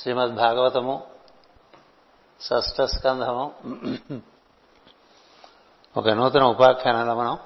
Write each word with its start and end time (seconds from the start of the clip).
శ్రీమద్ 0.00 0.34
భాగవతము 0.34 1.06
షష్ఠ 2.40 2.80
స్కంధము 2.82 3.54
ఒక 5.96 6.08
నూతన 6.08 6.42
ఉపాఖ్యానంలో 6.42 7.14
మనం 7.14 7.38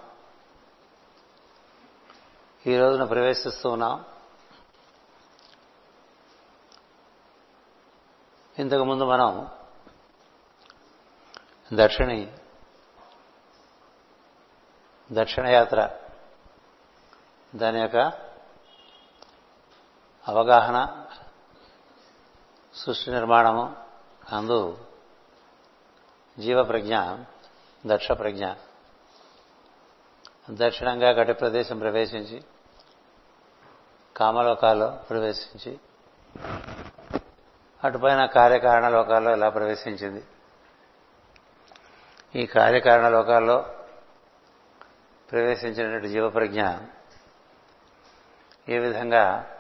ఈ 2.67 2.79
రోజున 2.79 3.05
ప్రవేశిస్తూ 3.05 3.71
ఉన్నాం. 3.71 4.05
ఇంతకుముందు 8.59 9.05
మనం 9.05 9.49
దక్షిణి 11.73 12.33
దక్షిణయాత్ర 15.13 15.91
దాని 17.55 17.81
యొక్క 17.81 17.97
అవగాహన 20.29 21.07
సృష్టి 22.77 23.11
నిర్మాణము 23.11 23.77
అందు 24.33 24.79
జీవ 26.39 26.63
ప్రజ్ఞ 26.63 26.97
దక్ష 27.87 28.13
ప్రజ్ఞ 28.13 28.47
దక్షిణంగా 30.51 31.11
గట్టి 31.11 31.33
ప్రదేశం 31.33 31.79
ప్రవేశించి 31.79 32.45
కామలోకాల్లో 34.17 34.91
ప్రవేశించి 35.11 35.79
అటుపైన 37.85 38.27
కార్యకారణ 38.27 38.89
లోకాల్లో 38.89 39.33
ఇలా 39.33 39.49
ప్రవేశించింది. 39.49 40.25
ఈ 42.37 42.47
కార్యకారణ 42.47 43.09
లోకాల్లో 43.09 43.75
ప్రవేశించినటువంటి 45.33 46.09
జీవప్రజ్ఞ 46.09 46.63
ఏ 48.69 48.79
విధంగా 48.79 49.51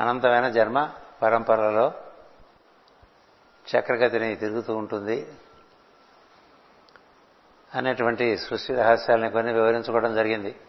అనంతమైన 0.00 0.48
జన్మ 0.48 0.92
పరంపరలో 1.22 1.92
చక్రగతిని 3.76 4.36
తిరుగుతూ 4.36 4.76
ఉంటుంది 4.76 5.36
అనేటువంటి 7.74 8.36
సృష్టి 8.36 8.74
రహస్యాలని 8.74 9.30
కొన్ని 9.30 9.52
వివరించుకోవడం 9.52 10.14
జరిగింది. 10.14 10.60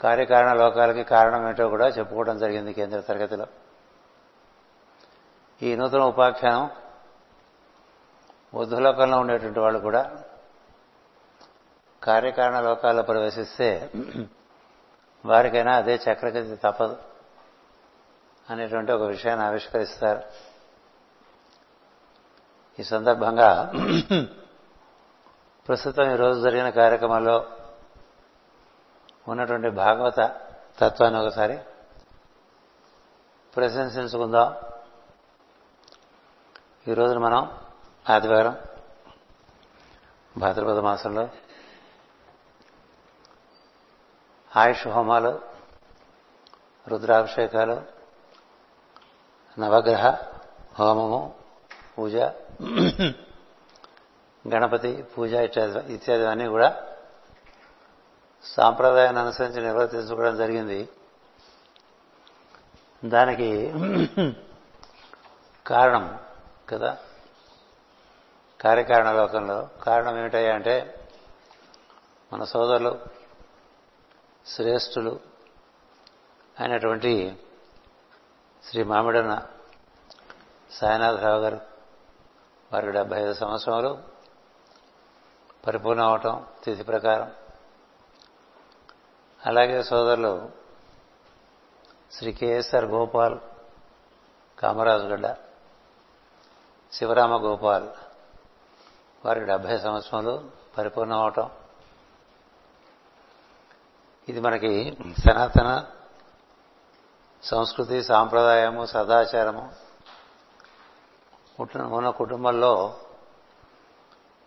కార్యకారణ 0.00 0.52
లోకాలకి 0.52 1.04
కారణం 1.04 1.48
ఏంటో 1.48 1.68
కూడా 1.68 1.88
చెప్పుకోవడం 1.88 2.38
జరిగింది 2.38 2.72
కేంద్ర 2.72 3.00
తరగతిలో. 3.00 3.46
ఈ 5.62 5.76
నూతన 5.76 6.02
ఉపాఖ్యానం 6.02 6.70
బుద్ధలోకంలో 8.54 9.18
ఉండేటువంటి 9.18 9.60
వాళ్ళు 9.60 9.78
కూడా 9.78 10.24
కార్యకారణ 12.02 12.60
లోకాల్లో 12.60 13.02
ప్రవేశిస్తే 13.02 13.90
వారికైనా 15.26 15.76
అదే 15.76 15.94
చక్రగతి 15.94 16.56
తప్పదు. 16.56 17.09
అనేటువంటి 18.50 18.92
ఒక 18.92 19.02
విషయాన్ని 19.02 19.46
ఆవిష్కరిస్తారు. 19.46 20.22
ఈ 22.78 22.82
సందర్భంగా 22.82 23.72
ప్రస్తుతం 25.68 26.12
ఈరోజు 26.12 26.40
జరిగిన 26.40 26.70
కార్యక్రమంలో 26.70 27.46
ఉన్నటువంటి 29.28 29.70
భాగవత 29.70 30.40
తత్వాన్ని 30.78 31.26
ఒకసారి 31.26 31.58
ప్రశంసించుకుందాం. 33.56 34.56
ఈ 36.88 36.94
రోజున 36.94 37.18
మనం 37.18 37.58
ఆదివారం 38.10 38.56
భాద్రపద 40.38 40.78
మాసంలో 40.78 41.28
ఆయుష్ 44.56 44.88
హోమాలు 44.88 45.40
రుద్రాభిషేకాలు 46.88 47.99
నవగ్రహ 49.60 50.06
హోమము 50.78 51.34
పూజ 51.98 52.16
గణపతి 54.44 55.02
పూజ 55.02 55.32
ఇత్యాది 55.32 55.94
ఇత్యాది 55.94 56.26
అన్నీ 56.26 56.46
కూడా 56.46 56.68
సాంప్రదాయాన్ని 58.44 59.20
అనుసరించి 59.20 59.60
నిర్వర్తించుకోవడం 59.62 60.36
జరిగింది. 60.36 60.88
దానికి 63.04 63.48
కారణం 65.66 66.18
కదా? 66.70 66.96
కార్యకారణ 68.60 69.10
లోకంలో 69.12 69.68
కారణం 69.82 70.18
ఏమిటయ్యా 70.18 70.54
అంటే 70.54 71.04
మన 72.32 72.44
సోదరులు 72.44 72.98
శ్రేష్ఠులు 74.46 75.20
అయినటువంటి 76.60 77.36
శ్రీ 78.68 78.82
మామిడన్న 78.82 79.46
సాయినాథరావు 80.70 81.40
గారు 81.40 81.60
వారికి 82.72 82.92
డెబ్బై 82.92 83.20
ఐదు 83.20 83.32
సంవత్సరాలు 83.32 84.02
పరిపూర్ణ 85.66 86.02
అవటం 86.02 86.46
తిథి 86.64 86.82
ప్రకారం. 86.82 87.32
అలాగే 89.46 89.82
సోదరులు 89.82 90.50
శ్రీ 92.12 92.32
కేఎస్ఆర్ 92.32 92.84
గోపాల్ 92.84 93.38
కామరాజుగడ్డ 94.58 95.36
శివరామ 96.92 97.42
గోపాల్ 97.42 97.88
వారికి 99.24 99.46
డెబ్బై 99.46 99.78
సంవత్సరాలు 99.78 100.50
పరిపూర్ణం 100.78 101.20
అవటం. 101.20 101.50
ఇది 104.28 104.40
మనకి 104.40 104.96
సనాతన 105.24 105.90
సంస్కృతి 107.42 108.02
సాంప్రదాయము 108.02 108.86
సదాచారము. 108.86 109.72
ఉన్న 111.82 112.10
కుటుంబంలో 112.10 113.00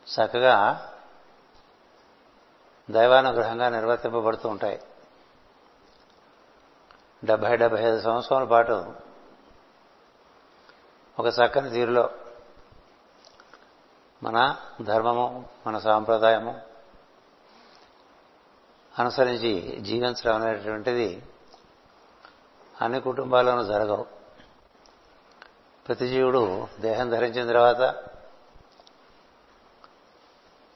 చక్కగా 0.07 0.89
దైవానుగ్రహంగా 2.91 3.69
నిర్వర్తింపబడుతూ 3.69 4.49
ఉంటాయి. 4.49 4.81
డెబ్బై 7.25 7.57
డెబ్బై 7.57 7.83
ఐదు 7.83 8.01
సంవత్సరాల 8.01 8.43
పాటు 8.43 8.93
ఒక 11.19 11.25
చక్కని 11.25 11.69
తీరులో 11.69 12.09
మన 14.23 14.55
ధర్మము 14.81 15.49
మన 15.67 15.77
సాంప్రదాయము 15.77 16.61
అనుసరించి 18.99 19.81
జీవించడం 19.81 20.35
అనేటువంటిది 20.35 21.23
అన్ని 22.81 23.01
కుటుంబాల్లోనూ 23.01 23.63
జరగవు. 23.63 24.05
ప్రతి 25.87 26.07
జీవుడు 26.07 26.67
దేహం 26.79 27.09
ధరించిన 27.09 27.47
తర్వాత 27.47 28.03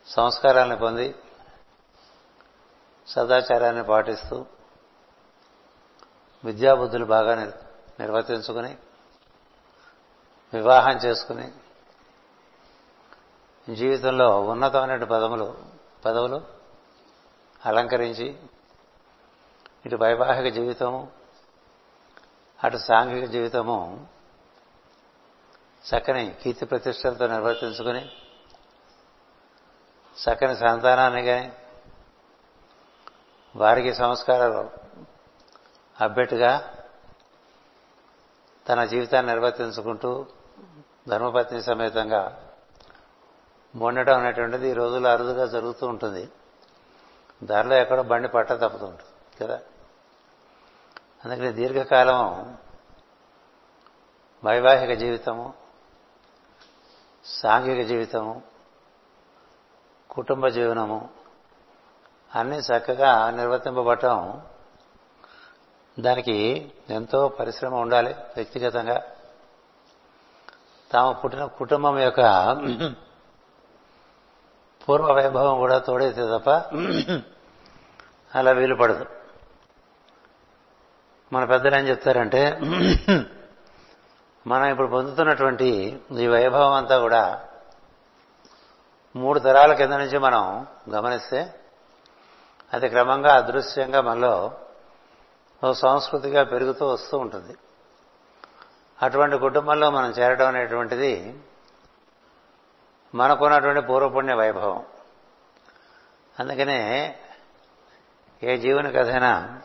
సంస్కారాన్ని 0.07 0.77
పొంది 0.77 1.15
సదాచారాన్ని 3.07 3.83
పాటిస్తూ 3.83 4.45
విద్యాబుద్ధులు 6.45 7.05
బాగా 7.05 7.35
నిర్వర్తించుకుని 7.99 8.77
వివాహం 10.53 10.97
చేసుకుని 10.97 11.51
జీవితంలో 13.73 14.41
ఉన్నతమైన 14.41 15.03
పదములు 15.03 15.57
పదవులు 16.05 16.45
అలంకరించి 17.65 18.39
ఇటు 19.85 19.95
వైవాహిక 19.95 20.53
జీవితము 20.53 21.16
అటు 22.63 22.77
సాంఘిక 22.77 23.25
జీవితము 23.25 24.07
చక్కని 25.85 26.35
కీర్తి 26.43 26.65
ప్రతిష్టలతో 26.65 27.27
నిర్వర్తించుకుని 27.27 28.11
చక్కని 30.17 30.55
సంతానాన్ని 30.55 31.23
కానీ 31.23 31.51
వారికి 33.55 33.93
సంస్కారాలు 33.93 34.69
అబ్బెట్టుగా 36.01 36.51
తన 38.65 38.83
జీవితాన్ని 38.85 39.31
నిర్వర్తించుకుంటూ 39.31 40.25
ధర్మపత్ని 41.07 41.61
సమేతంగా 41.61 42.21
మొండటం 43.75 44.19
అనేటువంటిది 44.19 44.69
ఈ 44.69 44.73
రోజుల్లో 44.73 45.09
అరుదుగా 45.09 45.45
జరుగుతూ 45.45 45.87
ఉంటుంది. 45.87 46.29
దారిలో 47.43 47.75
ఎక్కడో 47.75 48.03
బండి 48.03 48.27
పట్ట 48.27 48.51
తప్పుతూ 48.53 48.85
ఉంటుంది 48.85 49.43
కదా? 49.43 49.59
అందుకని 51.25 51.53
దీర్ఘకాలం 51.53 52.19
వైవాహిక 54.45 54.91
జీవితము 54.99 55.53
సాంఘిక 57.25 57.87
జీవితము 57.87 58.41
కుటుంబ 60.09 60.47
జీవనము 60.47 61.09
అన్నీ 62.35 62.57
చక్కగా 62.57 63.29
నిర్వర్తింపబడటం 63.29 64.41
దానికి 65.99 66.71
ఎంతో 66.89 67.27
పరిశ్రమ 67.27 67.75
ఉండాలి 67.75 68.13
వ్యక్తిగతంగా. 68.13 69.01
తాము 70.91 71.13
పుట్టిన 71.13 71.45
కుటుంబం 71.45 71.99
యొక్క 71.99 72.21
పూర్వ 74.83 75.13
వైభవం 75.13 75.57
కూడా 75.57 75.77
తోడైతే 75.77 76.21
తప్ప 76.37 76.49
అలా 78.35 78.51
వీలు 78.51 78.75
పడదు. 78.75 79.05
మన 81.33 81.45
పెద్దలు 81.45 81.75
ఏం 81.75 81.87
చెప్తారంటే 81.87 82.41
మనం 84.47 84.65
ఇప్పుడు 84.65 84.87
పొందుతున్నటువంటి 84.87 85.99
ఈ 86.19 86.27
వైభవం 86.27 86.73
అంతా 86.73 86.99
కూడా 86.99 87.45
మూడు 89.15 89.39
తరాల 89.39 89.73
కింద 89.73 89.91
నుంచి 89.91 90.17
మనం 90.17 90.67
గమనిస్తే 90.89 91.53
అది 92.73 92.89
క్రమంగా 92.89 93.33
అదృశ్యంగా 93.33 94.01
మనలో 94.01 94.53
ఓ 95.63 95.73
సంస్కృతిగా 95.73 96.43
పెరుగుతూ 96.43 96.87
వస్తూ 96.87 97.17
ఉంటుంది. 97.17 97.55
అటువంటి 99.01 99.37
కుటుంబంలో 99.37 99.91
మనం 99.91 100.09
చేరడం 100.09 100.47
అనేటువంటిది 100.47 101.39
మనకున్నటువంటి 103.15 103.81
పూర్వపుణ్య 103.81 104.33
వైభవం. 104.33 104.85
అందుకనే 106.39 106.79
ఏ 108.43 108.57
జీవన 108.57 108.89
కథైనా 108.89 109.61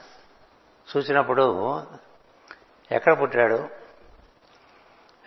చూసినప్పుడు 0.96 1.82
ఎక్కడ 2.92 3.20
పుట్టాడు? 3.20 3.68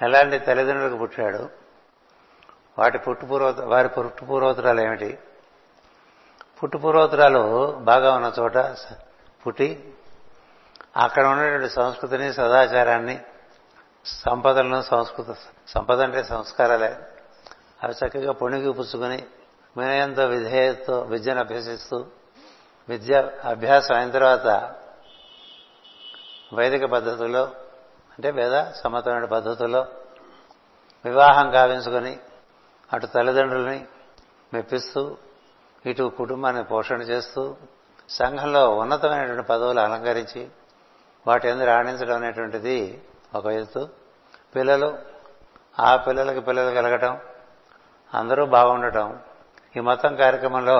ఎలాంటి 0.01 0.39
తల్లిదండ్రులకు 0.39 0.97
పుట్టాడు? 0.97 1.49
వాటి 2.79 2.97
పుట్టుపూర్వ 2.97 3.55
వారి 3.65 3.89
పుట్టుపూర్వోత్తరాలు 3.89 4.81
ఏమిటి? 4.81 5.19
పుట్టుపూర్వోత్తరాలు 6.63 7.71
బాగా 7.71 8.15
ఉన్న 8.15 8.33
చోట 8.39 8.57
పుట్టి 9.47 9.93
అక్కడ 10.97 11.25
ఉన్నటువంటి 11.25 11.69
సంస్కృతిని 11.69 12.33
సదాచారాన్ని 12.33 13.21
సంపదలను 14.05 14.81
సంస్కృత 14.81 15.35
సంపద 15.67 16.01
అంటే 16.01 16.23
సంస్కారాలే. 16.23 16.97
అవి 17.83 18.07
చక్కగా 18.07 18.31
పొణిగి 18.31 18.73
పుచ్చుకుని 18.73 19.23
వినయంతో 19.77 20.25
విధేయతో 20.25 21.01
విద్యను 21.01 21.39
అభ్యసిస్తూ 21.39 22.05
విద్య 22.89 23.31
అభ్యాసం 23.43 23.95
అయిన 23.95 24.11
తర్వాత 24.11 24.75
వైదిక 26.51 26.85
పద్ధతుల్లో 26.91 27.43
అంటే 28.11 28.31
వేద 28.31 28.55
సమ్మతమైన 28.73 29.25
పద్ధతుల్లో 29.25 29.81
వివాహం 31.05 31.51
కావించుకొని 31.51 32.13
అటు 32.89 33.05
తల్లిదండ్రుల్ని 33.05 33.79
మెప్పిస్తూ 34.53 35.01
ఇటు 35.85 36.03
కుటుంబాన్ని 36.17 36.63
పోషణ 36.63 37.01
చేస్తూ 37.01 37.41
సంఘంలో 38.09 38.77
ఉన్నతమైనటువంటి 38.77 39.47
పదవులు 39.47 39.79
అలంకరించి 39.79 40.41
వాటి 41.25 41.47
ఎందుకు 41.47 41.65
రాణించడం 41.65 42.15
అనేటువంటిది 42.15 42.77
ఒక 43.35 43.45
ఎత్తు. 43.51 43.83
పిల్లలు 44.55 44.89
ఆ 45.79 45.95
పిల్లలకి 45.95 46.39
పిల్లలు 46.39 46.75
కలగటం 46.75 47.13
అందరూ 48.13 48.45
బాగుండటం 48.45 49.07
ఈ 49.75 49.79
మొత్తం 49.79 50.15
కార్యక్రమంలో 50.15 50.77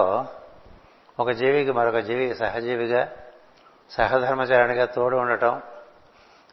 ఒక 1.19 1.29
జీవికి 1.31 1.71
మరొక 1.71 1.97
జీవి 1.99 2.33
సహజీవిగా 2.33 3.01
సహధర్మచారిణిగా 3.91 4.85
తోడు 4.85 5.17
ఉండటం 5.17 5.61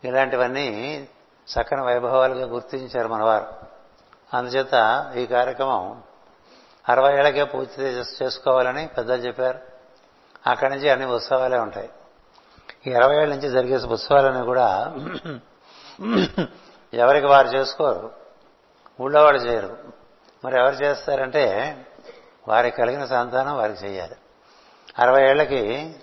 ఇలాంటివన్నీ 0.04 1.08
సకన 1.48 1.80
వైభవాలుగా 1.80 2.46
గుర్తించారు 2.46 3.08
మనవారు. 3.08 3.46
అందుచేత 4.36 4.74
ఈ 5.16 5.26
కార్యక్రమం 5.26 6.02
అరవై 6.88 7.18
ఏళ్ళకే 7.18 7.44
పూర్తి 7.44 7.82
చేసుకోవాలని 7.82 8.86
పెద్దలు 8.86 9.22
చెప్పారు. 9.22 9.58
అక్కడి 10.46 10.74
నుంచి 10.74 10.90
అన్ని 10.90 11.06
ఉత్సవాలే 11.06 11.58
ఉంటాయి. 11.58 11.90
ఈ 12.86 12.90
ఇరవై 12.90 13.16
ఏళ్ళ 13.16 13.34
నుంచి 13.34 13.50
జరిగే 13.50 13.76
ఉత్సవాలన్నీ 13.76 14.46
కూడా 14.46 14.94
ఎవరికి 16.94 17.26
వారు 17.26 17.48
చేసుకోరు. 17.48 18.10
ఊళ్ళో 19.00 19.24
వాడు 19.24 19.38
చేయరు. 19.38 19.76
మరి 20.44 20.58
ఎవరు 20.58 20.74
చేస్తారంటే 20.74 21.76
వారికి 22.48 22.76
కలిగిన 22.76 23.04
సంతానం 23.04 23.56
వారికి 23.56 23.86
చేయాలి. 23.86 24.16
అరవై 24.98 25.22
ఏళ్ళకి 25.22 25.94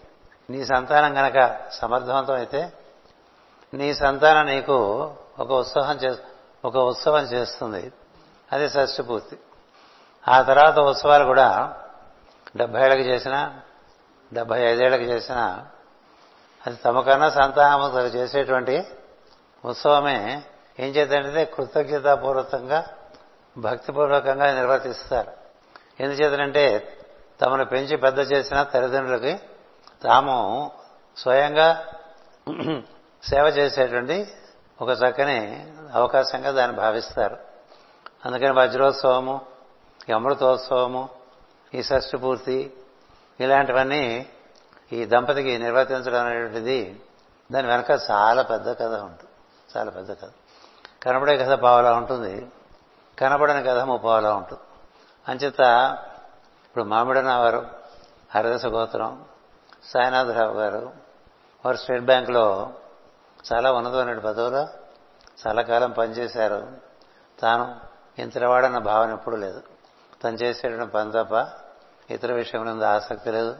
నీ 0.50 0.66
సంతానం 0.66 1.18
గనక 1.18 1.58
సమర్థవంతం 1.72 2.34
అయితే 2.34 2.74
నీ 3.74 3.94
సంతానం 3.94 4.46
నీకు 4.46 5.14
ఒక 5.40 5.52
ఉత్సవం 5.52 6.18
ఒక 6.66 6.78
ఉత్సవం 6.78 7.24
చేస్తుంది. 7.24 7.92
అది 8.52 8.70
షష్ఠి 8.70 9.04
పూర్తి 9.04 9.38
ఆ 10.28 10.42
తర్వాత 10.42 10.80
ఉత్సవాలు 10.80 11.24
కూడా 11.24 11.76
డెబ్బై 12.58 12.82
ఏళ్ళకి 12.82 13.02
చేసినా 13.02 13.62
డెబ్బై 14.34 14.62
ఐదేళ్ళకు 14.62 15.02
చేసినా 15.02 15.68
అది 16.68 16.76
తమకన్నా 16.76 17.30
సంతానం 17.30 18.00
చేసేటువంటి 18.00 18.88
ఉత్సవమే 19.66 20.44
ఏం 20.80 20.90
చేద్దంటే 20.90 21.46
కృతజ్ఞతాపూర్వకంగా 21.46 22.86
భక్తిపూర్వకంగా 23.58 24.54
నిర్వర్తిస్తారు. 24.54 25.32
ఎందుచేతనంటే 26.00 26.98
తమను 27.42 27.66
పెంచి 27.66 27.98
పెద్ద 27.98 28.20
చేసిన 28.20 28.64
తల్లిదండ్రులకి 28.64 29.40
తాము 30.04 30.36
స్వయంగా 31.18 31.70
సేవ 33.24 33.46
చేసేటువంటి 33.58 34.18
ఒక 34.82 34.90
చక్కని 34.90 35.40
అవకాశంగా 35.94 36.52
దాన్ని 36.52 36.78
భావిస్తారు. 36.78 37.38
అందుకని 38.26 38.54
వజ్రోత్సవము 38.60 39.36
ఈ 40.10 40.12
అమృతోత్సవము 40.12 41.10
ఈ 41.74 41.84
షష్ఠి 41.84 42.18
పూర్తి 42.18 42.74
ఇలాంటివన్నీ 43.40 44.04
ఈ 44.94 45.06
దంపతికి 45.06 45.58
నిర్వర్తించడం 45.58 46.26
అనేటువంటిది 46.26 46.80
దాని 47.52 47.68
వెనక 47.68 47.92
చాలా 48.12 48.42
పెద్ద 48.42 48.68
కథ 48.80 48.94
ఉంటుంది 49.08 49.34
చాలా 49.78 49.92
పెద్ద 49.92 50.12
కథ. 50.22 50.30
కనపడే 51.04 51.38
కథ 51.38 51.54
పావలా 51.60 51.92
ఉంటుంది 51.94 52.48
కనపడని 53.20 53.64
కథ 53.64 53.80
ముప్పావలా 53.92 54.32
ఉంటుంది. 54.34 54.62
అంచేత 55.28 55.62
ఇప్పుడు 56.66 56.84
మామిడన 56.84 57.34
వారు 57.34 57.62
హరిదశ 58.36 58.66
గోత్రం 58.66 59.26
సాయినాథరావు 59.84 60.54
గారు 60.54 60.94
వారు 61.66 61.78
స్టేట్ 61.78 62.04
బ్యాంకులో 62.04 62.74
చాలా 63.54 63.72
ఉన్నతమైన 63.72 64.20
పదవులో 64.20 64.68
చాలా 65.48 65.62
కాలం 65.62 65.92
పనిచేశారు. 65.92 66.78
తాను 67.40 67.80
ఇంతవాడన్న 68.22 68.78
భావన 68.78 69.14
ఎప్పుడూ 69.14 69.38
లేదు. 69.38 69.64
తను 70.24 70.36
చేసేటువంటి 70.36 70.92
పని 70.92 71.12
తప్ప 71.12 71.48
ఇతర 72.12 72.34
విషయం 72.34 72.84
ఆసక్తి 72.84 73.32
లేదు. 73.32 73.56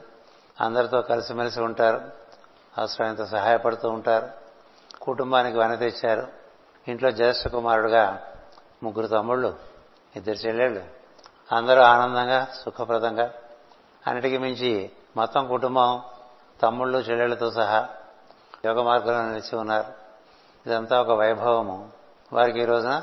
అందరితో 0.60 1.02
కలిసిమెలిసి 1.02 1.60
ఉంటారు. 1.60 2.10
అవసరమైనంత 2.78 3.24
సహాయపడుతూ 3.24 3.88
ఉంటారు. 3.88 4.28
కుటుంబానికి 5.02 5.58
వన 5.58 5.74
తెచ్చారు. 5.74 6.28
ఇంట్లో 6.88 7.10
జ్యేష్ఠ 7.10 7.48
కుమారుడుగా 7.48 8.32
ముగ్గురు 8.82 9.06
తమ్ముళ్ళు 9.06 9.58
ఇద్దరు 10.16 10.34
చెల్లెళ్ళు. 10.34 10.84
అందరూ 11.54 11.82
ఆనందంగా 11.82 12.46
సుఖప్రదంగా 12.64 13.32
అన్నిటికీ 14.06 14.38
మించి 14.38 14.90
మొత్తం 15.16 15.48
కుటుంబం 15.48 16.02
తమ్ముళ్ళు 16.62 16.98
చెల్లెళ్ళతో 16.98 17.50
సహా 17.50 17.88
యోగ 18.66 18.82
మార్గంలో 18.82 19.22
నిలిచి 19.22 19.58
ఉన్నారు. 19.58 19.92
ఇదంతా 20.66 21.00
ఒక 21.00 21.10
వైభవము. 21.10 21.88
వారికి 22.32 22.60
ఈ 22.60 22.64
రోజున 22.64 23.02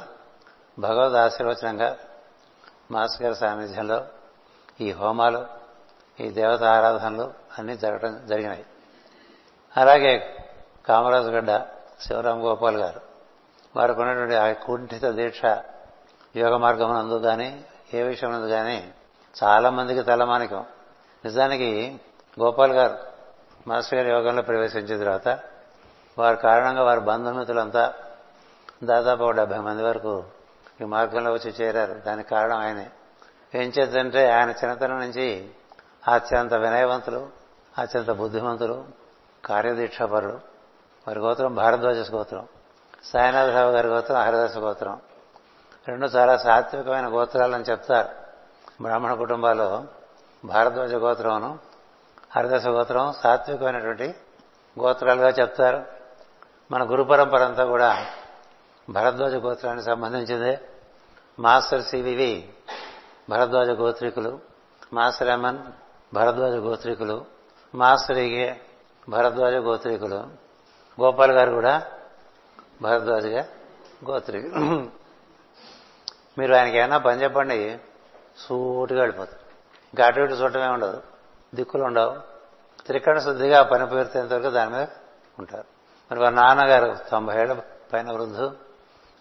భగవద్ 0.79 1.13
ఆశీర్వచనంగా 1.13 1.97
మాస్ 2.91 3.21
గారి 3.21 3.35
సాన్నిధ్యంలో 3.35 4.05
ఈ 4.81 4.91
హోమాలు 4.91 5.45
ఈ 6.19 6.29
దేవత 6.29 6.63
ఆరాధనలు 6.63 7.33
అన్నీ 7.59 7.77
జరగడం 7.77 8.27
జరిగినాయి. 8.27 8.65
అలాగే 9.77 10.45
కామరాజు 10.87 11.29
గడ్డ 11.29 11.51
శివరాం 12.01 12.43
గోపాల్ 12.43 12.77
గారు 12.77 13.01
వారికి 13.75 14.01
ఉన్నటువంటి 14.01 14.35
ఆ 14.35 14.51
కుంఠిత 14.51 15.05
దీక్ష 15.05 15.41
యోగ 16.35 16.57
మార్గం 16.57 16.93
నందు 16.93 17.13
కానీ 17.13 17.65
ఏ 17.93 18.01
విషయం 18.01 18.31
నందు 18.31 18.47
కానీ 18.47 18.93
చాలా 19.43 19.69
మందికి 19.69 20.03
తలమానికం 20.03 20.65
నిజానికి 21.27 22.01
గోపాల్ 22.39 22.71
గారు 22.71 22.97
మాస్టర్ 23.67 23.99
గారి 23.99 24.09
యోగంలో 24.09 24.41
ప్రవేశించిన 24.41 24.99
తర్వాత 24.99 25.39
వారి 26.19 26.37
కారణంగా 26.37 26.83
వారి 26.83 26.99
బంధుమిత్రులంతా 26.99 27.93
దాదాపు 28.83 29.23
ఒక 29.23 29.31
డెబ్బై 29.31 29.57
మంది 29.57 29.83
వరకు 29.83 30.23
ఈ 30.81 30.83
మార్గంలో 30.83 31.33
వచ్చి 31.33 31.51
చేరారు. 31.51 31.93
దానికి 31.93 32.29
కారణం 32.29 32.57
ఆయనే. 32.57 32.89
ఏం 33.55 33.71
చేద్దంటే 33.79 34.31
ఆయన 34.31 34.49
చిన్నతనం 34.49 34.99
నుంచి 34.99 35.49
అత్యంత 36.07 36.53
వినయవంతులు 36.53 37.29
అత్యంత 37.77 38.11
బుద్ధిమంతులు 38.11 38.85
కార్యదీక్షాపరులు. 39.45 40.39
వారి 41.07 41.19
గోత్రం 41.19 41.55
భారద్వాజ 41.55 42.11
గోత్రం 42.11 42.47
సాయినాథరావు 43.03 43.71
గారి 43.71 43.87
గోత్రం 43.87 44.17
హరిదాస 44.17 44.57
గోత్రం. 44.57 45.01
రెండు 45.87 46.05
చాలా 46.05 46.37
సాత్వికమైన 46.37 47.07
గోత్రాలని 47.07 47.63
చెప్తారు. 47.63 48.09
బ్రాహ్మణ 48.83 49.13
కుటుంబాల్లో 49.13 49.85
భారద్వాజ 50.45 50.93
గోత్రమును 50.93 51.59
హరిదశ 52.35 52.67
గోత్రం 52.67 53.13
సాత్వికమైనటువంటి 53.13 54.15
గోత్రాలుగా 54.79 55.29
చెప్తారు. 55.29 55.83
మన 56.71 56.91
గురు 56.91 57.03
పరంపర 57.03 57.43
అంతా 57.43 57.65
కూడా 57.65 58.05
భరద్వాజ 58.89 59.33
గోత్రానికి 59.35 59.85
సంబంధించిందే. 59.85 60.59
మాస్టర్ 61.39 61.81
సివివి 61.81 62.49
భరద్వాజ 63.29 63.69
గోత్రికులు 63.69 64.39
మాస్టర్ 64.93 65.27
ఎమన్ 65.27 65.59
భరద్వాజ 66.13 66.53
గోత్రికులు 66.53 67.25
మాస్టర్ 67.75 68.17
ఇగే 68.17 68.61
భరద్వాజ 69.09 69.53
గోత్రికులు 69.53 70.15
గోపాల్ 71.01 71.31
గారు 71.31 71.51
కూడా 71.51 71.83
భరద్వాజగా 72.81 73.45
గోత్రికులు. 74.09 74.61
మీరు 76.37 76.53
ఆయనకి 76.55 76.77
ఏమైనా 76.77 76.97
పని 76.97 77.23
చెప్పండి 77.23 77.79
సూటిగా 78.37 78.99
వెళ్ళిపోతారు. 78.99 79.46
ఇంకా 79.93 80.05
అటు 80.05 80.19
ఇటు 80.19 80.33
చూడటమే 80.33 80.67
ఉండదు. 80.67 81.03
దిక్కులు 81.55 81.83
ఉండవు. 81.83 82.15
త్రికరణ 82.85 83.19
శుద్ధిగా 83.19 83.63
పని 83.63 83.87
పేరుతేంత 83.87 84.33
వరకు 84.33 84.49
దాని 84.49 84.71
మీద 84.71 84.87
ఉంటారు. 85.39 85.65
మరి 86.11 86.19
వారి 86.19 86.35
నాన్నగారు 86.35 86.97
తొంభై 87.11 87.41
ఏళ్ళ 87.41 87.61
పైన 87.93 88.11
వృద్ధు 88.11 88.51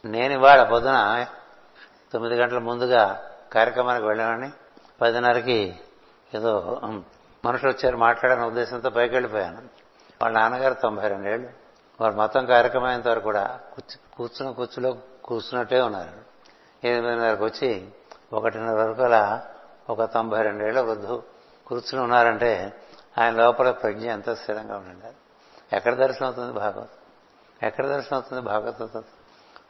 నేను 0.05 0.33
ఇవాళ 0.33 0.63
పొద్దున 0.63 1.27
తొమ్మిది 2.13 2.37
గంటల 2.37 2.59
ముందుగా 2.59 3.31
కార్యక్రమానికి 3.53 4.07
వెళ్ళామని 4.07 4.51
పదిన్నరకి 5.01 5.81
ఏదో 6.35 6.81
మనుషులు 7.45 7.71
వచ్చారు 7.71 7.97
మాట్లాడని 7.97 8.47
ఉద్దేశంతో 8.47 8.91
పైకి 8.91 9.15
వెళ్ళిపోయాను. 9.15 9.63
వాళ్ళ 10.23 10.39
నాన్నగారు 10.39 10.75
తొంభై 10.75 11.09
రెండేళ్ళు 11.09 11.49
వారు 12.01 12.15
మొత్తం 12.15 12.47
కార్యక్రమం 12.47 12.87
అయినంత 12.87 13.09
వరకు 13.09 13.25
కూడా 13.25 13.61
కూర్చున్న 14.17 14.53
కూర్చులో 14.53 14.97
కూర్చున్నట్టే 15.25 15.81
ఉన్నారు. 15.81 16.27
ఎనిమిదిన్నరకు 16.87 17.45
వచ్చి 17.45 17.89
ఒకటిన్నర 18.33 18.75
వరకు 18.75 19.03
అలా 19.03 19.47
ఒక 19.91 20.05
తొంభై 20.05 20.43
రెండేళ్ళ 20.43 20.81
వృద్ధు 20.81 21.23
కూర్చుని 21.67 22.03
ఉన్నారంటే 22.03 22.75
ఆయన 23.19 23.35
లోపల 23.35 23.71
ప్రజ్ఞ 23.71 24.11
ఎంత 24.11 24.31
స్థిరంగా 24.31 24.77
ఉండాలి 24.77 25.15
ఎక్కడ 25.73 25.95
దర్శనం 25.95 26.27
అవుతుంది 26.27 26.53
భాగవతం? 26.53 26.89
ఎక్కడ 27.63 27.87
దర్శనం 27.87 28.19
అవుతుంది 28.19 28.43
భాగవత? 28.43 29.05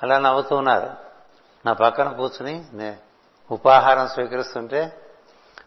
అలా 0.02 0.18
నవ్వుతూ 0.18 0.56
ఉన్నారు. 0.56 0.90
నా 1.66 1.72
పక్కన 1.72 2.12
కూర్చుని 2.12 2.64
నే 2.72 2.98
ఉపాహారం 3.50 4.08
స్వీకరిస్తుంటే 4.08 5.02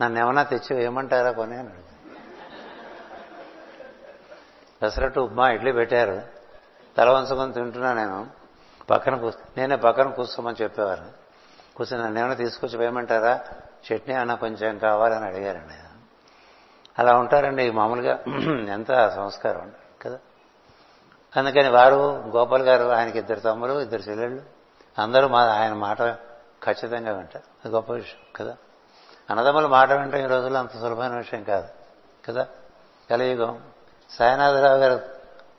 నన్ను 0.02 0.20
ఏమన్నా 0.20 0.44
తెచ్చి 0.44 0.76
వేయమంటారా 0.76 1.32
కొని 1.32 1.58
అని 1.58 1.70
పెసరట్టు 4.82 5.20
ఉప్మా 5.20 5.50
ఇడ్లీ 5.50 5.72
పెట్టారు. 5.72 6.22
తల 6.98 7.10
వంచుకొని 7.10 7.54
తింటున్నా 7.54 7.94
నేను. 7.94 8.28
పక్కన 8.90 9.32
నేనే 9.58 9.76
పక్కన 9.76 10.10
కూర్చోమని 10.10 10.56
చెప్పేవారు. 10.62 11.06
కూర్చొని 11.76 12.04
నన్ను 12.04 12.20
ఏమైనా 12.20 12.34
తీసుకొచ్చి 12.34 12.78
వేయమంటారా? 12.78 13.44
చట్నీ 13.86 14.16
అన్న 14.16 14.34
కొంచెం 14.34 14.78
కావాలని 14.78 15.26
అడిగారండి. 15.26 15.74
అలా 17.00 17.18
ఉంటారండి 17.18 17.72
మామూలుగా 17.72 18.20
ఎంత 18.74 19.10
సంస్కారం 19.10 19.62
అండి 19.62 19.76
కదా? 20.02 20.20
అందుకని 21.36 21.70
వారు 21.70 21.96
గోపాల్ 22.36 22.64
గారు 22.64 22.90
ఆయనకి 22.90 23.20
ఇద్దరు 23.20 23.40
తమ్ముడు 23.40 23.82
ఇద్దరు 23.82 24.02
చెల్లెళ్ళు 24.02 24.42
అందరూ 25.02 25.28
మా 25.28 25.44
ఆయన 25.46 25.74
మాట 25.74 26.02
ఖచ్చితంగా 26.64 27.12
వింటారు. 27.12 27.44
అది 27.66 27.76
గొప్ప 27.76 27.94
విషయం 27.94 28.22
కదా? 28.36 28.58
అన్నదమ్ముల 29.30 29.66
మాట 29.68 29.92
వింటాం 29.92 30.22
ఈ 30.22 30.26
రోజుల్లో 30.26 30.60
అంత 30.60 30.72
సులభమైన 30.72 31.16
విషయం 31.16 31.44
కాదు 31.44 31.68
కదా? 32.28 32.48
కలియుగం. 33.10 33.64
సాయినాథరావు 34.10 34.78
గారు 34.78 35.02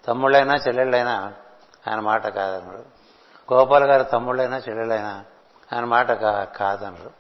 తమ్ముళ్ళైనా 0.07 0.55
చెల్లెళ్ళైనా 0.55 1.35
ఆయన 1.89 2.01
మాట 2.01 2.27
కాదనరు. 2.27 2.85
గోపాల్ 3.55 3.85
గారు 3.85 4.03
తమ్ముళ్ళైనా 4.03 4.57
చెల్లెళ్ళైనా 4.57 5.25
ఆయన 5.73 5.85
మాట 5.85 6.13
కాదనరు. 6.57 7.20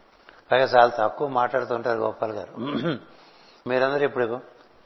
పైగా 0.50 0.64
చాలా 0.64 0.90
తక్కువ 0.99 1.28
మాట్లాడుతుంటారు 1.28 1.99
గోపాల్ 1.99 2.33
గారు. 2.33 2.52
మీరందరూ 3.66 4.04
ఇప్పుడు 4.04 4.40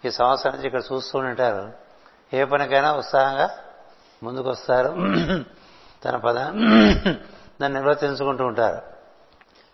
ఈ 0.05 0.11
సంవత్సరం 0.11 0.53
నుంచి 0.53 0.67
ఇక్కడ 0.67 0.83
చూస్తూ 0.93 1.19
ఉంటారు. 1.19 1.73
ఏ 2.35 2.45
పనికైనా 2.45 2.93
ఉత్సాహంగా 2.93 3.51
ముందుకు 4.23 4.49
వస్తారు 4.51 4.89
తన 6.05 6.17
పద 6.17 6.35
దాన్ని 6.35 7.73
నిర్వర్తించుకుంటూ 7.73 8.45
ఉంటారు. 8.47 8.83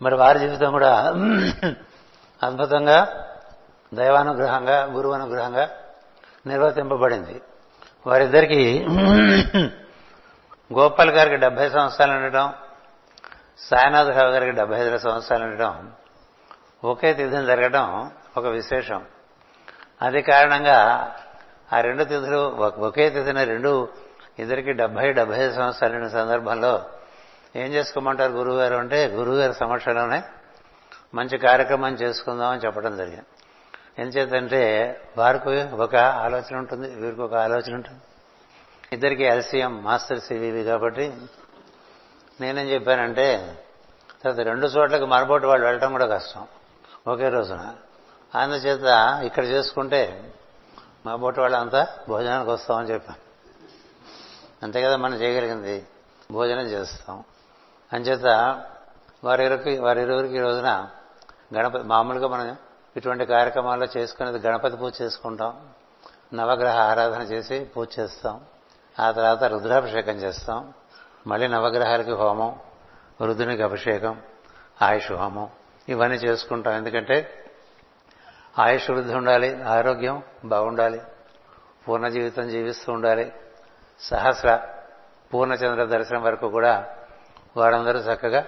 మరి 0.01 0.15
వారి 0.15 0.39
జీవితం 0.39 0.71
కూడా 0.71 0.91
అద్భుతంగా 2.43 2.99
దైవానుగ్రహంగా 3.93 4.83
గురువు 4.83 5.13
అనుగ్రహంగా 5.13 5.69
నిర్వర్తింపబడింది. 6.47 7.41
వారిద్దరికీ 8.07 8.85
గోపాల్ 10.73 11.09
గారికి 11.09 11.35
డెబ్బై 11.35 11.69
సంవత్సరాలు 11.69 12.11
ఉండటం 12.11 12.53
సాయినాథరావు 13.69 14.31
గారికి 14.31 14.51
డెబ్బై 14.51 14.79
ఐదు 14.79 14.97
సంవత్సరాలు 14.97 15.43
ఉండటం 15.43 15.91
ఒకే 16.83 17.13
తిథిని 17.13 17.45
జరగడం 17.45 18.11
ఒక 18.37 18.45
విశేషం. 18.45 19.05
అది 20.01 20.21
కారణంగా 20.21 20.79
ఆ 21.73 21.81
రెండు 21.81 22.03
తిథులు 22.03 22.37
ఒకే 22.65 23.09
తిథిన 23.09 23.43
రెండు 23.43 23.89
ఇద్దరికి 24.39 24.71
డెబ్బై 24.73 25.13
డెబ్బై 25.13 25.37
ఐదు 25.37 25.53
సంవత్సరాల 25.53 26.07
సందర్భంలో 26.07 26.85
ఏం 27.55 27.67
చేసుకోమంటారు 27.73 28.31
గురువుగారు 28.31 28.75
అంటే 28.75 29.07
గురువుగారి 29.07 29.53
సమక్షంలోనే 29.53 30.23
మంచి 31.15 31.37
కార్యక్రమం 31.37 31.93
చేసుకుందామని 31.93 32.61
చెప్పడం 32.65 32.97
జరిగింది. 32.97 33.25
ఎంచేతంటే 33.99 34.61
వారికి 35.17 35.75
ఒక 35.75 35.95
ఆలోచన 35.95 36.55
ఉంటుంది 36.57 36.95
వీరికి 36.95 37.21
ఒక 37.21 37.33
ఆలోచన 37.33 37.75
ఉంటుంది. 37.75 37.99
ఇద్దరికి 38.93 39.23
ఎల్సీఎం 39.23 39.83
మాస్టర్ 39.83 40.19
సివివి 40.19 40.63
కాబట్టి 40.63 41.13
నేనేం 42.41 42.69
చెప్పానంటే 42.69 43.59
తర్వాత 44.23 44.39
రెండు 44.39 44.67
చోట్లకి 44.67 45.05
మరబోటి 45.05 45.45
వాళ్ళు 45.45 45.65
వెళ్ళటం 45.65 45.91
కూడా 45.91 46.05
కష్టం. 46.05 46.47
ఒకే 47.07 47.29
రోజున. 47.29 47.73
అందుచేత 48.35 49.19
ఇక్కడ 49.23 49.45
చేసుకుంటే 49.45 50.33
మా 51.05 51.15
బోటి 51.15 51.41
వాళ్ళంతా 51.41 51.87
భోజనానికి 52.09 52.49
వస్తామని 52.49 52.87
చెప్పాను. 52.87 53.19
అంతే 54.65 54.81
కదా 54.81 54.95
మనం 54.95 55.15
చేయగలిగింది? 55.15 55.87
భోజనం 56.31 56.61
చేస్తాం. 56.61 57.23
అంచేత 57.93 58.25
వారిరువురికి 59.23 59.79
వారిరువురికి 59.79 60.35
ఈ 60.35 60.39
రోజున 60.39 60.87
గణపతి 61.55 61.83
మామూలుగా 61.83 62.27
మనం 62.27 62.57
ఇటువంటి 62.97 63.25
కార్యక్రమాల్లో 63.25 63.87
చేసుకునేది 63.97 64.47
గణపతి 64.47 64.77
పూజ 64.77 65.01
చేసుకుంటాం. 65.01 65.67
నవగ్రహ 66.33 66.77
ఆరాధన 66.79 67.21
చేసి 67.21 67.59
పూజ 67.59 67.87
చేస్తాం. 67.99 68.41
ఆ 68.99 69.11
తర్వాత 69.11 69.43
రుద్రాభిషేకం 69.43 70.13
చేస్తాం. 70.13 70.73
మళ్ళీ 71.27 71.47
నవగ్రహాలకి 71.47 72.11
హోమం 72.11 72.59
రుద్రునికి 73.21 73.63
అభిషేకం 73.63 74.21
ఆయుష్ 74.81 75.11
హోమం 75.11 75.47
ఇవన్నీ 75.89 76.17
చేసుకుంటాం. 76.17 76.73
ఎందుకంటే 76.73 77.43
ఆయుష్ 78.59 78.91
వృద్ధి 78.91 79.13
ఉండాలి 79.13 79.63
ఆరోగ్యం 79.63 80.23
బాగుండాలి 80.45 81.01
పూర్ణ 81.87 82.07
జీవితం 82.07 82.49
జీవిస్తూ 82.49 82.93
ఉండాలి. 82.93 83.33
సహస్ర 83.99 84.59
పూర్ణచంద్ర 85.33 85.85
దర్శనం 85.85 86.23
వరకు 86.23 86.49
కూడా 86.49 86.85
వారందరూ 87.57 87.99
చక్కగా 87.99 88.45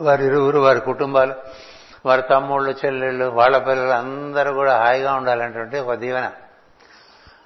వారి 0.00 0.24
ఇరువురు 0.24 0.58
వారి 0.58 0.80
కుటుంబాలు 0.80 1.34
వారి 2.06 2.22
తమ్ముళ్ళు 2.22 2.70
చెల్లెళ్ళు 2.70 3.24
వాళ్ళ 3.24 3.58
పిల్లలు 3.58 3.90
అందరూ 3.90 4.52
కూడా 4.52 4.76
హాయిగా 4.78 5.14
ఉండాలంటే 5.14 5.80
ఒక 5.80 5.94
దీవెన. 5.94 6.32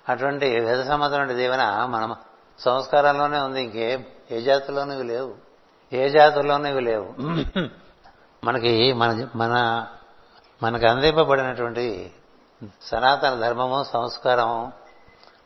అటువంటి 0.09 0.61
వేద 0.61 0.85
సంబంధమైన 0.85 1.33
దీవెన 1.33 1.87
మన 1.91 2.15
సంస్కారాల్లోనే 2.59 3.39
ఉంది. 3.39 3.63
ఇంకే 3.63 4.07
ఏ 4.33 4.41
జాతుల్లోనూ 4.41 4.93
ఇవి 4.95 5.05
లేవు. 5.05 5.35
ఏ 5.93 6.09
జాతుల్లోనూ 6.09 6.69
ఇవి 6.69 6.81
లేవు. 6.81 7.15
మనకి 8.45 8.93
మన 8.93 9.27
మన 9.37 9.87
మనకు 10.63 10.87
అందింపబడినటువంటి 10.87 12.13
సనాతన 12.83 13.35
ధర్మము 13.35 13.85
సంస్కారము 13.85 14.73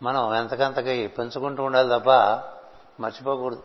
మనం 0.02 0.34
ఎంతకంతకి 0.34 1.06
పెంచుకుంటూ 1.06 1.62
ఉండాలి 1.62 1.88
తప్ప 1.88 2.10
మర్చిపోకూడదు. 3.02 3.62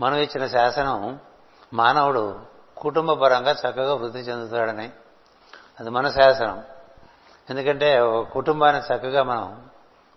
మనం 0.00 0.16
ఇచ్చిన 0.16 0.46
శాసనం 0.46 1.20
మానవుడు 1.74 2.40
కుటుంబ 2.76 3.12
పరంగా 3.12 3.50
చక్కగా 3.50 3.94
వృద్ధి 3.94 4.18
చెందుతాడని. 4.18 4.90
అది 5.80 5.90
మన 5.90 6.10
శాసనం. 6.10 6.62
ఎందుకంటే 7.50 7.98
కుటుంబాన్ని 8.32 8.82
చక్కగా 8.82 9.22
మనం 9.22 9.62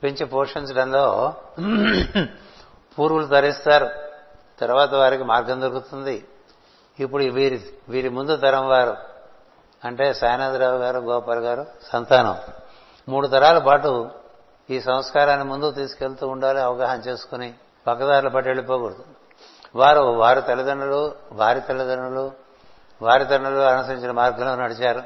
పెంచి 0.03 0.25
పోషించడంలో 0.25 1.33
పూర్వులు 2.99 3.25
తరిస్తారు 3.25 4.06
తర్వాత 4.59 4.93
వారికి 4.93 5.23
మార్గం 5.23 5.61
దొరుకుతుంది. 5.61 6.27
ఇప్పుడు 6.99 7.23
వీరి 7.23 7.69
వీరి 7.89 8.09
ముందు 8.09 8.35
తరం 8.35 8.69
వారు 8.69 8.97
అంటే 9.85 10.13
సాయినాథరావు 10.13 10.77
గారు 10.77 10.99
గోపాల్ 10.99 11.39
గారు 11.39 11.65
సంతానం. 11.83 12.37
మూడు 13.09 13.27
తరాల 13.27 13.57
పాటు 13.57 14.09
ఈ 14.69 14.81
సంస్కారాన్ని 14.81 15.45
ముందు 15.45 15.71
తీసుకెళ్తూ 15.71 16.27
ఉండాలి 16.27 16.59
అవగాహన 16.59 16.99
చేసుకుని 16.99 17.53
పక్కదారులు 17.87 18.29
పట్టి 18.29 18.49
వెళ్ళిపోకూడదు. 18.49 19.05
వారు 19.75 19.99
వారి 19.99 20.41
తల్లిదండ్రులు 20.41 21.15
వారి 21.31 21.61
తల్లిదండ్రులు 21.61 22.31
వారి 23.01 23.25
తండ్రులు 23.25 23.59
అనుసరించిన 23.59 24.11
మార్గంలో 24.11 24.55
నడిచారు. 24.55 24.99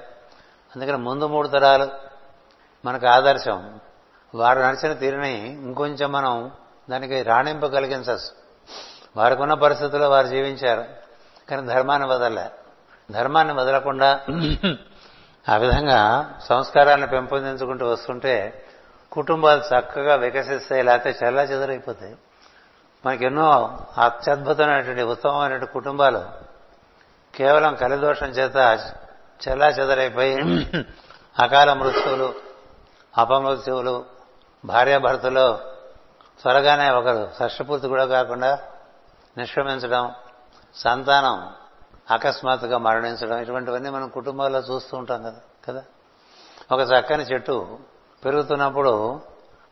అందుకని 0.75 0.98
ముందు 0.98 1.27
మూడు 1.27 1.48
తరాలు 1.48 1.88
మనకు 2.86 3.08
ఆదర్శం. 3.08 3.79
వారు 4.36 4.60
నడిచిన 4.60 4.93
తీరుని 4.93 5.50
ఇంకొంచెం 5.50 6.12
మనం 6.12 6.51
దానికి 6.89 7.22
రాణింపు 7.22 7.67
కలిగించచ్చు 7.67 8.40
వారికున్న 9.18 9.53
పరిస్థితుల్లో 9.53 10.10
వారు 10.10 10.27
జీవించారు. 10.27 10.84
కానీ 11.50 11.68
ధర్మాన్ని 11.68 12.08
వదలలే. 12.08 12.51
ధర్మాన్ని 13.12 13.53
వదలకుండా 13.53 14.20
ఆ 15.50 15.58
విధంగా 15.58 16.34
సంస్కారాన్ని 16.50 17.08
పెంపొందించుకుంటూ 17.08 17.88
వస్తుంటే 17.89 18.65
కుటుంబాలు 19.12 19.62
చక్కగా 19.62 20.15
వికసిస్తాయి 20.15 20.84
లేకపోతే 20.84 21.25
చల్లా 21.25 21.44
చెదరైపోతాయి. 21.44 22.15
మనకెన్నో 23.06 23.80
అత్యద్భుతమైనటువంటి 23.98 25.01
ఉత్తమమైనటువంటి 25.01 25.74
కుటుంబాలు 25.74 26.25
కేవలం 27.36 27.75
కలిదోషం 27.75 28.27
చేత 28.27 28.56
చల్లా 29.48 29.68
చెదరైపోయి 29.68 30.36
అకాల 31.39 31.74
మృత్యువులు 31.74 32.34
అపమృత్యువులు 33.18 34.06
భార్యాభర్తలు 34.65 35.60
త్వరగానే 36.41 36.89
ఒకరు 36.89 37.30
షష్ఠపూర్తి 37.39 37.88
కూడా 37.88 38.06
కాకుండా 38.06 38.60
నిష్క్రమించడం 39.38 40.13
సంతానం 40.75 41.38
అకస్మాత్తుగా 42.09 42.77
మరణించడం 42.77 43.39
ఇటువంటివన్నీ 43.41 43.89
మనం 43.89 44.09
కుటుంబాల్లో 44.09 44.59
చూస్తూ 44.59 44.97
ఉంటాం 44.97 45.23
కదా 45.23 45.41
కదా? 45.65 45.83
ఒక 46.71 46.81
చక్కని 46.81 47.23
చెట్టు 47.23 47.79
పెరుగుతున్నప్పుడు 48.23 49.21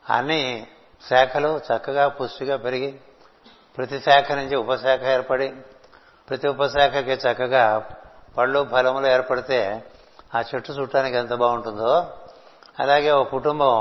అన్ని 0.09 0.67
శాఖలు 1.09 1.61
చక్కగా 1.67 2.07
పుష్టిగా 2.09 2.57
పెరిగి 2.57 2.99
ప్రతి 3.77 3.99
శాఖ 3.99 4.31
నుంచి 4.31 4.55
ఉపశాఖ 4.55 5.01
ఏర్పడి 5.01 5.53
ప్రతి 6.27 6.47
ఉపశాఖకి 6.47 7.11
చక్కగా 7.11 7.63
పళ్ళు 8.37 8.63
ఫలములు 8.71 9.07
ఏర్పడితే 9.07 9.83
ఆ 10.35 10.41
చెట్టు 10.41 10.71
చుట్టానికి 10.71 11.17
ఎంత 11.17 11.33
బాగుంటుందో. 11.33 12.15
అలాగే 12.79 13.11
ఒక 13.11 13.29
కుటుంబం 13.29 13.73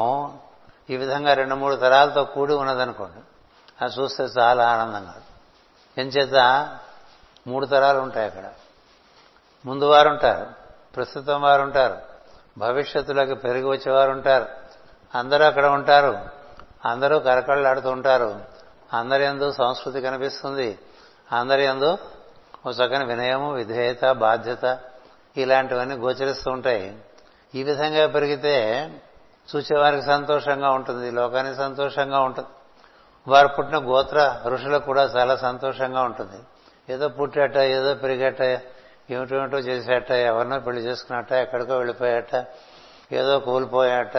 ఈ 0.91 0.97
విధంగా 0.97 1.35
రెండు 1.35 1.55
మూడు 1.55 1.77
తరాలతో 1.77 2.25
కూడి 2.25 2.55
ఉన్నదనుకోండి 2.55 3.21
అది 3.81 4.01
చూస్తే 4.01 4.25
చాలా 4.39 4.69
ఆనందంగా 4.71 5.15
ఎంచేత 5.99 6.79
మూడు 7.47 7.67
తరాలు 7.67 7.99
ఉంటాయి 7.99 8.27
అక్కడ. 8.27 8.51
ముందు 9.67 9.85
వారు 9.85 10.09
ఉంటారు 10.09 10.47
ప్రస్తుతం 10.97 11.43
వారు 11.43 11.63
ఉంటారు 11.63 11.99
భవిష్యత్తులోకి 12.59 13.35
పెరిగి 13.35 13.67
వచ్చేవారు 13.67 14.11
ఉంటారు. 14.11 14.47
అందరూ 15.15 15.45
అక్కడ 15.45 15.67
ఉంటారు. 15.67 16.19
అందరూ 16.85 17.19
కరకళ్ళాడుతూ 17.19 17.91
ఉంటారు. 17.91 18.45
అందరి 18.93 19.25
ఎందు 19.25 19.53
సంస్కృతి 19.53 20.01
కనిపిస్తుంది. 20.01 20.79
అందరి 21.33 21.65
ఎందు 21.65 21.99
ఒక 22.67 22.75
చక్కని 22.75 23.05
వినయము 23.05 23.53
విధేయత 23.53 24.13
బాధ్యత 24.13 24.79
ఇలాంటివన్నీ 25.37 25.95
గోచరిస్తూ 25.95 26.51
ఉంటాయి. 26.51 26.99
ఈ 27.55 27.63
విధంగా 27.63 28.07
పెరిగితే 28.07 28.91
చూసేవారికి 29.57 30.03
సంతోషంగా 30.03 30.71
ఉంటుంది 30.71 31.11
లోకానికి 31.11 31.57
సంతోషంగా 31.57 32.21
ఉంటుంది. 32.21 32.49
వారు 33.29 33.49
పుట్టిన 33.49 33.79
గోత్ర 33.79 34.19
ఋషులకు 34.47 34.87
కూడా 34.87 35.03
చాలా 35.03 35.37
సంతోషంగా 35.37 36.03
ఉంటుంది. 36.03 36.39
ఏదో 36.93 37.09
పుట్టాట 37.09 37.57
ఏదో 37.57 37.91
పెరిగేట 37.95 38.43
ఏమిటేమిటో 39.11 39.59
చేసేట 39.59 40.11
ఎవరినో 40.11 40.61
పెళ్ళి 40.61 40.81
చేసుకున్నట్ట 40.83 41.33
ఎక్కడికో 41.33 41.77
వెళ్ళిపోయాట 41.77 42.35
ఏదో 43.13 43.35
కోల్పోయాట 43.41 44.17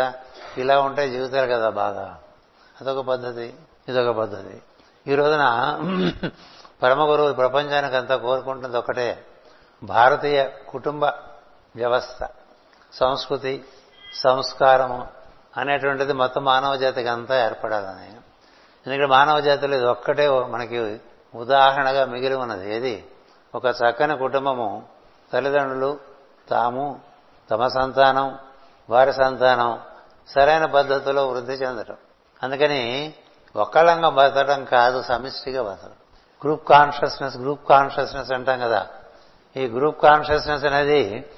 ఇలా 0.58 0.76
ఉంటాయి 0.82 1.10
జీవితాలు 1.12 1.48
కదా 1.54 1.70
బాగా. 1.70 2.08
అదొక 2.82 3.02
పద్ధతి 3.06 3.48
ఇదొక 3.90 4.12
పద్ధతి. 4.18 4.56
ఈ 5.12 5.16
రోజున 5.16 5.46
పరమ 6.84 7.02
గురువు 7.12 7.34
ప్రపంచానికి 7.34 7.96
అంతా 7.96 8.16
కోరుకుంటుంది 8.16 8.78
ఒకటే 8.78 9.08
భారతీయ 9.84 10.40
కుటుంబ 10.70 11.04
వ్యవస్థ 11.76 12.28
సంస్కృతి 12.94 13.54
సంస్కారము 14.14 15.08
అనేటువంటిది 15.58 16.14
మొత్తం 16.14 16.44
మానవ 16.44 16.76
జాతికి 16.76 17.10
అంతా 17.10 17.36
ఏర్పడాలని. 17.46 18.10
ఎందుకంటే 18.88 19.06
మానవ 19.06 19.40
జాతిలో 19.40 19.76
ఇది 19.76 19.86
ఒక్కటే 19.86 20.30
మనకి 20.30 21.00
ఉదాహరణగా 21.36 22.06
మిగిలి 22.06 22.36
ఉన్నది. 22.36 22.76
ఏది? 22.76 23.06
ఒక 23.56 23.66
చక్కని 23.66 24.18
కుటుంబము 24.18 24.84
తల్లిదండ్రులు 25.34 26.00
తాము 26.50 27.00
తమ 27.52 27.68
సంతానం 27.68 28.38
వారి 28.90 29.14
సంతానం 29.14 29.80
సరైన 30.28 30.66
పద్ధతిలో 30.66 31.28
వృద్ధి 31.28 31.54
చెందటం. 31.54 31.96
అందుకని 32.44 33.14
ఒక్కళ్ళంగా 33.56 34.10
బతకడం 34.10 34.66
కాదు 34.66 35.02
సమిష్టిగా 35.02 35.64
బతకడం 35.64 35.94
గ్రూప్ 36.44 36.70
కాన్షియస్నెస్ 36.70 37.38
గ్రూప్ 37.38 37.70
కాన్షియస్నెస్ 37.70 38.32
అంటాం 38.32 38.60
కదా. 38.60 38.88
ఈ 39.58 39.66
గ్రూప్ 39.66 40.04
కాన్షియస్నెస్ 40.04 40.66
అనేది 40.66 41.30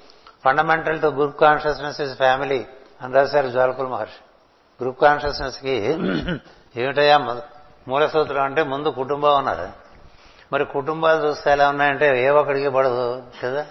fundamental 0.46 1.02
to 1.02 1.08
group 1.08 1.42
consciousness 1.42 2.02
is 2.02 2.18
family. 2.18 2.68
అని 3.02 3.14
రాశారు 3.14 3.48
జ్వాలకుల 3.48 3.88
మహర్షి. 3.88 4.24
గ్రూప్ 4.82 5.02
కాన్షియస్నెస్కి 5.02 5.98
ఏమిటయా 6.76 7.18
మూల 7.88 8.08
సూత్రం 8.08 8.44
అంటే 8.44 8.64
ముందు 8.64 8.90
కుటుంబం 8.90 9.38
ఉన్నారు 9.38 9.70
మరి 10.54 10.66
కుటుంబాలు 10.66 11.28
చూస్తే 11.28 11.52
ఎలా 11.52 11.70
ఉన్నాయంటే 11.70 12.24
ఏ 12.24 12.30
ఒక్కడికి 12.30 12.70
పడదు 12.70 13.24
కదా? 13.44 13.66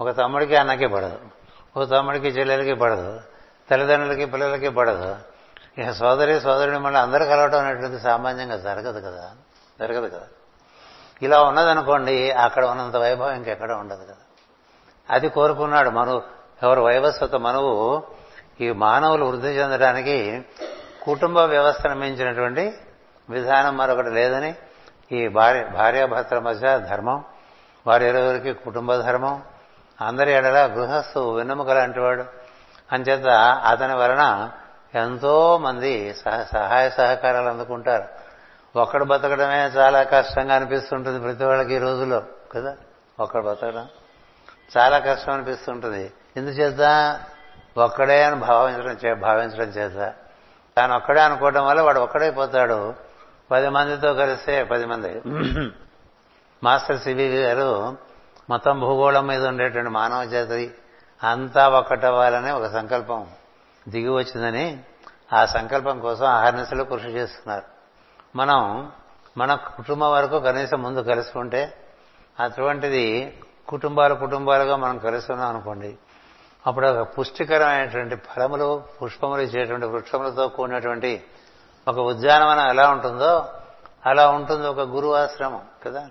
ఒక 0.00 0.10
తమ్ముడికి 0.10 0.56
అన్నకి 0.56 0.86
పడదు 0.86 1.18
ఒక 1.76 1.90
తమ్ముడికి 1.90 2.28
చెల్లెలకి 2.28 2.74
పడదు 2.74 3.20
తల్లిదండ్రులకి 3.70 4.26
పిల్లలకి 4.26 4.68
పడదు. 4.68 5.16
ఇక 5.78 5.90
సోదరి 5.90 6.40
సోదరుని 6.40 6.78
మళ్ళీ 6.78 7.00
అందరూ 7.00 7.24
కలవటం 7.24 7.66
అనేటువంటి 7.66 8.02
సామాన్యంగా 8.02 8.56
జరగదు 8.56 9.00
కదా? 9.00 9.30
జరగదు 9.80 10.06
కదా? 10.06 10.26
ఇలా 11.22 11.42
ఉన్నదనుకోండి 11.42 12.30
అక్కడ 12.30 12.64
ఉన్నంత 12.64 12.96
వైభవం 12.96 13.36
ఇంకెక్కడ 13.36 13.72
ఉండదు 13.72 14.04
కదా? 14.04 14.16
అది 15.10 15.28
కోరుకున్నాడు 15.28 15.90
మను 15.90 16.22
ఎవరు 16.62 16.80
వైవస్వత 16.80 17.34
మనువు 17.34 18.02
ఈ 18.60 18.70
మానవులు 18.70 19.24
వృద్ధి 19.24 19.48
చెందడానికి 19.48 20.44
కుటుంబ 21.04 21.38
వ్యవస్థను 21.38 21.94
మించినటువంటి 21.94 22.74
విధానం 23.30 23.76
మరొకటి 23.76 24.10
లేదని 24.10 24.54
ఈ 25.12 25.28
భార్య 25.28 25.64
భార్యాభర్తల 25.64 26.38
మధ్య 26.38 26.78
ధర్మం 26.78 27.24
వారి 27.86 28.08
ఇరువురికి 28.08 28.52
కుటుంబ 28.52 28.94
ధర్మం 28.94 29.42
అందరి 30.00 30.32
ఎడల 30.32 30.66
గృహస్థు 30.66 31.34
వెన్నెముక 31.34 31.70
లాంటివాడు 31.70 32.24
అంచేత 32.92 33.28
అతని 33.66 33.94
వలన 33.96 34.50
ఎంతో 34.94 35.58
మంది 35.58 36.14
సహాయ 36.54 36.90
సహకారాలు 36.90 37.48
అందుకుంటారు. 37.48 38.08
ఒక్కడు 38.78 39.04
బతకడమే 39.04 39.66
చాలా 39.66 40.02
కష్టంగా 40.02 40.54
అనిపిస్తుంటుంది 40.54 41.20
ప్రతి 41.20 41.44
వాళ్ళకి 41.44 41.74
ఈ 41.74 41.78
రోజుల్లో 41.78 42.22
కదా? 42.52 42.76
ఒక్కడు 43.20 43.42
బతకడం 43.42 43.88
చాలా 44.78 44.98
కష్టం 44.98 45.32
అనిపిస్తుంటుంది. 45.32 46.12
ఎందుచేత? 46.36 47.20
ఒక్కడే 47.76 48.24
అని 48.24 48.36
భావించడం 48.36 48.96
చే 49.04 49.14
భావించడం 49.14 49.68
చేత. 49.68 50.14
తాను 50.76 50.96
ఒక్కడే 50.96 51.20
అనుకోవడం 51.20 51.66
వల్ల 51.66 51.80
వాడు 51.80 52.00
ఒక్కడైపోతాడు. 52.00 52.94
పది 53.50 53.68
మందితో 53.68 54.14
కలిస్తే 54.14 54.64
పది 54.64 54.86
మంది. 54.86 55.22
మాస్టర్ 56.64 56.98
సివి 56.98 57.28
గారు 57.28 57.96
మొత్తం 58.50 58.80
భూగోళం 58.80 59.26
మీద 59.26 59.46
ఉండేటువంటి 59.46 59.90
మానవ 59.90 60.24
జాతి 60.24 60.74
అంతా 61.22 61.68
ఒక్కటవ్వాలనే 61.68 62.50
ఒక 62.50 62.66
సంకల్పం 62.66 63.26
దిగి 63.88 64.08
వచ్చిందని 64.08 64.82
ఆ 65.32 65.46
సంకల్పం 65.46 66.00
కోసం 66.00 66.26
ఆహర్నిశలు 66.26 66.84
కృషి 66.84 67.08
చేస్తున్నారు. 67.08 67.62
మనం 68.36 68.92
మన 69.38 69.54
కుటుంబం 69.54 70.10
వరకు 70.12 70.40
కనీసం 70.40 70.82
ముందు 70.82 71.00
కలుసుకుంటే 71.00 71.86
అటువంటిది 72.40 73.38
కుటుంబాలు 73.68 74.14
కుటుంబాలుగా 74.14 74.76
మనం 74.76 74.98
కలిసి 74.98 75.32
ఉన్నాం 75.32 75.48
అనుకోండి. 75.48 75.98
అప్పుడు 76.66 76.86
ఒక 76.86 77.18
పుష్టికరమైనటువంటి 77.18 78.16
ఫలములు 78.16 78.82
పుష్పములు 79.02 79.40
ఇచ్చేటువంటి 79.40 79.86
వృక్షములతో 79.86 80.48
కూడినటువంటి 80.48 81.22
ఒక 81.88 81.98
ఉద్యానవనం 81.98 82.68
ఎలా 82.68 82.90
ఉంటుందో 82.90 83.48
అలా 84.06 84.30
ఉంటుంది 84.30 84.66
ఒక 84.66 84.80
గురువాశ్రమం 84.80 85.66
కదా? 85.86 86.08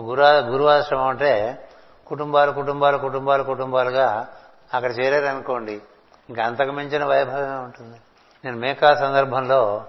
గురు 0.00 0.22
గురువాశ్రమం 0.22 1.06
అంటే 1.06 1.68
కుటుంబాలు 2.06 2.52
కుటుంబాలు 2.52 2.98
కుటుంబాలు 2.98 3.42
కుటుంబాలుగా 3.42 4.26
అక్కడ 4.74 4.90
చేరారనుకోండి. 4.90 5.82
ఇంకా 6.28 6.44
అంతకు 6.44 6.70
మించిన 6.70 7.04
వైభవమే 7.04 7.54
ఉంటుంది 7.54 8.00
నేను 8.44 8.56
మేకా 8.56 8.94
సందర్భంలో 8.94 9.84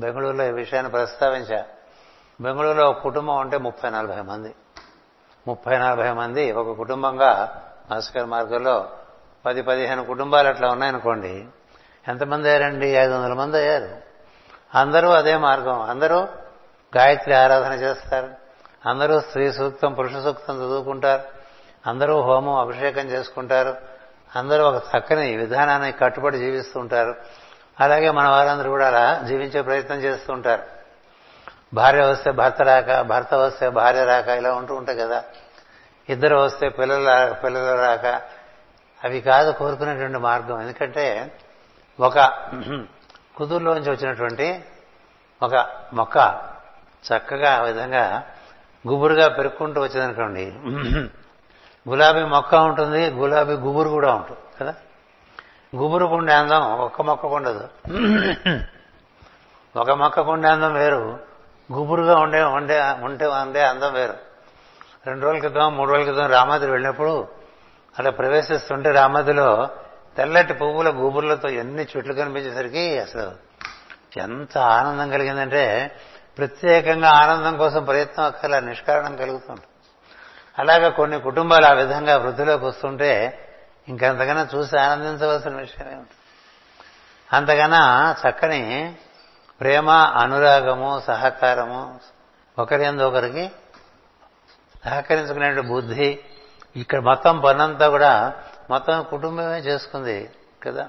బెంగళూరులో 0.00 0.46
ఈ 0.46 0.50
విషయాన్ని 0.50 0.92
ప్రస్తావించా. 0.92 1.64
బెంగళూరులో 2.40 2.90
ఒక 2.90 2.98
కుటుంబం 2.98 3.36
ఉంటే 3.36 3.58
ముప్పై 3.58 3.90
నలభై 3.90 4.22
మంది. 4.22 4.54
ముప్పై 5.48 5.78
నలభై 5.78 6.12
మంది 6.12 6.52
ఒక 6.52 6.76
కుటుంబంగా 6.76 7.62
భాస్కర్ 7.90 8.26
మార్గంలో 8.26 8.88
పది 9.46 9.62
పదిహేను 9.62 10.04
కుటుంబాలు 10.04 10.48
అట్లా 10.48 10.68
ఉన్నాయనుకోండి 10.68 11.46
ఎంతమంది 12.08 12.48
అయ్యారండి? 12.48 12.94
ఐదు 12.94 13.14
వందల 13.14 13.32
మంది 13.32 13.56
అయ్యారు. 13.56 13.88
అందరూ 14.74 15.08
అదే 15.08 15.36
మార్గం. 15.36 15.80
అందరూ 15.80 16.28
గాయత్రి 16.96 17.34
ఆరాధన 17.34 17.72
చేస్తారు. 17.72 18.28
అందరూ 18.86 19.20
స్త్రీ 19.20 19.52
సూక్తం 19.52 19.92
పురుష 19.92 20.12
సూక్తం 20.12 20.56
చదువుకుంటారు. 20.56 21.22
అందరూ 21.86 22.20
హోమం 22.20 22.54
అభిషేకం 22.54 23.02
చేసుకుంటారు. 23.02 23.76
అందరూ 24.36 24.64
ఒక 24.64 24.82
చక్కని 24.98 25.36
విధానాన్ని 25.36 25.92
కట్టుబడి 25.92 26.38
జీవిస్తూ 26.38 26.80
ఉంటారు. 26.80 27.14
అలాగే 27.80 28.10
మన 28.10 28.28
వారందరూ 28.28 28.70
కూడా 28.70 28.86
అలా 28.86 29.22
జీవించే 29.28 29.62
ప్రయత్నం 29.62 29.98
చేస్తూ 29.98 30.32
ఉంటారు. 30.32 30.62
భార్య 31.74 32.00
వస్తే 32.00 32.30
భర్త 32.30 32.62
రాక 32.62 33.00
భర్త 33.00 33.34
వస్తే 33.34 33.68
భార్య 33.68 34.04
రాక 34.04 34.28
ఇలా 34.28 34.52
ఉంటూ 34.52 34.74
ఉంటాయి 34.74 34.98
కదా. 34.98 35.24
ఇద్దరు 36.08 36.36
వస్తే 36.36 36.68
పిల్లలు 36.68 37.34
పిల్లలు 37.34 37.78
రాక 37.78 38.22
అవి 39.04 39.20
కాదు 39.20 39.50
కోరుకునేటువంటి 39.52 40.18
మార్గం. 40.18 40.60
ఎందుకంటే 40.60 41.04
ఒక 42.00 42.18
కుదురులోంచి 43.36 43.90
వచ్చినటువంటి 43.90 44.46
ఒక 45.42 45.54
మొక్క 45.92 46.16
చక్కగా 47.04 47.58
ఆ 47.58 47.62
విధంగా 47.62 48.22
గుబురుగా 48.84 49.28
పెరుక్కుంటూ 49.28 49.82
వచ్చిందనుకోండి 49.82 50.44
గులాబీ 51.86 52.24
మొక్క 52.24 52.54
ఉంటుంది 52.54 53.10
గులాబీ 53.10 53.52
గుబురు 53.52 53.88
కూడా 53.88 54.14
ఉంటుంది 54.14 54.40
కదా? 54.60 54.74
గుబురు 55.76 56.04
ఉండే 56.06 56.32
అందం 56.32 56.62
ఒక్క 56.78 57.02
మొక్కకు 57.02 57.34
ఉండదు. 57.34 57.64
ఒక 59.74 59.90
మొక్క 59.90 60.18
ఉండే 60.20 60.48
అందం 60.48 60.74
వేరు 60.74 61.18
గుబురుగా 61.72 62.16
ఉండే 62.16 62.42
ఉండే 62.42 62.80
ఉంటే 63.02 63.26
ఉండే 63.26 63.62
అందం 63.64 63.92
వేరు. 63.92 64.14
రెండు 65.06 65.24
రోజుల 65.24 65.38
క్రితం 65.38 65.76
మూడు 65.76 65.90
రోజుల 65.90 66.12
క్రితం 66.12 66.28
రామాద్రి 66.28 66.70
వెళ్ళినప్పుడు 66.70 67.41
అలా 67.98 68.10
ప్రవేశిస్తుంటే 68.10 68.90
రామాదిలో 68.90 69.68
తెల్లటి 70.16 70.54
పువ్వుల 70.54 70.90
గూబుర్లతో 70.90 71.48
ఎన్ని 71.48 71.86
చెట్లు 71.96 72.14
కనిపించేసరికి 72.14 72.98
అసలు 72.98 73.32
ఎంత 74.16 74.58
ఆనందం 74.58 75.10
కలిగిందంటే 75.10 75.96
ప్రత్యేకంగా 76.38 77.08
ఆనందం 77.08 77.56
కోసం 77.56 77.84
ప్రయత్నం 77.84 78.24
అక్కర్లా 78.24 78.60
నిష్కారణం 78.60 79.16
కలుగుతుంది. 79.16 79.60
అలాగా 80.58 80.88
కొన్ని 80.88 81.20
కుటుంబాలు 81.20 81.66
ఆ 81.66 81.72
విధంగా 81.72 82.16
వృద్ధిలోకి 82.16 82.64
వస్తుంటే 82.64 83.38
ఇంకంతకన్నా 83.88 84.48
చూసి 84.54 84.78
ఆనందించవలసిన 84.78 85.56
విషయమే 85.56 85.94
ఉంటుంది 85.94 86.18
అంతకన్నా 87.32 88.14
చక్కని 88.28 88.94
ప్రేమ 89.60 89.90
అనురాగము 89.90 91.02
సహకారము 91.06 92.00
ఒకరి 92.58 92.88
ఒకరికి 92.88 93.50
సహకరించుకునే 94.84 95.60
బుద్ధి 95.60 96.24
ఇక్కడ 96.76 97.00
మొత్తం 97.00 97.40
పనంతా 97.40 97.88
కూడా 97.88 98.12
మొత్తం 98.70 99.02
కుటుంబమే 99.10 99.58
చేసుకుంది 99.58 100.16
కదా? 100.66 100.84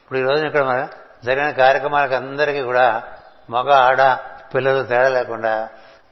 ఇప్పుడు 0.00 0.18
ఈ 0.18 0.22
రోజున 0.22 0.46
ఇక్కడ 0.46 0.64
మన 0.64 0.80
జరిగిన 1.24 1.50
కార్యక్రమాలకు 1.50 2.14
అందరికీ 2.14 2.62
కూడా 2.62 2.86
మగ 3.50 3.68
ఆడ 3.82 4.00
పిల్లలు 4.54 4.82
తేడా 4.82 5.08
లేకుండా 5.08 5.52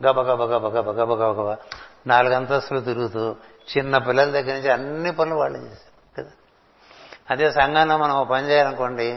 గబ 0.02 0.18
గబ 0.20 0.42
గబ 0.42 0.66
గబ 0.68 0.88
గబ 0.90 1.12
గబ 1.12 1.32
గబ 1.38 1.50
నాలుగు 2.06 2.34
అంతస్తులు 2.34 2.80
తిరుగుతూ 2.80 3.22
చిన్న 3.72 3.98
పిల్లల 3.98 4.30
దగ్గర 4.30 4.54
నుంచి 4.54 4.70
అన్ని 4.70 5.10
పనులు 5.10 5.34
వాళ్ళు 5.34 5.58
చేశారు 5.58 5.92
కదా? 6.16 6.32
అదే 7.30 7.50
సంఘంలో 7.50 7.98
మనం 7.98 8.26
పని 8.28 8.46
చేయాలనుకోండి 8.48 9.08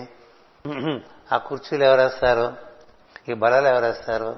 ఆ 1.32 1.38
కుర్చీలు 1.38 1.84
ఎవరేస్తారు 1.84 2.48
ఈ 3.30 3.34
బలాలు 3.34 3.68
ఎవరేస్తారు 3.68 4.30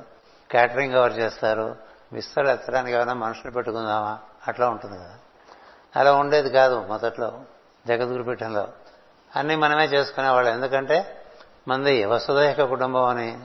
క్యాటరింగ్ 0.49 0.93
ఎవరు 0.93 1.13
చేస్తారు? 1.13 1.67
విస్తరణ 2.13 2.49
ఎత్తడానికి 2.49 2.95
ఏమైనా 2.95 3.13
మనుషులు 3.13 3.51
పెట్టుకుందామా? 3.51 4.13
అట్లా 4.47 4.69
ఉంటుంది 4.69 4.97
కదా? 4.97 5.15
అలా 5.95 6.13
ఉండేది 6.13 6.49
కాదు 6.49 6.85
మొదట్లో 6.87 7.41
జగద్గురు 7.87 8.23
పీఠంలో. 8.23 8.67
అన్నీ 9.35 9.55
మనమే 9.55 9.85
చేసుకునేవాళ్ళం. 9.85 10.53
ఎందుకంటే 10.53 11.23
మంది 11.67 12.05
వసుదైక 12.05 12.63
కుటుంబం 12.63 13.03
అని. 13.03 13.39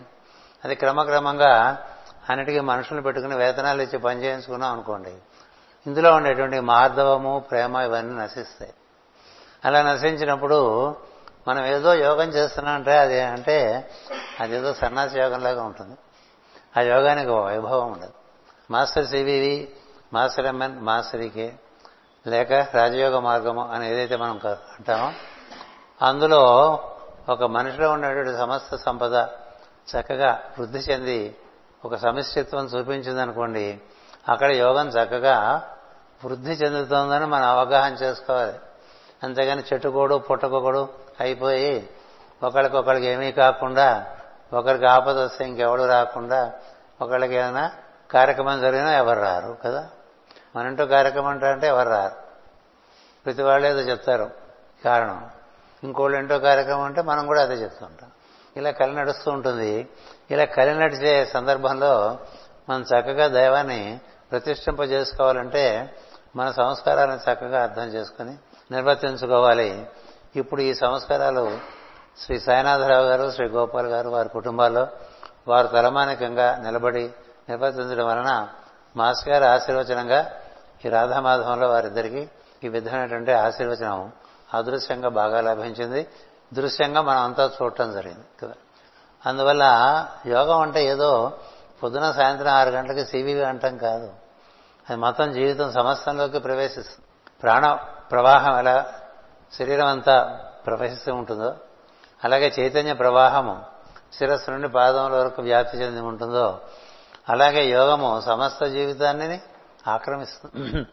అది 0.64 0.74
క్రమక్రమంగా 0.74 1.82
అన్నిటికీ 2.30 2.60
మనుషులు 2.60 3.00
పెట్టుకుని 3.00 3.36
వేతనాలు 3.36 3.82
ఇచ్చి 3.82 3.98
పని 3.98 4.24
చేయించుకున్నాం 4.24 4.72
అనుకోండి. 4.72 5.14
ఇందులో 5.86 6.14
ఉండేటువంటి 6.14 6.60
మార్ధవము 6.60 7.44
ప్రేమ 7.50 7.76
ఇవన్నీ 7.76 8.22
నశిస్తాయి. 8.22 8.74
అలా 9.64 9.82
నశించినప్పుడు 9.82 10.88
మనం 11.48 11.66
ఏదో 11.66 11.94
యోగం 11.94 12.28
చేస్తున్నామంటే 12.28 12.98
అది 12.98 13.20
అంటే 13.20 13.90
అదేదో 14.40 14.74
సన్నాసి 14.74 15.20
యోగంలాగా 15.20 15.62
ఉంటుంది. 15.62 15.96
ఆ 16.76 16.80
యోగానికి 16.80 17.30
వైభవం 17.30 17.92
ఉండదు. 17.92 18.12
మాస్టర్ 18.70 19.06
సివివి 19.06 19.68
మాస్టర్ 20.12 20.46
ఎంఎన్ 20.46 20.80
మాస్టరీకే 20.80 21.54
లేక 22.26 22.52
రాజయోగ 22.52 23.18
మార్గము 23.18 23.68
అని 23.72 23.90
ఏదైతే 23.90 24.16
మనం 24.16 24.40
అంటామో 24.46 25.12
అందులో 26.02 26.42
ఒక 27.28 27.42
మనిషిలో 27.44 27.90
ఉన్నటువంటి 27.90 28.38
సమస్త 28.38 28.76
సంపద 28.76 29.26
చక్కగా 29.88 30.42
వృద్ధి 30.58 30.78
చెంది 30.78 31.36
ఒక 31.84 31.94
సమిష్టిత్వం 31.94 32.64
చూపించిందనుకోండి 32.64 33.80
అక్కడ 34.28 34.50
యోగం 34.50 34.88
చక్కగా 34.88 35.62
వృద్ధి 36.24 36.50
చెందుతోందని 36.50 37.26
మనం 37.26 37.48
అవగాహన 37.48 37.92
చేసుకోవాలి. 37.92 38.58
అంతేగాని 39.22 39.62
చెట్టుకోడు 39.72 40.14
పుట్టకొకడు 40.14 40.88
అయిపోయి 41.20 41.90
ఒకరికొకరికి 42.42 43.06
ఏమీ 43.06 43.32
కాకుండా 43.32 44.06
ఒకరికి 44.52 44.86
ఆపద 44.86 45.18
వస్తే 45.18 45.44
ఇంకెవడు 45.44 45.82
రాకుండా 45.82 46.52
ఒకళ్ళకి 47.00 47.34
ఏమైనా 47.34 47.70
కార్యక్రమం 48.10 48.60
జరిగినా 48.60 48.96
ఎవరు 48.96 49.20
రారు 49.20 49.56
కదా? 49.64 49.88
మన 50.56 50.66
ఇంటో 50.66 50.86
కార్యక్రమం 50.86 51.26
అంటే 51.26 51.66
ఎవరు 51.66 51.88
రారు. 51.88 52.14
ప్రతి 53.26 53.42
వాళ్ళు 53.42 53.68
ఏదో 53.68 53.78
చెప్తారు. 53.78 54.30
కారణం. 54.84 55.30
ఇంకోళ్ళు 55.84 56.18
ఇంటో 56.18 56.38
కార్యక్రమం 56.38 56.82
అంటే 56.82 57.02
మనం 57.02 57.26
కూడా 57.26 57.42
అదే 57.42 57.54
చెప్తూ 57.54 57.86
ఉంటాం. 57.86 58.10
ఇలా 58.56 58.70
కలి 58.70 58.94
నడుస్తూ 58.94 59.30
ఉంటుంది. 59.30 59.88
ఇలా 60.30 60.44
కలి 60.44 60.74
నడిచే 60.74 61.24
సందర్భంలో 61.24 62.18
మనం 62.70 62.82
చక్కగా 62.82 63.28
దైవాన్ని 63.28 64.00
ప్రతిష్ఠింపజేసుకోవాలంటే 64.30 65.94
మన 66.36 66.50
సంస్కారాలను 66.50 67.32
చక్కగా 67.32 67.62
అర్థం 67.62 67.84
చేసుకుని 67.84 68.34
నిర్వర్తించుకోవాలి. 68.70 69.86
ఇప్పుడు 70.36 70.60
ఈ 70.60 70.74
సంస్కారాలు 70.74 71.58
శ్రీ 72.24 72.40
సాయినాథరావు 72.40 73.04
గారు 73.04 73.30
శ్రీ 73.30 73.48
గోపాల్ 73.48 73.86
గారు 73.86 74.08
వారి 74.08 74.28
కుటుంబాల్లో 74.28 74.86
వారు 75.48 75.66
తలమానికంగా 75.66 76.56
నిలబడి 76.56 77.10
నిర్వర్తించడం 77.48 78.06
వలన 78.06 78.48
మాస్ 78.96 79.28
గారి 79.28 79.44
ఆశీర్వచనంగా 79.46 80.40
ఈ 80.84 80.88
రాధామాధవంలో 80.88 81.68
వారిద్దరికీ 81.68 82.28
ఈ 82.64 82.68
విధమైనటువంటి 82.68 83.32
ఆశీర్వచనం 83.32 84.12
అదృశ్యంగా 84.54 85.08
బాగా 85.08 85.40
లభించింది. 85.40 86.06
దృశ్యంగా 86.54 87.02
మనం 87.02 87.18
అంతా 87.18 87.50
చూడటం 87.62 87.92
జరిగింది 87.92 88.24
కదా. 88.42 88.54
అందువల్ల 89.26 89.64
యోగం 90.26 90.60
అంటే 90.60 90.84
ఏదో 90.84 91.38
పొద్దున 91.82 92.12
సాయంత్రం 92.12 92.48
ఆరు 92.48 92.70
గంటలకి 92.70 93.04
సివివి 93.04 93.44
అంటాం 93.44 93.78
కాదు. 93.78 94.12
అది 94.90 95.00
మొత్తం 95.00 95.32
జీవితం 95.32 95.72
సమస్తంలోకి 95.72 96.38
ప్రవేశిస్తుంది. 96.38 97.08
ప్రాణ 97.42 97.72
ప్రవాహం 98.10 98.58
ఎలా 98.58 98.92
శరీరం 99.58 99.86
అంతా 99.86 100.40
ప్రవహిస్తూ 100.66 101.14
ఉంటుందో 101.14 101.54
అలాగే 102.24 102.52
చైతన్య 102.60 102.92
ప్రవాహము 102.92 103.64
శిరస్సు 104.18 104.50
నుండి 104.50 104.68
పాదముల 104.68 105.12
వరకు 105.12 105.42
వ్యాప్తి 105.42 105.78
చెంది 105.78 106.00
ఉంటుందో 106.00 106.60
అలాగే 107.28 107.64
యోగము 107.64 108.20
సమస్త 108.20 108.64
జీవితాన్ని 108.64 109.40
ఆక్రమిస్తుంది. 109.88 110.86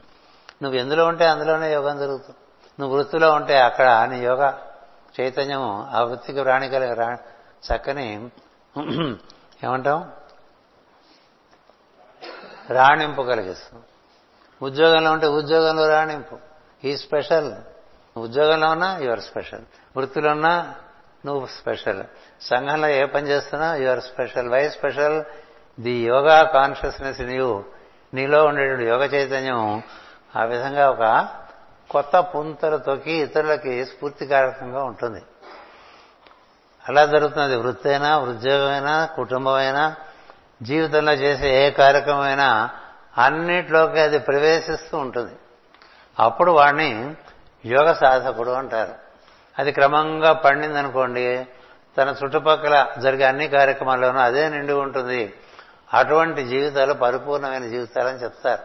నువ్వు 0.63 0.79
ఎందులో 0.79 1.05
ఉంటే 1.05 1.25
అందులోనే 1.25 1.73
యోగం 1.73 1.97
జరుగుతుంది. 1.97 2.37
నువ్వు 2.79 2.97
వృత్తిలో 2.97 3.31
ఉంటే 3.31 3.59
అక్కడ 3.59 4.07
నీ 4.11 4.19
యోగ 4.19 4.53
చైతన్యము 5.21 5.89
ఆ 5.91 6.01
వృత్తికి 6.01 6.43
రాణి 6.43 6.69
కలిగి 6.69 6.93
రా 6.93 7.17
చక్కని 7.73 8.29
ఏమంటాం? 9.63 10.11
రాణింపు 12.69 13.21
కలిగిస్తుంది. 13.21 13.85
ఉద్యోగంలో 14.61 15.11
ఉంటే 15.11 15.27
ఉద్యోగంలో 15.27 15.87
రాణింపు. 15.87 16.39
ఈ 16.85 16.97
స్పెషల్. 16.97 17.53
ఉద్యోగంలో 18.17 18.69
ఉన్నా 18.69 18.97
యువర్ 18.97 19.19
స్పెషల్. 19.19 19.61
వృత్తిలో 19.97 20.31
ఉన్నా 20.31 20.75
నువ్వు 21.25 21.47
స్పెషల్. 21.47 22.03
సంఘంలో 22.41 22.87
ఏ 22.87 23.05
పని 23.05 23.27
చేస్తున్నా 23.27 23.75
your 23.75 23.99
special. 23.99 24.49
Why 24.49 24.69
special? 24.69 25.23
The 25.79 25.91
yoga 25.91 26.43
consciousness 26.43 27.21
నీవు 27.21 27.63
నీలో 28.13 28.45
ఉండేటువంటి 28.45 28.83
యోగ 28.83 29.05
చైతన్యం 29.05 29.83
ఆ 30.35 30.43
విధంగా 30.43 30.89
ఒక 30.89 31.27
కొత్త 31.89 32.19
పుంతలు 32.19 32.77
తొక్కి 32.77 33.13
ఇతరులకి 33.13 33.85
స్ఫూర్తికారకంగా 33.85 34.83
ఉంటుంది. 34.83 35.21
అలా 36.89 37.05
జరుగుతుంది 37.05 37.55
వృత్తి 37.55 37.89
అయినా 37.89 38.19
ఉద్యోగమైనా 38.19 39.05
కుటుంబమైనా 39.05 39.95
జీవితంలో 40.63 41.13
చేసే 41.13 41.67
ఏ 41.67 41.69
కార్యక్రమమైనా 41.69 42.69
అన్నిట్లోకి 43.17 43.99
అది 43.99 44.19
ప్రవేశిస్తూ 44.19 44.97
ఉంటుంది. 44.97 45.31
అప్పుడు 46.19 46.51
వాడిని 46.51 47.15
యోగ 47.65 47.93
సాధకుడు 47.93 48.49
అంటారు. 48.49 48.93
అది 49.59 49.71
క్రమంగా 49.71 50.33
పండిందనుకోండి 50.33 51.47
తన 51.97 52.15
చుట్టుపక్కల 52.23 52.87
జరిగే 52.99 53.23
అన్ని 53.23 53.47
కార్యక్రమాల్లోనూ 53.47 54.19
అదే 54.19 54.49
నిండి 54.49 54.73
ఉంటుంది. 54.73 55.33
అటువంటి 55.93 56.45
జీవితాలు 56.45 56.93
పరిపూర్ణమైన 56.93 57.67
జీవితాలని 57.69 58.17
చెప్తారు. 58.17 58.61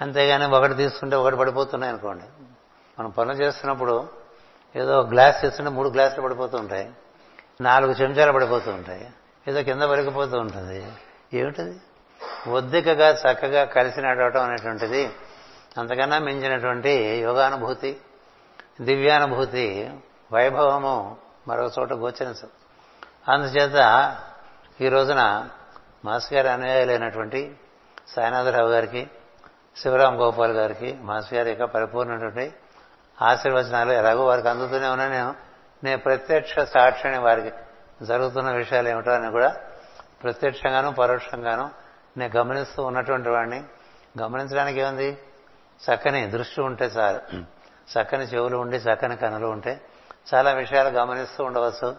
అంతేగాని 0.00 0.46
ఒకటి 0.46 0.74
తీసుకుంటే 0.74 1.16
ఒకటి 1.16 1.36
పడిపోతున్నాయి 1.36 1.92
అనుకోండి. 1.92 2.24
మనం 2.98 3.10
పనులు 3.10 3.36
చేస్తున్నప్పుడు 3.36 4.08
ఏదో 4.76 5.00
గ్లాస్ 5.00 5.40
తీసుకుంటే 5.40 5.70
మూడు 5.70 5.88
గ్లాసులు 5.88 6.22
పడిపోతూ 6.22 6.58
ఉంటాయి. 6.58 6.92
నాలుగు 7.60 7.92
చెంచాలు 7.92 8.32
పడిపోతూ 8.32 8.70
ఉంటాయి. 8.70 9.10
ఏదో 9.48 9.62
కింద 9.62 9.82
పడిపోతూ 9.82 10.38
ఉంటుంది. 10.38 10.92
ఏమిటది? 11.34 11.80
ఒద్దికగా 12.50 13.10
చక్కగా 13.10 13.64
కలిసి 13.64 14.00
నడవటం 14.00 14.42
అనేటువంటిది 14.42 15.10
అంతకన్నా 15.78 16.18
మించినటువంటి 16.18 16.90
యోగానుభూతి 16.90 17.96
దివ్యానుభూతి 18.80 19.90
వైభవము 20.32 21.16
మరొక 21.48 21.72
చోట 21.78 21.92
గోచరించదు. 21.92 22.48
అందుచేత 23.28 24.16
ఈ 24.80 24.88
రోజున 24.88 25.48
మాస్ 26.04 26.32
గారి 26.32 26.48
అనుయాయులైనటువంటి 26.48 27.56
సాయినాథరావు 28.08 28.68
గారికి 28.68 29.10
శివరాం 29.76 30.20
గోపాల్ 30.20 30.52
గారికి 30.52 30.98
మాస్ 31.00 31.34
గారి 31.34 31.50
యొక్క 31.50 31.64
పరిపూర్ణటువంటి 31.64 32.54
ఆశీర్వచనాలు 33.22 33.92
ఎలాగో 33.92 34.26
వారికి 34.26 34.48
అందుతూనే 34.48 34.88
ఉన్నా 34.88 35.08
నేను 35.08 35.34
నేను 35.84 35.98
ప్రత్యక్ష 35.98 36.58
సాక్షిని 36.58 37.18
వారికి 37.18 37.52
జరుగుతున్న 38.02 38.50
విషయాలు 38.50 38.88
ఏమిటో 38.88 39.10
అని 39.10 39.30
కూడా 39.30 39.56
ప్రత్యక్షంగాను 40.22 40.92
పరోక్షంగాను 40.92 41.70
నేను 42.16 42.38
గమనిస్తూ 42.38 42.82
ఉన్నటువంటి 42.84 43.28
వాడిని. 43.28 43.64
గమనించడానికి 44.20 44.80
ఏముంది? 44.80 45.18
చక్కని 45.84 46.26
దృష్టి 46.26 46.60
ఉంటే 46.60 46.84
చాలు. 46.84 47.20
చక్కని 47.92 48.24
చెవులు 48.24 48.56
ఉండి 48.56 48.76
చక్కని 48.76 49.16
కనులు 49.16 49.46
ఉంటే 49.46 49.80
చాలా 50.34 50.52
విషయాలు 50.52 50.88
గమనిస్తూ 50.88 51.44
ఉండవచ్చు. 51.44 51.96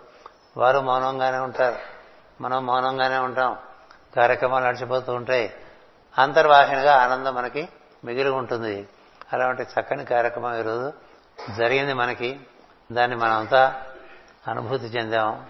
వారు 0.58 0.80
మౌనంగానే 0.80 1.38
ఉంటారు. 1.38 1.76
మనం 2.42 2.66
మౌనంగానే 2.66 3.18
ఉంటాం. 3.18 3.58
కార్యక్రమాలు 4.18 4.66
నడిచిపోతూ 4.66 5.14
ఉంటాయి 5.14 5.54
అంతర్వాహినిగా 6.18 6.94
ఆనందం 6.96 7.36
మనకి 7.36 7.70
మిగిలి 8.06 8.30
ఉంటుంది. 8.30 8.88
అలాంటి 9.34 9.64
చక్కని 9.64 10.06
కార్యక్రమం 10.06 10.60
ఈరోజు 10.60 10.94
జరిగింది 11.58 11.94
మనకి. 11.94 12.40
దాన్ని 12.92 13.18
మనమంతా 13.18 13.82
అనుభూతి 14.48 14.86
చెందాం. 14.86 15.46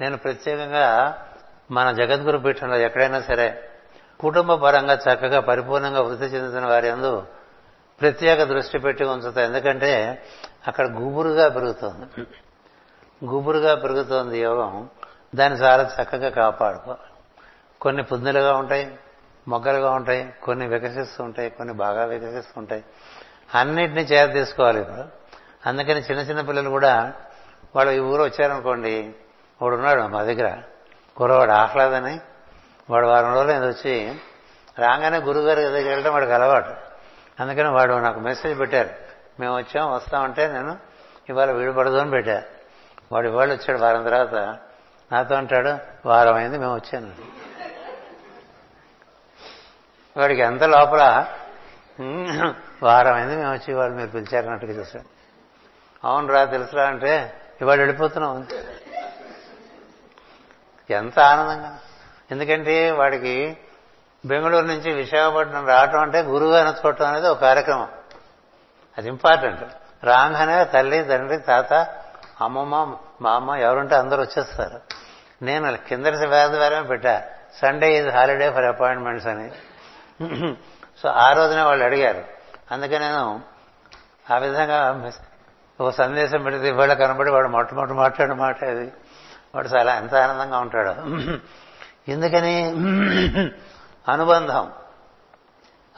నేను 0.00 0.16
ప్రత్యేకంగా 0.16 1.16
మన 1.70 1.92
జగద్గురు 1.92 2.38
పీఠంలో 2.38 2.76
ఎక్కడైనా 2.76 3.20
సరే 3.20 3.68
కుటుంబ 4.20 4.54
పరంగా 4.54 4.94
చక్కగా 4.94 5.40
పరిపూర్ణంగా 5.40 6.00
వృద్ధి 6.00 6.26
చెందుతున్న 6.26 6.66
వారి 6.66 6.88
అందు 6.88 7.26
ప్రత్యేక 8.00 8.42
దృష్టి 8.42 8.78
పెట్టి 8.78 9.04
ఉంచుతాం. 9.04 9.44
ఎందుకంటే 9.44 10.22
అక్కడ 10.68 10.86
గుబురుగా 10.86 11.48
పెరుగుతోంది. 11.48 12.26
గుబురుగా 13.26 13.74
పెరుగుతోంది 13.74 14.40
యోగం. 14.40 14.88
దాన్ని 15.34 15.58
చాలా 15.58 15.90
చక్కగా 16.02 16.28
కాపాడుకోవాలి 16.28 17.07
కొన్ని 17.80 18.02
పుందులుగా 18.02 18.56
ఉంటాయి 18.56 18.98
మొగ్గలుగా 19.48 19.90
ఉంటాయి 19.90 20.34
కొన్ని 20.42 20.66
వికసిస్తూ 20.66 21.24
ఉంటాయి 21.24 21.50
కొన్ని 21.50 21.74
బాగా 21.74 22.04
వికసిస్తూ 22.04 22.60
ఉంటాయి. 22.60 22.84
అన్నిటినీ 23.54 24.02
చేర 24.02 24.32
తీసుకోవాలి 24.32 24.80
ఇప్పుడు. 24.80 25.04
అందుకని 25.68 26.00
చిన్న 26.00 26.20
చిన్న 26.20 26.40
పిల్లలు 26.40 26.70
కూడా 26.70 27.12
వాళ్ళు 27.76 27.92
ఈ 27.92 27.98
ఊరు 27.98 28.22
వచ్చారనుకోండి 28.22 29.14
వాడు 29.62 29.74
ఉన్నాడు 29.74 30.02
మా 30.02 30.22
దగ్గర. 30.22 30.58
కుర్రవాడు 31.16 31.50
ఆహ్లాదని 31.50 32.20
వాడు 32.90 33.06
వారం 33.06 33.34
రోజులు 33.34 33.52
ఏదో 33.52 33.66
వచ్చి 33.66 34.14
రాగానే 34.78 35.18
గురుగారి 35.18 35.62
దగ్గరికి 35.62 35.88
వెళ్ళడం 35.88 36.12
వాడికి 36.12 36.32
అలవాటు. 36.32 36.74
అందుకని 37.40 37.68
వాడు 37.68 37.94
నాకు 37.94 38.20
మెసేజ్ 38.20 38.60
పెట్టారు. 38.60 38.90
మేము 39.40 39.56
వచ్చాం 39.56 39.92
వస్తామంటే 39.92 40.48
నేను 40.48 40.78
ఇవాళ 41.28 41.50
వీడుపడదు 41.50 41.96
అని 41.96 42.10
పెట్టారు 42.10 42.44
వాడు 43.12 43.28
ఇవాళ 43.28 43.52
వచ్చాడు 43.52 43.78
వారం 43.78 44.04
తర్వాత. 44.04 44.58
నాతో 45.12 45.34
అంటాడు 45.34 45.78
వారం 46.08 46.34
అయింది 46.34 46.58
మేము 46.58 46.74
వచ్చాను. 46.74 47.47
వాడికి 50.18 50.40
ఎంత 50.40 50.64
లోపల 50.64 51.26
వారం 52.82 53.14
అయింది 53.14 53.36
మేము 53.36 53.52
వచ్చి 53.52 53.74
వాళ్ళు 53.74 53.96
మీరు 53.96 54.10
పిలిచారన్నట్టుగా 54.10 54.72
చూసాడు 54.72 55.18
అవును 56.08 56.28
రా 56.28 56.44
తెలుసురా 56.44 56.86
అంటే 56.86 57.40
ఇవాళ 57.60 57.78
వెళ్ళిపోతున్నాం 57.78 58.34
అంతే. 58.34 58.64
ఎంత 60.94 61.20
ఆనందంగా. 61.20 61.78
ఎందుకంటే 62.30 62.90
వాడికి 62.90 63.56
బెంగళూరు 64.26 64.66
నుంచి 64.66 64.92
విశాఖపట్నం 64.92 65.66
రావటం 65.66 66.00
అంటే 66.00 66.20
గురువు 66.20 66.52
అనుకోవటం 66.52 67.06
అనేది 67.06 67.28
ఒక 67.28 67.40
కార్యక్రమం. 67.40 67.88
అది 68.98 69.08
ఇంపార్టెంట్. 69.08 69.62
రాగానే 70.04 70.64
తల్లి 70.64 71.04
తండ్రి 71.04 71.38
తాత 71.38 71.72
అమ్మమ్మ 72.40 72.96
మా 73.20 73.30
అమ్మ 73.30 73.54
ఎవరుంటే 73.54 73.94
అందరూ 73.94 74.22
వచ్చేస్తారు. 74.22 74.80
నేను 75.44 75.76
కిందటి 75.76 76.26
వేదవారమే 76.26 76.82
పెట్టా. 76.82 77.22
సండే 77.62 77.98
ఇది 77.98 78.10
హాలిడే 78.10 78.52
ఫర్ 78.52 78.64
అపాయింట్మెంట్స్ 78.64 79.26
అని. 79.26 79.50
సో 81.02 81.08
ఆ 81.08 81.32
రోజునే 81.32 81.62
వాళ్ళు 81.62 81.84
అడిగారు. 81.84 82.24
అందుకే 82.70 82.98
నేను 82.98 83.40
ఆ 84.34 84.38
విధంగా 84.38 85.10
ఒక 85.80 85.90
సందేశం 85.90 86.42
పెడితే 86.42 86.68
ఇవాళ 86.68 86.92
కనబడి 86.92 87.30
వాడు 87.30 87.48
మొట్టమొదటి 87.48 87.92
మాట్లాడు 87.92 88.34
మాట 88.34 88.64
అది. 88.64 88.92
వాడు 89.54 89.68
చాలా 89.68 89.94
ఎంత 89.94 90.14
ఆనందంగా 90.14 90.58
ఉంటాడు. 90.58 90.90
ఎందుకని? 92.10 92.64
అనుబంధం. 94.12 94.72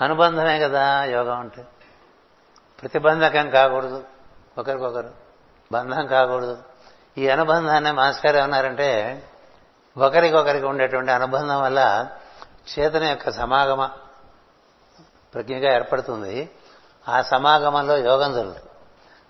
అనుబంధమే 0.00 0.58
కదా 0.58 1.04
యోగం 1.04 1.40
అంటే. 1.40 1.64
ప్రతిబంధకం 2.82 3.50
కాకూడదు. 3.50 4.04
ఒకరికొకరు. 4.58 5.10
బంధం 5.72 6.06
కాకూడదు. 6.06 6.58
ఈ 7.18 7.28
అనుబంధాన్ని 7.28 7.92
మాస్టర్ 7.92 8.36
ఏమన్నారంటే 8.36 9.22
ఒకరికొకరికి 9.98 10.66
ఉండేటువంటి 10.66 11.12
అనుబంధం 11.12 11.62
వల్ల 11.62 12.08
చేతన 12.78 13.04
యొక్క 13.04 13.30
సమాగమ 13.30 13.88
ప్రజ్ఞగా 15.34 15.74
ఏర్పడుతుంది. 15.74 16.50
ఆ 17.08 17.22
సమాగమంలో 17.22 17.98
యోగం 17.98 18.32
జరుగుతుంది. 18.32 18.70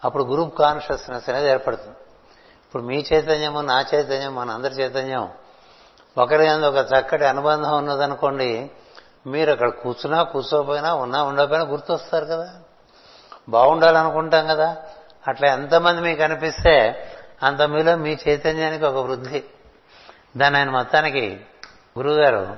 అప్పుడు 0.05 0.25
గ్రూప్ 0.25 0.59
కాన్షియస్నెస్ 0.59 1.29
అనేది 1.29 1.49
ఏర్పడుతుంది. 1.49 1.97
ఇప్పుడు 2.67 2.83
మీ 2.83 3.05
చైతన్యము 3.13 3.61
నా 3.61 3.85
చైతన్యం 3.95 4.35
మన 4.35 4.51
అందరి 4.51 4.75
చైతన్యం 4.75 5.29
ఒకరి 6.19 6.49
అందు 6.49 6.67
ఒక 6.67 6.77
చక్కటి 6.77 7.25
అనుబంధం 7.25 7.77
ఉన్నదనుకోండి 7.77 8.71
మీరు 9.27 9.51
అక్కడ 9.51 9.69
కూర్చున్నా 9.69 10.23
కూర్చోపోయినా 10.23 10.95
ఉన్నా 10.95 11.23
ఉండకపోయినా 11.23 11.67
గుర్తొస్తారు 11.67 12.25
కదా. 12.25 12.53
బాగుండాలనుకుంటాం 13.49 14.47
కదా. 14.47 14.77
అట్లా 15.29 15.53
ఎంతమంది 15.53 16.01
మీకు 16.01 16.23
అనిపిస్తే 16.23 17.07
అంత 17.43 17.63
మీలో 17.63 17.97
మీ 17.97 18.19
చైతన్యానికి 18.29 18.85
ఒక 18.85 18.97
వృద్ధి. 18.97 19.45
దాన్ని 20.37 20.61
ఆయన 20.61 20.71
మొత్తానికి 20.71 21.41
గురువుగారు 21.99 22.57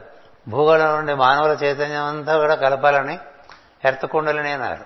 భూగోళం 0.49 0.97
నుండి 0.97 1.15
మానవుల 1.15 1.51
చైతన్యం 1.51 2.05
అంతా 2.05 2.37
కూడా 2.37 2.55
కలపాలని 2.55 3.19
ఎర్త్ 3.85 4.07
కుండలిని 4.07 4.53
అన్నారు. 4.53 4.85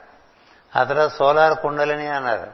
ఆ 0.79 0.85
తర్వాత 0.85 1.09
సోలార్ 1.09 1.59
కుండలిని 1.59 2.07
అన్నారు. 2.07 2.51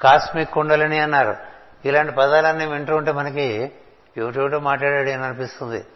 కాస్మిక్ 0.00 0.50
కుండలిని 0.50 0.98
అన్నారు. 0.98 1.36
ఇలాంటి 1.84 2.12
పదాలన్నీ 2.12 2.66
వింటూ 2.66 2.96
ఉంటే 2.96 3.12
మనకి 3.12 3.72
ఏమిటో 4.18 4.58
మాట్లాడాడు 4.58 5.10
అని 5.10 5.24
అనిపిస్తుంది. 5.24 5.86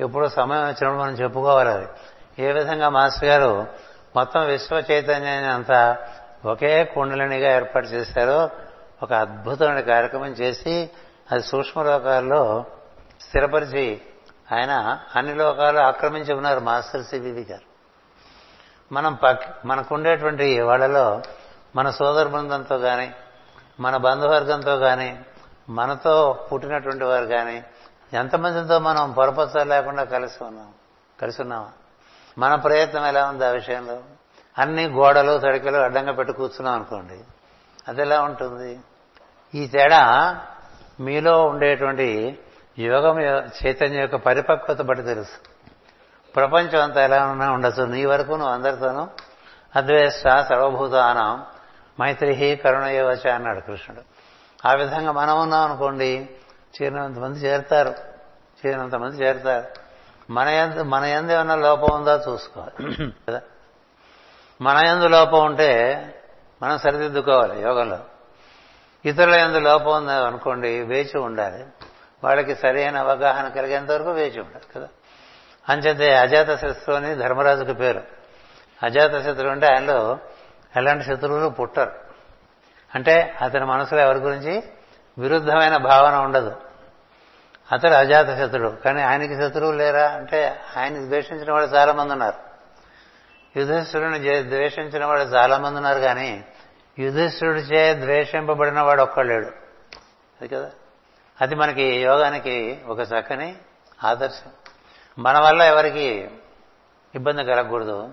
ఎప్పుడో 0.00 0.28
సమయం 0.28 0.60
వచ్చినప్పుడు 0.60 1.02
మనం 1.02 1.14
చెప్పుకోవాలి 1.14 1.68
అది. 1.68 1.86
ఏ 2.38 2.52
విధంగా 2.52 2.88
మాస్టర్ 2.88 3.24
గారు 3.24 3.66
మొత్తం 4.16 4.46
విశ్వ 4.46 4.82
చైతన్యాన్ని 4.90 5.50
అంతా 5.50 5.96
ఒకే 6.44 6.84
కుండలినిగా 6.84 7.56
ఏర్పాటు 7.56 7.86
చేశారో 7.86 8.50
ఒక 9.02 9.12
అద్భుతమైన 9.12 9.80
కార్యక్రమం 9.80 10.30
చేసి 10.30 10.90
అది 11.32 11.42
సూక్ష్మ 11.42 11.82
లోకాల్లో 11.82 12.64
స్థిరపరిచి 13.20 14.00
ఆయన 14.52 14.98
అన్ని 15.16 15.34
లోకాలు 15.34 15.78
ఆక్రమించి 15.78 16.34
ఉన్నారు 16.34 16.60
మాస్టర్ 16.60 17.04
సిబివి 17.04 17.46
గారు. 17.50 17.65
మనం 18.92 19.14
పక్ 19.14 19.66
మనకుండేటువంటి 19.66 20.60
వాళ్ళలో 20.60 21.22
మన 21.76 21.90
సోదర 21.90 22.28
బృందంతో 22.28 22.78
కానీ 22.78 23.14
మన 23.80 23.96
బంధువర్గంతో 23.96 24.76
కానీ 24.76 25.24
మనతో 25.70 26.46
పుట్టినటువంటి 26.52 27.04
వారు 27.04 27.26
కానీ 27.26 27.64
ఎంతమందితో 28.12 28.78
మనం 28.78 29.12
పొరపచ్చ 29.12 29.64
లేకుండా 29.64 30.04
కలిసి 30.04 30.44
ఉన్నాం 30.44 30.72
కలిసి 31.20 31.42
ఉన్నామా? 31.42 31.68
మన 32.38 32.54
ప్రయత్నం 32.54 33.06
ఎలా 33.06 33.26
ఉంది 33.28 33.46
ఆ 33.46 33.48
విషయంలో? 33.48 33.98
అన్ని 34.58 34.86
గోడలు 34.86 35.38
తడికలు 35.38 35.76
అడ్డంగా 35.76 36.12
పెట్టి 36.12 36.34
కూర్చున్నాం 36.34 36.74
అనుకోండి. 36.74 37.20
అది 37.88 38.02
ఎలా 38.02 38.22
ఉంటుంది? 38.22 38.80
ఈ 39.54 39.66
తేడా 39.66 40.36
మీలో 41.00 41.46
ఉండేటువంటి 41.46 42.38
యోగం 42.78 43.20
యొ- 43.20 43.66
చైతన్యం 43.66 44.00
యొక్క 44.00 44.16
పరిపక్వత 44.16 44.82
బట్టి 44.82 45.04
తెలుస్తుంది 45.04 45.55
ప్రపంచం 46.36 46.82
అంతా 46.82 47.04
ఎలా 47.04 47.26
ఉన్నా 47.26 47.50
ఉండొచ్చు. 47.50 47.84
నీ 47.84 48.04
వరకు 48.04 48.30
నువ్వు 48.30 48.48
అందరితోనూ 48.48 49.08
అద్వేష్ట 49.76 50.28
సర్వభూతానం 50.28 51.44
మైత్రి 52.00 52.60
కరుణయోచ 52.64 53.30
అన్నాడు 53.30 53.60
కృష్ణుడు. 53.60 54.02
ఆ 54.68 54.72
విధంగా 54.72 55.12
మనం 55.12 55.40
ఉన్నాం 55.40 55.70
అనుకోండి 55.70 56.28
చేరినంత 56.82 57.18
మంది 57.18 57.38
చేరుతారు. 57.38 57.94
చేరినంత 58.66 58.94
మంది 58.94 59.16
చేరుతారు. 59.16 59.66
మన 60.32 60.48
ఎందు 60.48 60.82
మన 60.82 61.04
ఎందు 61.04 61.32
ఏమన్నా 61.32 61.54
లోపం 61.54 61.88
ఉందో 61.92 62.16
చూసుకోవాలి. 62.16 63.12
కదా? 63.28 63.40
మన 64.60 64.76
ఎందు 64.86 65.08
లోపం 65.08 65.46
ఉంటే 65.46 66.02
మనం 66.62 66.78
సరిదిద్దుకోవాలి 66.78 67.62
యోగంలో. 67.62 67.98
ఇతరుల 69.04 69.34
ఎందు 69.34 69.58
లోపం 69.58 69.92
ఉందనుకోండి 69.96 70.80
వేచి 70.80 71.20
ఉండాలి. 71.20 71.66
వాళ్ళకి 72.24 72.54
సరైన 72.54 72.96
అవగాహన 72.96 73.48
కలిగేంత 73.48 73.90
వరకు 73.90 74.10
వేచి 74.10 74.40
ఉండాలి 74.40 74.64
కదా? 74.76 74.88
అంచేతే 75.68 76.16
అజాత 76.16 76.58
శత్రువు 76.58 76.94
అని 76.94 77.14
ధర్మరాజుకి 77.14 77.72
పేరు. 77.72 78.02
అజాత 78.82 79.10
శత్రువు 79.10 79.52
అంటే 79.52 79.66
ఆయనలో 79.66 80.18
ఎలాంటి 80.76 81.04
శత్రువులు 81.04 81.48
పుట్టరు. 81.48 81.92
అంటే 82.94 83.34
అతని 83.42 83.66
మనసులో 83.66 84.00
ఎవరి 84.00 84.18
గురించి? 84.18 84.62
విరుద్ధమైన 85.18 85.76
భావన 85.76 86.14
ఉండదు. 86.14 86.56
అతడు 87.72 87.92
అజాత 87.92 88.26
శత్రుడు. 88.26 88.68
కానీ 88.68 89.02
ఆయనకి 89.02 89.36
శత్రువులు 89.36 89.76
లేరా? 89.76 90.08
అంటే 90.08 90.60
ఆయన 90.76 91.06
ద్వేషించిన 91.06 91.52
వాళ్ళు 91.52 91.74
చాలా 91.76 91.92
మంది 91.92 92.12
ఉన్నారు 92.12 92.46
యుధిష్ఠుడిని 93.58 94.42
ద్వేషించిన 94.42 95.04
వాళ్ళు 95.04 95.34
చాలా 95.36 95.58
మంది 95.58 95.76
ఉన్నారు 95.76 95.98
కానీ 95.98 96.44
యుధిష్ఠుడిచే 96.98 97.94
ద్వేషింపబడిన 97.94 98.80
వాడు 98.80 99.02
ఒక్కళ్ళేడు 99.02 99.46
అది 100.40 100.48
కదా? 100.48 100.70
అది 101.40 101.54
మనకి 101.54 101.82
యోగానికి 101.82 102.82
ఒక 102.86 103.00
చక్కని 103.00 103.56
ఆదర్శం. 104.04 104.50
మన 105.18 105.38
వల్ల 105.38 105.62
ఎవరికి 105.62 106.30
ఇబ్బంది 107.14 107.44
కలగకూడదు. 107.44 108.08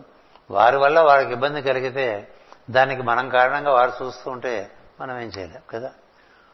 వారి 0.51 0.77
వల్ల 0.77 0.99
వారికి 0.99 1.31
ఇబ్బంది 1.31 1.61
కలిగితే 1.61 2.27
దానికి 2.69 3.01
మనం 3.01 3.29
కారణంగా 3.29 3.71
వారు 3.71 3.91
చూస్తూ 4.01 4.31
ఉంటే 4.31 4.71
మనం 5.01 5.19
ఏం 5.19 5.27
చేయలేం 5.27 5.61
కదా? 5.69 5.91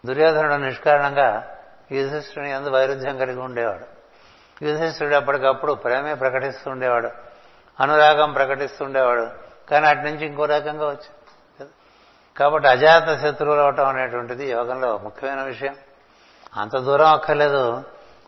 దుర్యోధనుడు 0.05 0.53
నిష్కారణంగా 0.53 1.57
యుధిష్ఠుని 1.91 2.51
ఎందు 2.51 2.69
వైరుధ్యం 2.69 3.17
కలిగి 3.17 3.39
ఉండేవాడు. 3.39 3.85
యుధిష్ఠుడు 4.65 5.15
అప్పటికప్పుడు 5.15 5.73
ప్రేమే 5.73 6.13
ప్రకటిస్తూ 6.13 6.71
ఉండేవాడు. 6.71 7.09
అనురాగం 7.79 8.33
ప్రకటిస్తూ 8.33 8.85
ఉండేవాడు. 8.85 9.29
కానీ 9.69 9.87
అటు 9.87 9.99
నుంచి 9.99 10.25
ఇంకో 10.25 10.45
రకంగా 10.45 10.85
వచ్చి 10.85 11.67
కాబట్టి 12.37 12.67
అజాత 12.67 13.21
శత్రువులు 13.21 13.61
అవటం 13.61 13.87
అనేటువంటిది 13.87 14.51
యోగంలో 14.51 14.97
ముఖ్యమైన 14.97 15.41
విషయం. 15.41 15.75
అంత 16.57 16.77
దూరం 16.77 17.07
అక్కర్లేదు. 17.07 17.83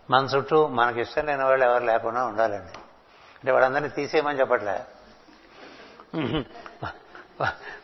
మన 0.10 0.24
చుట్టూ 0.26 0.68
మనకి 0.68 1.02
ఇష్టం 1.02 1.26
లేని 1.26 1.44
వాళ్ళు 1.44 1.66
ఎవరు 1.66 1.84
లేకుండా 1.84 2.26
ఉండాలండి. 2.26 2.78
అంటే 3.40 3.52
వాళ్ళందరినీ 3.52 3.90
తీసేయమని 3.90 4.40
చెప్పట్లే. 4.40 4.86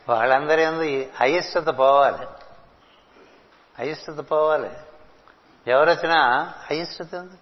వాళ్ళందరి 0.08 0.62
ఎందు 0.62 1.06
అయిష్టత 1.20 1.78
పోవాలి. 1.78 2.26
అయిష్టత 3.78 4.30
పోవాలి. 4.30 4.70
ఎవరొచ్చినా 5.66 6.52
అయిష్టత 6.70 7.14
ఉంది. 7.14 7.38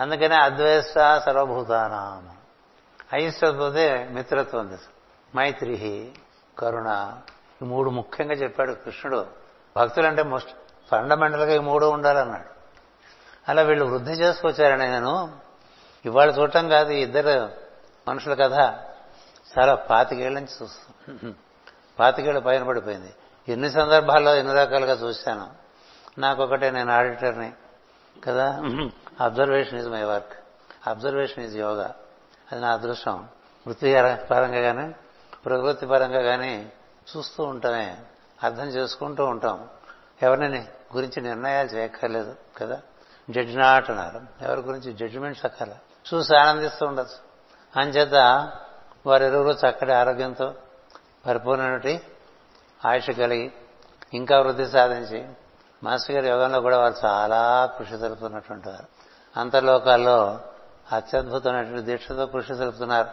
అందుకనే 0.00 0.36
అద్వేష్ట 0.36 1.18
సర్వభూతానాం. 1.18 2.36
అయిష్టత 3.12 3.58
పోతే 3.58 4.08
మిత్రత్వం 4.10 4.60
ఉంది. 4.60 4.78
మైత్రి 5.36 6.12
కరుణ 6.58 7.20
ఈ 7.62 7.64
మూడు 7.64 7.90
ముఖ్యంగా 7.90 8.32
చెప్పాడు 8.32 8.72
కృష్ణుడు. 8.72 9.26
భక్తులంటే 9.76 10.22
మోస్ట్ 10.22 10.50
ఫండమెంటల్గా 10.90 11.54
ఈ 11.54 11.58
మూడు 11.58 11.86
ఉండాలన్నాడు. 11.86 12.57
అలా 13.48 13.62
వీళ్ళు 13.62 13.84
వృద్ధి 13.84 14.12
చేసుకొచ్చారని 14.12 14.88
నేను 14.88 15.38
ఇవాళ 16.04 16.38
చూడటం 16.38 16.68
కాదు 16.68 16.90
ఈ 16.90 17.02
ఇద్దరు 17.02 17.50
మనుషుల 18.08 18.34
కథ. 18.34 18.52
చాలా 19.58 19.74
పాతికేళ్ళ 19.74 20.38
నుంచి 20.38 20.48
చూస్తాను 20.62 21.34
పాతికేళ్ళు 21.98 22.40
పైన 22.40 22.62
పడిపోయింది. 22.62 23.14
ఎన్ని 23.48 23.70
సందర్భాల్లో 23.70 24.34
ఎన్ని 24.34 24.54
రకాలుగా 24.54 24.92
చూశాను. 24.92 25.50
నాకొకటే 26.20 26.70
నేను 26.70 26.92
ఆడిటర్ని. 26.92 27.52
కదా? 28.24 28.62
Observation 29.20 29.78
is 29.78 29.88
my 29.88 30.02
work. 30.02 30.32
Observation 30.86 31.44
is 31.44 31.56
yoga. 31.56 31.94
అది 32.52 32.60
నా 32.60 32.72
అదృష్టం. 32.72 33.28
వృత్తి 33.66 33.94
పరంగా 34.30 34.60
కానీ 34.60 34.94
ప్రకృతి 35.44 35.86
పరంగా 35.86 36.22
కానీ 36.22 36.72
చూస్తూ 37.16 37.44
ఉంటామే. 37.44 37.96
అర్థం 38.44 38.64
చేసుకుంటూ 38.64 39.24
ఉంటాం. 39.24 39.68
ఎవరిని 40.22 40.68
గురించి 40.96 41.22
నిర్ణయాలు 41.22 41.68
చేయక్కర్లేదు. 41.68 42.36
కదా? 42.56 42.80
జడ్జి 43.30 43.56
నాట్ 43.56 43.90
అన్నారు 43.90 44.20
ఎవరి 44.42 44.60
గురించి? 44.60 44.92
జడ్జిమెంట్స్ 44.92 45.44
అక్కర్ల. 45.44 45.72
చూసి 46.14 46.36
ఆనందిస్తూ 46.36 46.86
ఉండొచ్చు. 46.86 47.28
అంచేత 47.80 48.14
వారిరువురు 49.06 49.48
చక్కటి 49.48 49.92
ఆరోగ్యంతో 49.92 50.54
పరిపూర్ణటి 51.26 52.00
ఆయుష 52.86 53.10
కలిగి 53.10 53.52
ఇంకా 54.14 54.40
వృద్ధి 54.40 54.66
సాధించి 54.66 55.28
మాస్టర్ 55.84 56.16
గారి 56.16 56.28
యోగంలో 56.28 56.60
కూడా 56.60 56.78
వారు 56.78 56.94
చాలా 57.04 57.66
కృషి 57.66 57.98
జరుపుతున్నటువంటి 57.98 58.68
వారు 58.68 58.86
అంతర్లోకాల్లో 59.40 60.40
అత్యద్భుతమైనటువంటి 60.92 61.82
దీక్షతో 61.82 62.26
కృషి 62.26 62.54
జరుపుతున్నారు. 62.54 63.08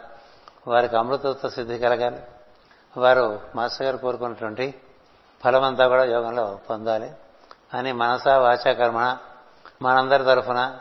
వారికి 0.70 0.96
అమృతత్వ 0.96 1.48
సిద్ధి 1.48 1.78
కలగాలి. 1.78 2.22
వారు 2.96 3.40
మాస్టర్ 3.54 3.86
గారు 3.86 3.96
కోరుకున్నటువంటి 3.96 4.74
ఫలమంతా 5.44 5.88
కూడా 5.88 6.04
యోగంలో 6.04 6.58
పొందాలి. 6.70 7.12
అని 7.74 7.92
మనసా 7.92 8.38
వాచాకర్మణ 8.38 9.16
మనందరి 9.82 10.24
తరఫున 10.24 10.78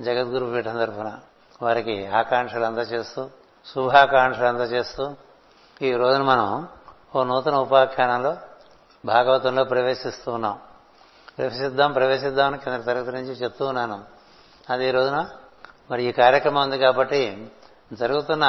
జగద్గురు 0.00 0.52
పీఠం 0.54 0.78
తరఫున 0.78 1.18
వారికి 1.62 2.06
ఆకాంక్షలు 2.06 2.64
అందజేస్తూ 2.64 3.30
శుభాకాంక్షలు 3.74 4.46
అందజేస్తూ 4.46 5.14
ఈ 5.82 5.92
రోజున 5.92 6.22
మనం 6.22 6.68
ఓ 7.16 7.24
నూతన 7.24 7.54
ఉపాఖ్యానంలో 7.54 8.36
భాగవతంలో 9.04 9.64
ప్రవేశిస్తూ 9.64 10.32
ఉన్నాం. 10.32 10.58
ప్రవేశిద్దాం 11.38 11.92
ప్రవేశిద్దాం 11.92 12.46
అని 12.46 12.58
కింద 12.58 12.84
తరగతి 12.84 13.12
నుంచి 13.12 13.32
చెప్తూ 13.32 13.66
ఉన్నాను. 13.66 14.04
అది 14.70 14.88
ఈ 14.88 14.90
రోజున 14.90 15.28
మరి 15.90 16.04
ఈ 16.04 16.12
కార్యక్రమం 16.12 16.62
ఉంది 16.62 16.78
కాబట్టి 16.78 17.52
జరుగుతున్న 17.92 18.46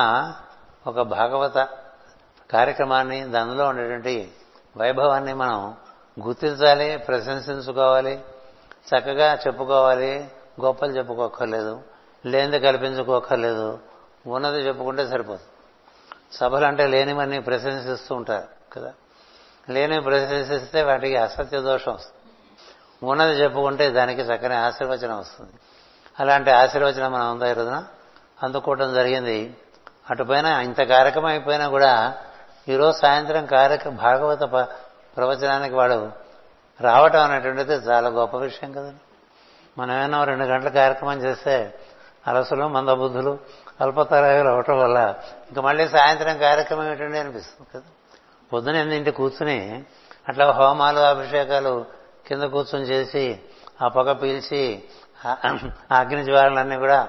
ఒక 0.88 1.02
భాగవత 1.02 1.68
కార్యక్రమాన్ని 2.52 3.24
దానిలో 3.24 3.68
ఉండేటువంటి 3.68 4.32
వైభవాన్ని 4.78 5.34
మనం 5.34 5.76
గుర్తించాలి 6.24 6.98
ప్రశంసించుకోవాలి 6.98 8.20
చక్కగా 8.88 9.34
చెప్పుకోవాలి. 9.34 10.32
గొప్పలు 10.62 10.92
చెప్పుకోక్కర్లేదు. 10.92 11.82
లేనిది 12.26 12.60
కల్పించుకోక్కర్లేదు. 12.60 13.80
ఉన్నది 14.28 14.60
చెప్పుకుంటే 14.60 15.08
సరిపోతుంది. 15.08 15.50
సభలు 16.32 16.66
అంటే 16.66 16.88
లేనివన్నీ 16.88 17.40
ప్రశంసిస్తూ 17.40 18.16
ఉంటారు 18.16 18.80
కదా. 18.80 18.94
లేనివి 19.70 20.02
ప్రశంసిస్తే 20.02 20.84
వాటికి 20.84 21.16
అసత్య 21.16 21.62
దోషం 21.62 21.94
వస్తుంది. 21.94 22.34
ఉన్నది 23.06 23.44
చెప్పుకుంటే 23.44 23.90
దానికి 23.90 24.22
చక్కని 24.22 24.54
ఆశీర్వచనం 24.54 25.20
వస్తుంది. 25.20 25.52
అలాంటి 26.20 26.52
ఆశీర్వచనం 26.52 27.12
మనం 27.12 27.32
ఉందా 27.32 27.52
ఈరోజున? 27.52 27.86
అందుకోవడం 28.44 28.94
జరిగింది. 28.94 29.58
అటుపైన 30.10 30.46
ఇంత 30.46 30.82
కార్యక్రమం 30.82 31.26
అయిపోయినా 31.26 31.68
కూడా 31.68 32.18
ఈరోజు 32.70 32.98
సాయంత్రం 32.98 33.46
కార్యక్రమ 33.46 33.96
భాగవత 33.96 34.40
ప్రవచనానికి 35.18 35.76
వాడు 35.76 36.29
రావటం 36.82 37.24
అనేటువంటిది 37.24 37.74
చాలా 37.74 38.10
గొప్ప 38.10 38.38
విషయం 38.38 38.72
కదా. 38.72 38.94
మనం 39.78 40.24
రెండు 40.24 40.46
గంటల 40.46 40.70
కార్యక్రమం 40.70 41.18
చేస్తే 41.18 41.74
అలసులు 42.28 42.68
మందబుద్ధులు 42.68 43.40
అల్పతరాయులు 43.82 44.50
అవటం 44.50 44.78
వల్ల 44.78 45.16
ఇంకా 45.50 45.62
మళ్ళీ 45.62 45.88
సాయంత్రం 45.88 46.38
కార్యక్రమం 46.38 46.92
ఏంటండి 46.92 47.20
అనిపిస్తుంది 47.20 47.70
కదా. 47.74 47.90
పొద్దున 48.54 48.76
ఎన్నింటి 48.76 49.12
కూర్చుని 49.12 49.86
అట్లా 50.30 50.52
హోమాలు 50.52 51.00
అభిషేకాలు 51.00 51.86
కింద 52.28 52.44
కూర్చొని 52.44 52.84
చేసి 52.84 53.40
ఆ 53.82 53.88
పొగ 53.88 54.12
పీల్చి 54.12 54.84
అగ్ని 55.92 56.24
జ్వాలన్నీ 56.24 56.78
కూడా 56.78 57.00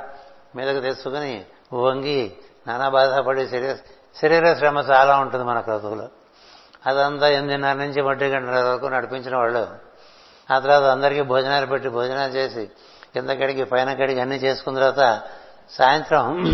మీదకు 0.56 0.80
తెచ్చుకుని 0.80 1.44
వంగి 1.72 2.36
నానా 2.66 2.88
బాధపడి 2.88 3.48
శరీర 3.48 3.74
శరీర 4.20 4.54
శ్రమ 4.54 4.78
చాలా 4.78 5.18
ఉంటుంది 5.18 5.44
మన 5.44 5.60
క్రతువులో. 5.60 6.08
అదంతా 6.86 7.28
ఎనిమిదిన్నర 7.28 7.72
నుంచి 7.72 8.00
ఒంటి 8.00 8.24
గంటల 8.24 8.62
వరకు 8.62 8.86
నడిపించిన 8.86 9.36
వాళ్ళు. 9.36 9.68
ఆ 10.52 10.58
తర్వాత 10.58 10.82
అందరికీ 10.82 11.22
భోజనాలు 11.22 11.66
పెట్టి 11.66 11.88
భోజనాలు 11.88 12.32
చేసి 12.32 12.70
కింద 13.14 13.30
కడిగి 13.30 13.64
పైన 13.64 13.92
కడిగి 13.94 14.20
అన్ని 14.20 14.36
చేసుకున్న 14.36 14.78
తర్వాత 14.78 15.22
సాయంత్రం 15.70 16.44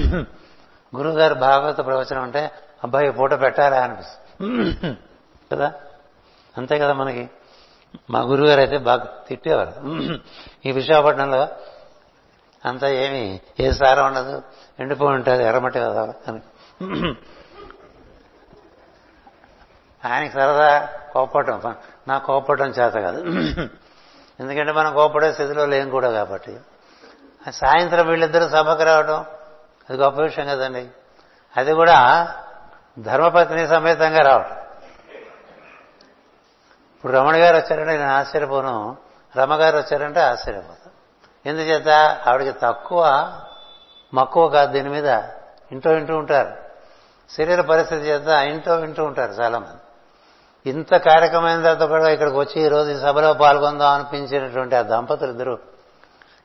గురువుగారు 0.96 1.34
భాగవత 1.34 1.76
ప్రవచనం 1.76 2.22
అంటే 2.22 2.50
అబ్బాయి 2.84 3.10
పూట 3.10 3.34
పెట్టారా 3.34 3.80
అనిపిస్తుంది. 3.80 4.96
కదా? 5.52 5.72
అంతే 6.58 6.78
కదా 6.78 6.92
మనకి. 6.92 7.30
మా 8.10 8.20
గురువుగారు 8.20 8.60
అయితే 8.60 8.78
బాగా 8.78 9.04
తిట్టేవారు. 9.28 9.72
ఈ 10.66 10.72
విశాఖపట్నంలో 10.72 11.48
అంతా 12.64 12.88
ఏమి 12.88 13.40
ఏ 13.60 13.72
సారం 13.72 14.06
ఉండదు. 14.06 14.42
ఎండిపోయి 14.80 15.14
ఉంటుంది 15.14 15.44
ఎర్రమట్టి 15.44 15.80
కదా 15.80 16.14
అని 16.28 16.40
ఆయనకి 20.06 20.32
సరదా 20.32 20.88
కోపడటం. 21.12 21.74
నా 22.08 22.18
కోపడటం 22.18 22.66
చేత 22.66 22.92
కాదు. 22.92 23.18
ఎందుకంటే 24.40 24.72
మనం 24.72 24.94
కోపడే 24.94 25.32
స్థితిలో 25.32 25.66
లేం 25.66 25.90
కూడా 25.90 26.10
కాబట్టి. 26.10 26.60
సాయంత్రం 27.50 28.08
వీళ్ళిద్దరూ 28.08 28.48
సభకు 28.48 28.82
రావడం 28.82 29.26
అది 29.90 29.98
గొప్ప 29.98 30.20
విషయం 30.20 30.46
కదండి. 30.46 30.88
అది 31.56 31.72
కూడా 31.72 32.28
ధర్మపత్ని 32.98 33.68
సమేతంగా 33.68 34.18
రావడం 34.18 34.56
ఇప్పుడు 36.96 37.12
రమణ 37.12 37.36
గారు 37.36 37.56
వచ్చారంటే 37.56 37.96
నేను 37.96 38.10
ఆశ్చర్యపోను. 38.10 38.96
రమగారు 39.36 39.76
వచ్చారంటే 39.76 40.20
ఆశ్చర్యపోతాను. 40.20 40.90
ఎందుచేత? 41.48 41.88
ఆవిడకి 42.26 42.58
తక్కువ 42.62 43.32
మక్కువ 44.14 44.48
కాదు 44.48 44.72
దీని 44.72 44.88
మీద. 44.88 45.22
ఇంటో 45.72 45.90
వింటూ 45.90 46.16
ఉంటారు. 46.16 46.56
శరీర 47.32 47.60
పరిస్థితి 47.60 48.02
చేత 48.02 48.26
ఇంటో 48.26 48.76
వింటూ 48.76 49.04
ఉంటారు 49.04 49.32
చాలామంది. 49.32 49.85
ఇంత 50.66 50.96
కార్యక్రమమైన 50.96 51.62
తర్వాత 51.62 51.88
కూడా 51.88 52.10
ఇక్కడికి 52.10 52.36
వచ్చి 52.36 52.62
ఈ 52.62 52.68
రోజు 52.68 52.90
ఈ 52.90 53.00
సభలో 53.00 53.34
పాల్గొందాం 53.34 53.92
అనిపించినటువంటి 53.92 54.76
ఆ 54.76 54.82
దంపతులు 54.82 55.30
ఇద్దరు 55.30 55.58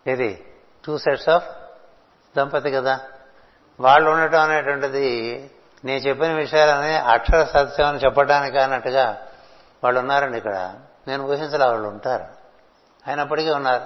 ఇది 0.08 0.46
టూ 0.86 0.98
సెట్స్ 0.98 1.30
ఆఫ్ 1.30 1.50
దంపతి 2.38 2.72
కదా. 2.72 3.00
వాళ్ళు 3.80 4.12
ఉండటం 4.12 4.42
అనేటువంటిది 4.42 5.08
నేను 5.86 6.00
చెప్పిన 6.00 6.32
విషయాలని 6.32 6.96
అక్షర 6.96 7.44
సత్యం 7.44 7.88
అని 7.88 7.98
చెప్పడానికి 7.98 8.58
అన్నట్టుగా 8.58 9.18
వాళ్ళు 9.84 10.00
ఉన్నారండి 10.00 10.38
ఇక్కడ. 10.38 10.74
నేను 11.08 11.24
ఊహించలే 11.24 11.66
వాళ్ళు 11.66 11.88
ఉంటారు. 11.88 12.26
అయినప్పటికీ 13.08 13.50
ఉన్నారు. 13.50 13.84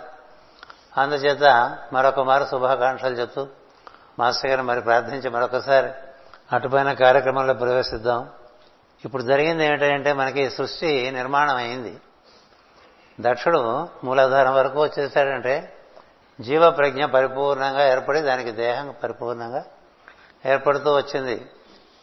అందుచేత 1.00 1.78
మరొక 1.94 2.20
మారు 2.20 2.46
శుభాకాంక్షలు 2.52 3.16
చెప్తూ 3.16 3.48
మాస్టర్ 4.20 4.50
గారిని 4.50 4.68
మరి 4.68 4.82
ప్రార్థించి 4.82 5.30
మరొకసారి 5.30 5.90
అటుపైన 6.52 6.94
కార్యక్రమంలో 6.94 7.54
ప్రవేశిద్దాం. 7.54 8.30
ఇప్పుడు 9.06 9.24
జరిగింది 9.24 9.66
ఏమిటంటే 9.66 10.14
మనకి 10.14 10.50
సృష్టి 10.50 11.12
నిర్మాణం 11.12 11.56
అయింది 11.56 11.98
దక్షుడు 13.22 13.88
మూలాధారం 14.04 14.56
వరకు 14.56 14.84
వచ్చేసాడంటే 14.84 15.74
జీవ 16.42 16.70
ప్రజ్ఞ 16.70 17.06
పరిపూర్ణంగా 17.06 17.92
ఏర్పడి 17.92 18.22
దానికి 18.22 18.52
దేహం 18.52 18.96
పరిపూర్ణంగా 19.04 19.64
ఏర్పడుతూ 20.46 20.96
వచ్చింది. 20.96 21.46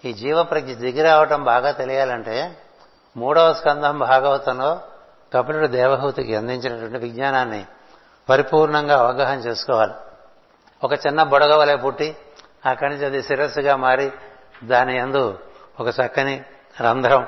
ఈ 0.05 0.13
జీవ 0.13 0.43
ప్రజ్ఞ 0.43 0.73
దిగి 0.73 1.03
రావటం 1.03 1.45
బాగా 1.45 1.71
తెలియాలంటే 1.71 2.59
మూడవ 3.17 3.53
స్కంధం 3.53 3.99
భాగవతంలో 3.99 4.81
కపిలుడు 5.35 5.67
దేవహూతికి 5.67 6.37
అందించినటువంటి 6.37 6.99
విజ్ఞానాన్ని 6.99 7.65
పరిపూర్ణంగా 8.29 8.99
అవగాహన 8.99 9.39
చేసుకోవాలి. 9.39 9.93
ఒక 10.85 10.93
చిన్న 10.93 11.23
బుడగ 11.23 11.57
వలె 11.57 11.77
పుట్టి 11.77 12.17
అక్కడి 12.67 12.91
నుంచి 12.93 13.07
అది 13.07 13.23
శిరస్సుగా 13.23 13.77
మారి 13.77 14.13
దాని 14.65 14.97
ఎందు 14.97 15.39
ఒక 15.81 15.89
చక్కని 15.89 16.45
రంధ్రం 16.81 17.27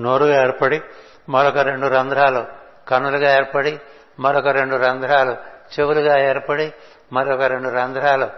నోరుగా 0.00 0.42
ఏర్పడి 0.42 0.82
మరొక 1.28 1.58
రెండు 1.58 1.86
రంధ్రాలు 1.86 2.46
కనులుగా 2.88 3.34
ఏర్పడి 3.34 3.80
మరొక 4.20 4.48
రెండు 4.48 4.76
రంధ్రాలు 4.76 5.36
చెవులుగా 5.72 6.18
ఏర్పడి 6.18 6.72
మరొక 7.12 7.42
రెండు 7.42 7.68
రంధ్రాలు 7.68 8.28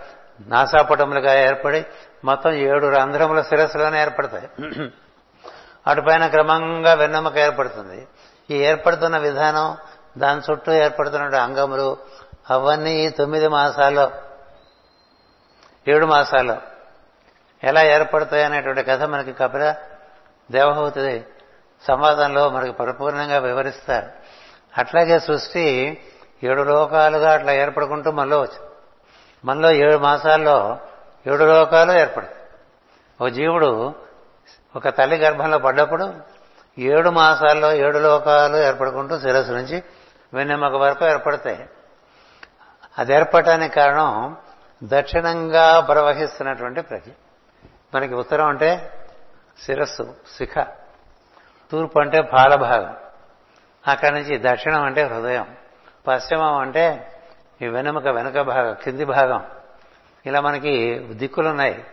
నాసాపటములుగా 0.48 1.34
ఏర్పడి 1.34 1.86
మొత్తం 2.24 2.52
ఏడు 2.52 2.86
రంధ్రముల 2.86 3.42
శిరస్సులోనే 3.42 4.00
ఏర్పడతాయి. 4.00 4.48
అటుపైన 5.86 6.26
క్రమంగా 6.26 6.94
వెన్నెముక 6.94 7.36
ఏర్పడుతుంది. 7.36 8.08
ఈ 8.50 8.54
ఏర్పడుతున్న 8.54 9.18
విధానం 9.18 9.76
దాని 10.18 10.40
చుట్టూ 10.50 10.72
ఏర్పడుతున్న 10.72 11.36
అంగములు 11.36 11.96
అవన్నీ 12.50 12.90
ఈ 12.90 13.08
తొమ్మిది 13.08 13.48
మాసాల్లో 13.48 14.10
ఏడు 15.88 16.06
మాసాల్లో 16.06 16.56
ఎలా 17.64 17.82
ఏర్పడతాయి 17.82 18.44
అనేటువంటి 18.44 18.82
కథ 18.82 19.02
మనకి 19.02 19.32
కపిల 19.32 19.74
దేవహూతి 20.50 21.24
సంవాదంలో 21.88 22.50
మనకు 22.50 22.72
పరిపూర్ణంగా 22.72 23.38
వివరిస్తారు. 23.38 24.06
అట్లాగే 24.78 25.18
సృష్టి 25.18 25.98
ఏడు 26.44 26.62
లోకాలుగా 26.62 27.32
అట్లా 27.32 27.52
ఏర్పడుకుంటూ 27.52 28.10
మనలో 28.10 28.40
వచ్చి 28.40 28.68
మనలో 29.44 29.70
ఏడు 29.70 29.96
మాసాల్లో 29.96 30.78
ఏడు 31.26 31.44
లోకాలు 31.44 31.92
ఏర్పడు. 31.92 32.26
ఒక 33.20 33.28
జీవుడు 33.28 33.94
ఒక 34.76 34.88
తల్లి 34.88 35.16
గర్భంలో 35.16 35.58
పడ్డప్పుడు 35.58 36.14
ఏడు 36.78 37.10
మాసాల్లో 37.10 37.72
ఏడు 37.72 37.98
లోకాలు 37.98 38.56
ఏర్పడుకుంటూ 38.56 39.18
శిరస్సు 39.18 39.52
నుంచి 39.52 39.82
వెన్నెమ్మక 40.34 40.72
వరకు 40.72 41.06
ఏర్పడతాయి. 41.06 41.68
అది 42.98 43.14
ఏర్పడటానికి 43.14 43.74
కారణం 43.74 44.36
దక్షిణంగా 44.84 45.80
ప్రవహిస్తున్నటువంటి 45.80 46.80
ప్రజ. 46.80 47.00
మనకి 47.94 48.14
ఉత్తరం 48.14 48.46
అంటే 48.46 48.90
శిరస్సు 49.62 50.14
శిఖ. 50.38 50.66
తూర్పు 51.70 51.98
అంటే 51.98 52.20
పాలభాగం 52.20 52.96
అక్కడి 53.88 54.14
నుంచి 54.14 54.38
దక్షిణం 54.38 54.82
అంటే 54.82 55.02
హృదయం. 55.02 55.56
పశ్చిమం 56.06 56.54
అంటే 56.54 57.12
ఈ 57.62 57.66
వెనుమక 57.66 58.06
వెనుక 58.06 58.40
భాగం 58.40 58.76
కింది 58.84 59.04
భాగం. 59.04 59.46
ఇలా 60.26 60.40
మనకి 60.40 60.98
దిక్కులున్నాయి. 60.98 61.84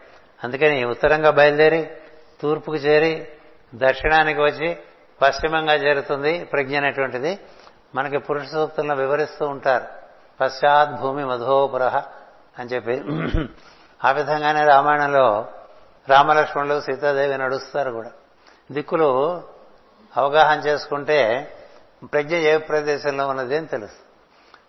అందుకని 0.43 0.85
ఉత్తరంగా 0.85 1.31
బయలుదేరి 1.31 1.91
తూర్పుకు 2.41 2.77
చేరి 2.77 3.27
దక్షిణానికి 3.75 4.41
వచ్చి 4.41 4.77
పశ్చిమంగా 5.21 5.73
చేరుతుంది 5.73 6.43
ప్రజ్ఞ 6.45 6.77
అనేటువంటిది. 6.77 7.39
మనకి 7.95 8.17
పురుష 8.17 8.45
సూక్తులను 8.45 8.95
వివరిస్తూ 8.95 9.47
ఉంటారు. 9.47 9.85
పశ్చాత్ 10.41 11.01
భూమి 11.01 11.25
మధోపుర 11.25 11.83
అని 12.59 12.69
చెప్పి. 12.69 12.93
ఆ 14.05 14.11
విధంగానే 14.11 14.65
రామాయణంలో 14.65 15.45
రామలక్ష్మణులు 16.09 16.81
సీతాదేవి 16.81 17.37
నడుస్తారు 17.37 17.91
కూడా. 17.91 18.11
దిక్కులు 18.71 19.43
అవగాహన 20.17 20.59
చేసుకుంటే 20.59 21.47
ప్రజ్ఞ 22.13 22.35
ఏ 22.35 22.57
ప్రదేశంలో 22.57 23.27
ఉన్నది 23.27 23.57
అని 23.57 23.67
తెలుసు. 23.67 24.11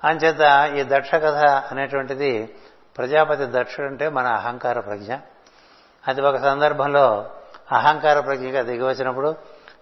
అంచేత 0.06 0.70
ఈ 0.74 0.84
దక్ష 0.88 1.14
కథ 1.14 1.44
అనేటువంటిది 1.44 2.54
ప్రజాపతి 2.98 3.46
దక్షుడు 3.46 3.86
అంటే 3.86 4.08
మన 4.08 4.26
అహంకార 4.26 4.80
ప్రజ్ఞ. 4.80 5.16
అది 6.08 6.22
ఒక 6.22 6.36
సందర్భంలో 6.36 7.30
అహంకార 7.72 8.20
ప్రజ్ఞగా 8.20 8.62
దిగివచ్చినప్పుడు 8.62 9.36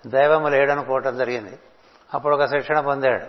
దైవము 0.07 0.49
లేడనుకోవటం 0.49 1.19
జరిగింది. 1.19 1.59
అప్పుడు 2.15 2.35
ఒక 2.35 2.45
శిక్షణ 2.45 2.81
పొందాడు. 2.81 3.27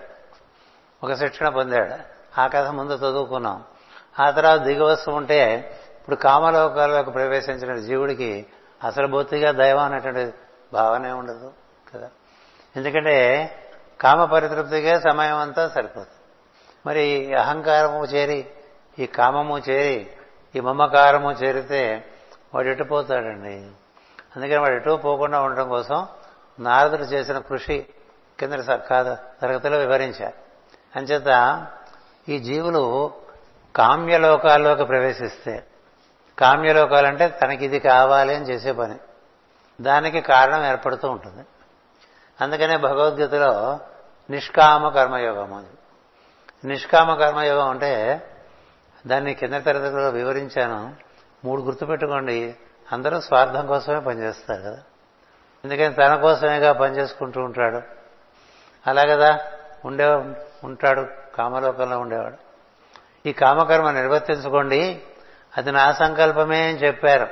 ఒక 1.05 1.13
శిక్షణ 1.13 1.49
పొందాడు. 1.49 1.95
ఆ 2.41 2.47
కథ 2.47 2.67
ముందు 2.67 2.93
చదువుకున్నాం. 2.93 3.63
ఆ 4.19 4.29
తర్వాత 4.29 4.61
దిగి 4.61 4.83
వస్తూ 4.83 5.11
ఉంటే 5.11 5.71
ఇప్పుడు 6.01 6.15
కామలోకాల్లోకి 6.15 7.11
ప్రవేశించిన 7.11 7.75
జీవుడికి 7.75 8.45
అసలు 8.83 9.07
బొత్తిగా 9.07 9.51
దైవం 9.51 9.83
అనేటువంటి 9.83 10.33
భావనే 10.73 11.11
ఉండదు 11.11 11.53
కదా? 11.93 12.09
ఎందుకంటే 12.75 13.15
కామ 14.01 14.25
పరితృప్తిగా 14.25 14.99
సమయం 14.99 15.37
అంతా 15.37 15.67
సరిపోతుంది 15.67 16.17
మరి 16.85 17.35
అహంకారము 17.35 18.05
చేరి 18.05 18.45
ఈ 18.99 19.05
కామము 19.05 19.57
చేరి 19.57 20.09
ఈ 20.55 20.59
మమకారము 20.59 21.31
చేరితే 21.31 22.05
వాడు 22.55 22.67
ఎటుపోతాడండి 22.67 23.71
అందుకని 24.35 24.57
వాడు 24.57 24.73
ఎటు 24.73 24.89
పోకుండా 24.89 25.41
ఉండటం 25.41 25.69
కోసం 25.69 26.07
నారదుడు 26.59 27.03
చేసిన 27.03 27.39
కృషి 27.39 27.85
కింద 28.39 28.53
కాదు 28.89 29.17
తరగతిలో 29.41 29.77
వివరించారు 29.77 30.37
అంచేత 30.95 31.29
ఈ 32.29 32.39
జీవులు 32.39 33.11
కామ్యలోకాల్లోకి 33.75 34.85
ప్రవేశిస్తే 34.85 35.63
కామ్యలోకాలంటే 36.41 37.27
తనకి 37.27 37.65
ఇది 37.65 37.79
కావాలి 37.79 38.35
అని 38.35 38.45
చేసే 38.45 38.71
పని. 38.71 38.95
దానికి 39.81 40.21
కారణం 40.21 40.65
ఏర్పడుతూ 40.65 41.09
ఉంటుంది. 41.09 41.45
అందుకనే 42.41 42.77
భగవద్గీతలో 42.77 43.79
నిష్కామ 44.29 44.89
కర్మయోగం 44.89 45.53
అది. 45.53 45.67
నిష్కామ 46.67 47.13
కర్మయోగం 47.13 47.69
అంటే 47.69 48.23
దాన్ని 49.07 49.33
కింద 49.33 49.53
తరగతిలో 49.53 50.09
వివరించాను. 50.09 50.95
మూడు 51.45 51.61
గుర్తుపెట్టుకోండి 51.61 52.55
అందరూ 52.91 53.21
స్వార్థం 53.21 53.67
కోసమే 53.67 53.99
పనిచేస్తారు 53.99 54.61
కదా. 54.61 54.79
ఎందుకని 55.65 55.93
తన 55.93 56.21
కోసమేగా 56.21 56.73
పనిచేసుకుంటూ 56.73 57.41
ఉంటాడు? 57.41 57.81
అలా 58.87 59.03
కదా 59.03 59.39
ఉండే 59.85 60.05
ఉంటాడు 60.63 61.07
కామలోకంలో 61.37 61.99
ఉండేవాడు. 61.99 62.37
ఈ 63.25 63.33
కామకర్మ 63.33 63.91
నిర్వర్తించుకోండి. 63.91 65.03
అది 65.57 65.71
నా 65.71 65.93
సంకల్పమే 65.93 66.69
అని 66.69 66.77
చెప్పారు. 66.77 67.27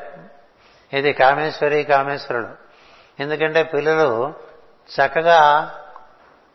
ఇది 0.95 1.13
కామేశ్వరి 1.13 1.83
కామేశ్వరుడు. 1.83 2.47
ఎందుకంటే 3.19 3.63
పిల్లలు 3.63 4.33
చక్కగా 4.89 5.75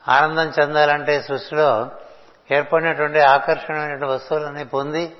ఆనందం 0.08 0.52
చెందాలంటే 0.60 1.22
సృష్టిలో 1.22 1.90
ఏర్పడినటువంటి 2.52 3.20
ఆకర్షణమైన 3.20 4.06
వస్తువులని 4.06 4.64
పొంది 4.64 5.16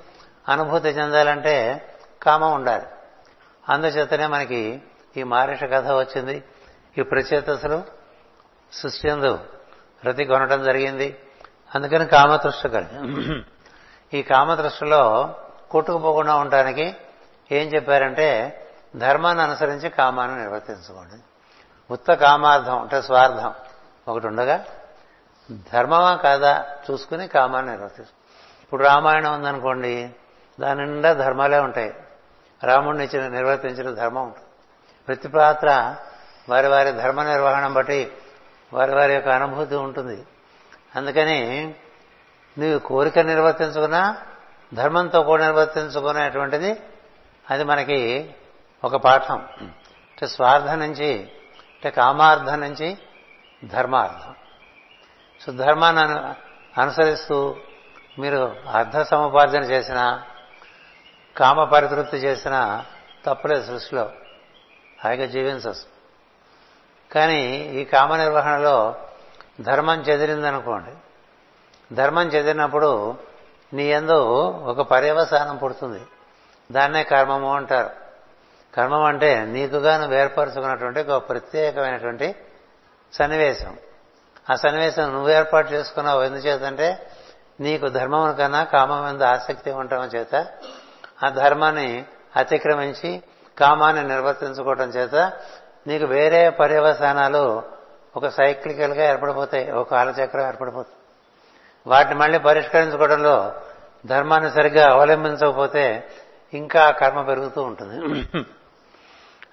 అనుభూతి 0.49 0.89
చెందాలంటే 0.89 1.81
కామం 2.23 2.53
ఉండాలి. 2.53 2.85
అందుచేతనే 3.69 4.27
మనకి 4.27 4.81
ఈ 5.17 5.23
మారిష 5.23 5.63
కథ 5.63 5.87
వచ్చింది. 5.87 6.43
ఈ 6.97 7.01
ప్రచేతసులు 7.01 7.83
సృష్టి 8.73 9.09
ఎందు 9.09 9.39
రతి 10.05 10.25
కొనటం 10.25 10.63
జరిగింది. 10.63 11.19
అందుకని 11.75 12.05
కామతృష్ట 12.05 12.67
కలిగి. 12.67 13.43
ఈ 14.19 14.21
కామతృష్టిలో 14.21 15.35
కొట్టుకుపోకుండా 15.75 16.35
ఉండటానికి 16.35 16.95
ఏం 17.51 17.67
చెప్పారంటే 17.67 18.29
ధర్మాన్ని 18.95 19.43
అనుసరించి 19.43 19.89
కామాన్ని 19.89 20.39
నిర్వర్తించుకోండి. 20.39 21.15
ఉత్త 21.91 22.13
కామార్థం 22.13 22.81
అంటే 22.81 23.01
స్వార్థం 23.01 23.53
ఒకటి 24.07 24.27
ఉండగా 24.27 24.65
ధర్మమా 25.73 26.15
కాదా 26.15 26.65
చూసుకుని 26.91 27.27
కామాన్ని 27.27 27.71
నిర్వర్తించు. 27.71 28.07
ఇప్పుడు 28.63 28.83
రామాయణం 28.83 29.33
ఉందనుకోండి 29.33 30.09
దాని 30.59 30.85
నిండా 30.85 31.13
ధర్మాలే 31.13 31.59
ఉంటాయి. 31.59 31.93
రాముడిని 32.63 33.03
ఇచ్చిన 33.03 33.27
నిర్వర్తించిన 33.27 33.93
ధర్మం 33.93 34.23
ఉంటుంది. 34.23 34.47
ప్రతి 35.07 35.27
పాత్ర 35.27 35.95
వారి 36.49 36.67
వారి 36.67 36.91
ధర్మ 36.91 37.23
నిర్వహణ 37.23 37.67
బట్టి 37.67 38.11
వారి 38.73 38.95
వారి 38.95 39.13
యొక్క 39.13 39.29
అనుభూతి 39.29 39.75
ఉంటుంది. 39.75 40.25
అందుకని 40.95 41.73
నీవు 42.57 42.79
కోరిక 42.79 43.19
నిర్వర్తించుకున్నా 43.19 44.17
ధర్మంతో 44.73 45.23
కూడా 45.23 45.45
నిర్వర్తించుకునేటువంటిది 45.45 46.75
అది 47.49 47.63
మనకి 47.63 48.33
ఒక 48.83 48.95
పాఠం. 48.95 49.47
అంటే 49.61 50.27
స్వార్థం 50.27 50.79
నుంచి 50.79 51.19
అంటే 51.73 51.89
కామార్థం 51.89 52.61
నుంచి 52.61 52.97
ధర్మార్థం. 53.65 54.35
సో 55.41 55.51
ధర్మాన్ని 55.51 56.01
అనుసరిస్తూ 56.81 57.55
మీరు 58.19 58.55
అర్థ 58.73 59.01
సముపార్జన 59.01 59.63
చేసిన 59.63 60.21
కామ 61.37 61.63
పరితృప్తి 61.63 62.17
చేసిన 62.17 62.85
తప్పులే 63.25 63.63
సృష్టిలో. 63.63 64.11
హాయిగా 65.03 65.25
జీవించచ్చు. 65.25 65.95
కానీ 67.11 67.41
ఈ 67.51 67.83
కామ 67.83 68.15
నిర్వహణలో 68.15 68.95
ధర్మం 69.61 70.01
చెదిరిందనుకోండి. 70.01 70.91
ధర్మం 71.95 72.27
చెదిరినప్పుడు 72.27 73.17
నీ 73.73 73.83
ఎందు 73.83 74.43
ఒక 74.65 74.81
పర్యవసానం 74.81 75.57
పుడుతుంది. 75.57 76.01
దాన్నే 76.71 77.03
కర్మము 77.03 77.55
అంటారు. 77.55 77.89
కర్మం 78.75 79.03
అంటే 79.03 79.45
నీకుగాను 79.45 80.07
వేర్పరుచుకున్నటువంటి 80.07 80.99
ఏర్పరచుకున్నటువంటి 80.99 81.11
ఒక 81.11 81.29
ప్రత్యేకమైనటువంటి 81.29 82.35
సన్నివేశం. 83.13 83.77
ఆ 84.51 84.55
సన్నివేశం 84.55 85.11
నువ్వు 85.11 85.29
ఏర్పాటు 85.29 85.71
చేసుకున్నావు 85.71 86.23
ఎందుచేతంటే 86.23 87.11
నీకు 87.59 87.87
ధర్మం 87.87 88.33
కన్నా 88.33 88.63
కామం 88.63 89.13
మీద 89.13 89.23
ఆసక్తి 89.23 89.71
ఉండటం 89.71 90.03
చేత 90.03 90.47
ఆ 91.25 91.29
ధర్మాన్ని 91.29 92.05
అతిక్రమించి 92.35 93.23
కామాన్ని 93.59 94.07
నిర్వర్తించుకోవటం 94.07 94.89
చేత 94.89 95.33
నీకు 95.87 96.05
వేరే 96.05 96.49
పర్యవసానాలు 96.49 97.63
ఒక 98.17 98.27
సైక్లికల్గా 98.27 99.09
ఏర్పడిపోతాయి 99.09 99.71
ఒక 99.71 99.91
కాలచక్రం 99.91 100.47
ఏర్పడిపోతుంది. 100.47 100.94
వాటిని 101.87 102.15
మళ్ళీ 102.15 102.39
పరిష్కరించుకోవడంలో 102.39 103.53
ధర్మాన్ని 104.05 104.51
సరిగ్గా 104.51 104.91
అవలంబించకపోతే 104.91 106.11
ఇంకా 106.53 106.91
కర్మ 106.91 107.21
పెరుగుతూ 107.21 107.63
ఉంటుంది. 107.63 108.29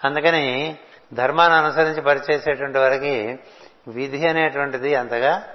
అందుకని 0.05 0.79
ధర్మాన్ని 1.15 1.59
అనుసరించి 1.59 2.01
పరిచేసేటువంటి 2.01 2.79
వారికి 2.79 3.39
విధి 3.89 4.29
అనేటువంటిది 4.29 4.95
అంతగా 4.95 5.49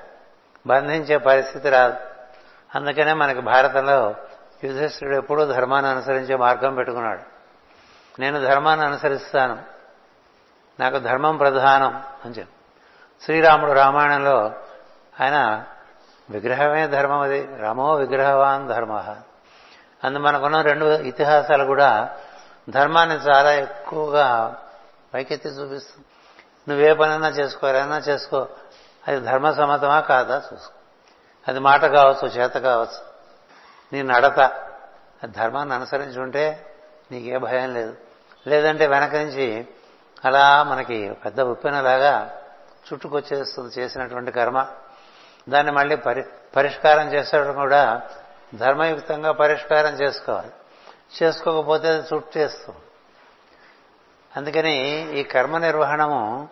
బంధించే 0.68 1.18
పరిస్థితి 1.18 1.70
రాదు. 1.70 1.98
అందుకనే 2.76 3.14
మనకి 3.14 3.42
భారతంలో 3.42 4.16
యుధిష్ఠుడు 4.64 5.16
ఎప్పుడూ 5.16 5.46
ధర్మాన్ని 5.46 5.92
అనుసరించే 5.92 6.36
మార్గం 6.36 6.76
పెట్టుకున్నాడు. 6.76 7.22
నేను 8.22 8.42
ధర్మాన్ని 8.42 8.86
అనుసరిస్తాను. 8.86 9.64
నాకు 10.80 10.98
ధర్మం 10.98 11.38
ప్రధానం 11.38 12.04
అని 12.26 12.34
చెప్పి. 12.40 12.54
శ్రీరాముడు 13.26 13.72
రామాయణంలో 13.72 14.52
ఆయన 15.22 15.66
విగ్రహమే 16.30 16.88
ధర్మం 16.88 17.20
అది. 17.20 17.50
రమో 17.62 17.96
విగ్రహవాన్ 17.96 18.70
ధర్మ. 18.70 19.16
అందు 20.04 20.20
మనకున్న 20.20 20.62
రెండు 20.62 20.86
ఇతిహాసాలు 20.86 21.66
కూడా 21.66 22.18
ధర్మాన్ని 22.70 23.16
చాలా 23.16 23.54
ఎక్కువగా 23.54 24.58
పైకెత్తి 25.14 25.50
చూపిస్తుంది 25.50 26.06
నువ్వే 26.70 26.94
పనైనా 26.94 27.28
చేసుకోవాలన్నా 27.28 27.98
చేసుకో. 27.98 28.48
అది 29.08 29.20
ధర్మ 29.20 29.52
సమ్మతమా 29.52 30.00
కాదా 30.00 30.44
చూసుకో. 30.54 30.74
అది 31.48 31.60
మాట 31.60 31.86
కావచ్చు 31.86 32.28
చేత 32.28 32.52
కావచ్చు. 32.52 33.06
నీ 33.94 34.04
నడత. 34.04 34.52
ధర్మాన్ని 35.26 35.76
అనుసరించి 35.76 36.20
ఉంటే 36.20 36.76
నీకే 37.12 37.38
భయం 37.38 37.74
లేదు. 37.74 37.96
లేదంటే 38.48 38.88
వెనక 38.88 39.16
నుంచి 39.16 39.68
అలా 40.26 40.64
మనకి 40.64 41.12
పెద్ద 41.26 41.42
ఉప్పెనలాగా 41.42 42.38
చుట్టుకొచ్చేస్తుంది 42.94 43.82
చేసినటువంటి 43.82 44.32
కర్మ. 44.32 44.68
దాన్ని 45.50 45.72
మళ్ళీ 45.72 45.96
పరి 45.96 46.24
పరిష్కారం 46.56 47.14
చేసేటప్పుడు 47.14 47.54
కూడా 47.54 48.02
ధర్మయుక్తంగా 48.56 49.32
పరిష్కారం 49.32 49.94
చేసుకోవాలి. 49.94 50.52
చేసుకోకపోతే 51.24 51.88
అది 51.88 52.16
చుట్టు 52.16 52.40
చేస్తుంది 52.40 52.80
అందుకని 54.38 54.78
ఈ 55.20 55.24
కర్మ 55.24 55.58
నిర్వహణము 55.58 56.50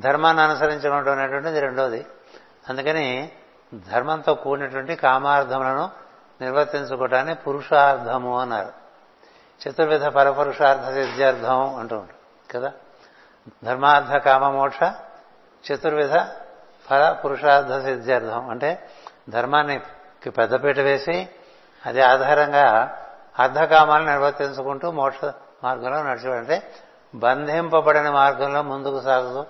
ధర్మాన్ని 0.00 0.42
అనుసరించడం 0.42 1.18
అనేటువంటిది 1.18 1.60
రెండోది. 1.60 2.06
అందుకని 2.68 3.32
ధర్మంతో 3.74 4.34
కూడినటువంటి 4.34 4.96
కామార్థములను 4.96 5.90
నిర్వర్తించుకోవటాన్ని 6.40 7.34
పురుషార్థము 7.34 8.40
అన్నారు. 8.40 8.72
చతుర్విధ 9.68 10.04
పరపురుషార్థ 10.04 10.94
సిద్ధ్యార్థం 10.94 11.76
అంటూ 11.76 11.96
ఉంటారు 11.96 12.52
కదా? 12.52 12.72
ధర్మార్థ 13.64 14.16
కామమోక్ష 14.16 14.78
చతుర్విధ 15.72 16.16
ఫల 16.90 17.12
పురుషార్థ 17.24 17.84
సిద్ధ్యార్థం 17.84 18.50
అంటే 18.50 18.88
ధర్మాన్ని 19.28 19.80
పెద్దపీట 20.30 20.78
వేసి 20.78 21.28
అది 21.86 22.00
ఆధారంగా 22.02 22.96
అర్ధకామాలు 23.38 24.04
నిర్వర్తించుకుంటూ 24.04 24.90
మోక్ష 24.90 25.24
మార్గంలో 25.64 26.02
నడిచేవాడంటే 26.02 26.62
బంధింపబడిన 27.14 28.10
మార్గంలో 28.10 28.62
ముందుకు 28.62 29.00
సాగుతూ 29.00 29.40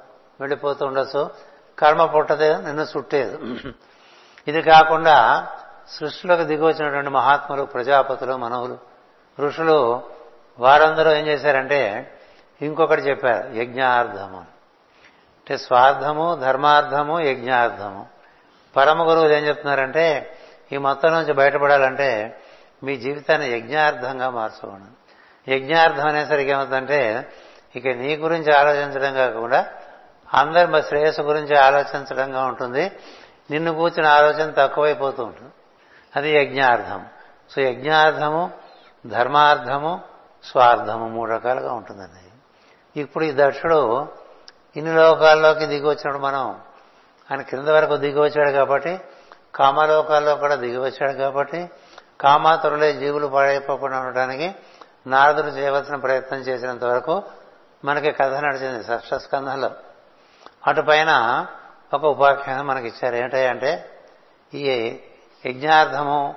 వెళ్ళిపోతూ 0.40 0.86
ఉండొచ్చు. 0.86 1.30
కర్మ 1.78 2.04
పుట్టదే 2.04 2.56
నిన్ను 2.56 2.82
చుట్టేది. 2.82 3.36
ఇది 4.48 4.62
కాకుండా 4.62 5.48
సృష్టిలోకి 5.88 6.44
దిగవచ్చినటువంటి 6.44 7.10
మహాత్ములు 7.10 7.62
ప్రజాపతులు 7.62 8.36
మనవులు 8.36 8.78
ఋషులు 9.40 10.02
వారందరూ 10.58 11.10
ఏం 11.10 11.26
చేశారంటే 11.26 12.12
ఇంకొకటి 12.62 13.02
చెప్పారు 13.02 13.48
యజ్ఞార్థము 13.48 14.57
అంటే 15.48 15.64
స్వార్థము 15.64 16.34
ధర్మార్థము 16.34 17.20
యజ్ఞార్థము. 17.20 18.06
పరమ 18.76 19.10
గురువులు 19.10 19.32
ఏం 19.32 19.46
చెప్తున్నారంటే 19.46 20.36
ఈ 20.72 20.76
మొత్తం 20.76 21.12
నుంచి 21.12 21.32
బయటపడాలంటే 21.32 22.40
మీ 22.82 22.96
జీవితాన్ని 22.96 23.50
యజ్ఞార్థంగా 23.50 24.30
మార్చుకోండి. 24.30 25.54
యజ్ఞార్థం 25.54 26.08
అనేసరికి 26.08 26.50
ఏమవుతుందంటే 26.50 27.28
ఇక 27.76 27.86
నీ 27.86 28.16
గురించి 28.16 28.56
ఆలోచించడం 28.56 29.14
కాకుండా 29.14 29.66
అందరి 30.34 30.82
శ్రేయస్సు 30.82 31.22
గురించి 31.22 31.56
ఆలోచించడంగా 31.56 32.44
ఉంటుంది. 32.44 32.92
నిన్ను 33.50 33.74
కూర్చుని 33.74 34.08
ఆలోచన 34.08 34.50
తక్కువైపోతూ 34.50 35.24
ఉంటుంది. 35.24 35.52
అది 36.16 36.38
యజ్ఞార్థం. 36.38 37.06
సో 37.50 37.62
యజ్ఞార్థము 37.62 38.50
ధర్మార్థము 39.06 40.00
స్వార్థము 40.44 41.08
మూడు 41.08 41.30
రకాలుగా 41.30 41.72
ఉంటుందండి. 41.72 43.00
ఇప్పుడు 43.00 43.24
ఈ 43.24 43.32
దక్షుడు 43.36 44.08
ఇన్ని 44.76 44.94
లోకాల్లోకి 44.94 45.66
దిగి 45.66 45.86
వచ్చినప్పుడు 45.86 46.22
మనం 46.22 46.60
ఆయన 47.30 47.42
క్రింద 47.42 47.68
వరకు 47.68 47.96
దిగి 47.96 48.20
వచ్చాడు 48.20 48.52
కాబట్టి 48.52 49.00
కామలోకాల్లో 49.54 50.36
కూడా 50.36 50.54
దిగి 50.54 50.78
వచ్చాడు 50.78 51.12
కాబట్టి 51.12 51.70
కామాతురులే 52.20 52.92
జీవులు 52.92 53.26
పాడైపోకుండా 53.26 54.00
ఉండడానికి 54.00 54.54
నారదుడు 55.06 55.46
చేయవలసిన 55.46 55.96
ప్రయత్నం 55.96 56.38
చేసినంత 56.38 56.84
వరకు 56.84 57.22
మనకి 57.84 58.12
కథ 58.12 58.32
నడిచింది 58.34 58.84
షష్ఠస్కంధంలో 58.84 59.70
అటుపైన 60.66 61.12
ఒక 61.94 62.04
ఉపాఖ్యానం 62.04 62.66
మనకి 62.66 62.86
ఇచ్చారు 62.86 63.16
ఏంటంటే 63.16 63.90
ఈ 64.54 64.64
యజ్ఞార్థము 65.44 66.34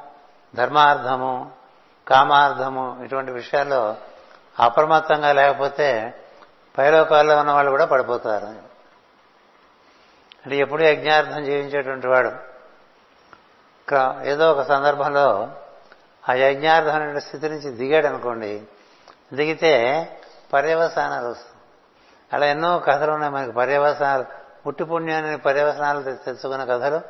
ధర్మార్థము 0.55 1.51
కామార్థము 2.07 3.03
ఇటువంటి 3.03 3.31
విషయాల్లో 3.31 3.95
అప్రమత్తంగా 4.59 5.31
లేకపోతే 5.31 5.89
పైలోకాల్లో 6.77 7.39
ఉన్న 7.39 7.51
వాళ్ళు 7.51 7.71
కూడా 7.71 7.85
పడిపోతారు. 7.85 8.45
అంటే 10.45 10.57
ఎప్పుడు 10.57 10.83
యజ్ఞార్థం 10.83 11.43
జీవించేటువంటి 11.43 12.07
వాడు. 12.07 12.51
ఏదో 14.23 14.51
ఒక 14.51 14.61
సందర్భంలో 14.61 15.51
ఆ 16.29 16.33
యజ్ఞార్థం 16.33 17.19
స్థితి 17.19 17.49
నుంచి 17.49 17.71
దిగాడు 17.71 18.07
అనుకోండి 18.07 18.63
దిగితే 19.33 20.07
పర్యవసానాలు 20.53 21.27
వస్తాయి. 21.27 21.55
అలా 22.33 22.45
ఎన్నో 22.45 22.79
కథలు 22.79 23.11
ఉన్నాయి 23.11 23.33
మనకి. 23.33 23.51
పర్యవసానాలు 23.51 24.25
పుట్టి 24.67 24.83
పుణ్యాన్ని 24.83 25.37
పర్యవసనాలు 25.37 26.01
తెచ్చుకున్న 26.01 26.63
కథలు 26.63 27.01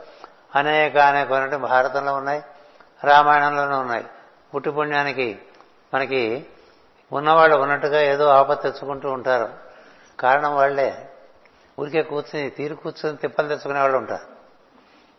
అనేక 0.55 0.97
అనేక 0.97 1.55
భారతంలో 1.55 2.14
ఉన్నాయి 2.14 2.43
రామాయణంలోనూ 3.03 3.80
ఉన్నాయి. 3.80 4.05
పుట్టి 4.55 4.72
పుణ్యానికి 4.72 5.39
మనకి 5.93 6.45
ఉన్నవాళ్ళు 7.14 7.57
ఉన్నట్టుగా 7.57 8.01
ఏదో 8.01 8.28
ఆపత్తి 8.28 8.72
తెచ్చుకుంటూ 8.72 9.12
ఉంటారు. 9.12 9.49
కారణం 10.20 10.55
వాళ్ళే 10.55 11.09
ఊరికే 11.80 12.01
కూర్చుని 12.01 12.49
తీరు 12.49 12.76
కూర్చుని 12.76 13.18
తిప్పలు 13.18 13.47
తెచ్చుకునే 13.47 13.80
వాళ్ళు 13.80 13.97
ఉంటారు. 13.97 14.32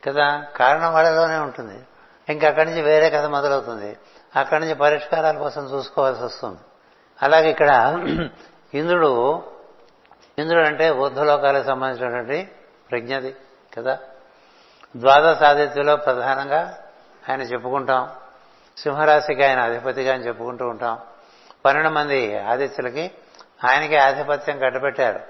కదా? 0.08 0.44
కారణం 0.56 0.94
వాళ్ళలోనే 0.94 1.36
ఉంటుంది. 1.36 1.82
ఇంకా 2.28 2.48
అక్కడి 2.48 2.70
నుంచి 2.70 2.82
వేరే 2.82 3.10
కథ 3.10 3.24
మొదలవుతుంది. 3.24 3.96
అక్కడి 4.36 4.60
నుంచి 4.60 4.74
పరిష్కారాల 4.74 5.38
కోసం 5.38 5.64
చూసుకోవాల్సి 5.64 6.22
వస్తుంది. 6.22 6.58
అలాగే 7.22 7.50
ఇక్కడ 7.50 7.98
ఇంద్రుడు 8.74 9.42
ఇంద్రుడు 10.38 10.66
అంటే 10.66 10.90
ఊర్ధ్వలోకాలకు 10.90 11.66
సంబంధించినటువంటి 11.66 12.50
ప్రజ్ఞది 12.90 13.36
కదా? 13.78 13.98
ద్వాదశాదిత్యలో 14.96 15.96
ప్రధానంగా 15.96 16.78
ఆయన 17.30 17.42
చెప్పుకుంటాం. 17.42 18.10
సింహరాశికి 18.78 19.44
ఆయన 19.44 19.60
అధిపతిగా 19.60 20.14
అని 20.14 20.26
చెప్పుకుంటూ 20.26 20.68
ఉంటాం. 20.68 20.98
పన్నెండు 21.64 21.88
మంది 21.88 22.38
ఆదిత్యులకి 22.38 23.10
ఆయనకి 23.64 23.96
ఆధిపత్యం 23.96 24.58
కట్టబెట్టారు. 24.58 25.20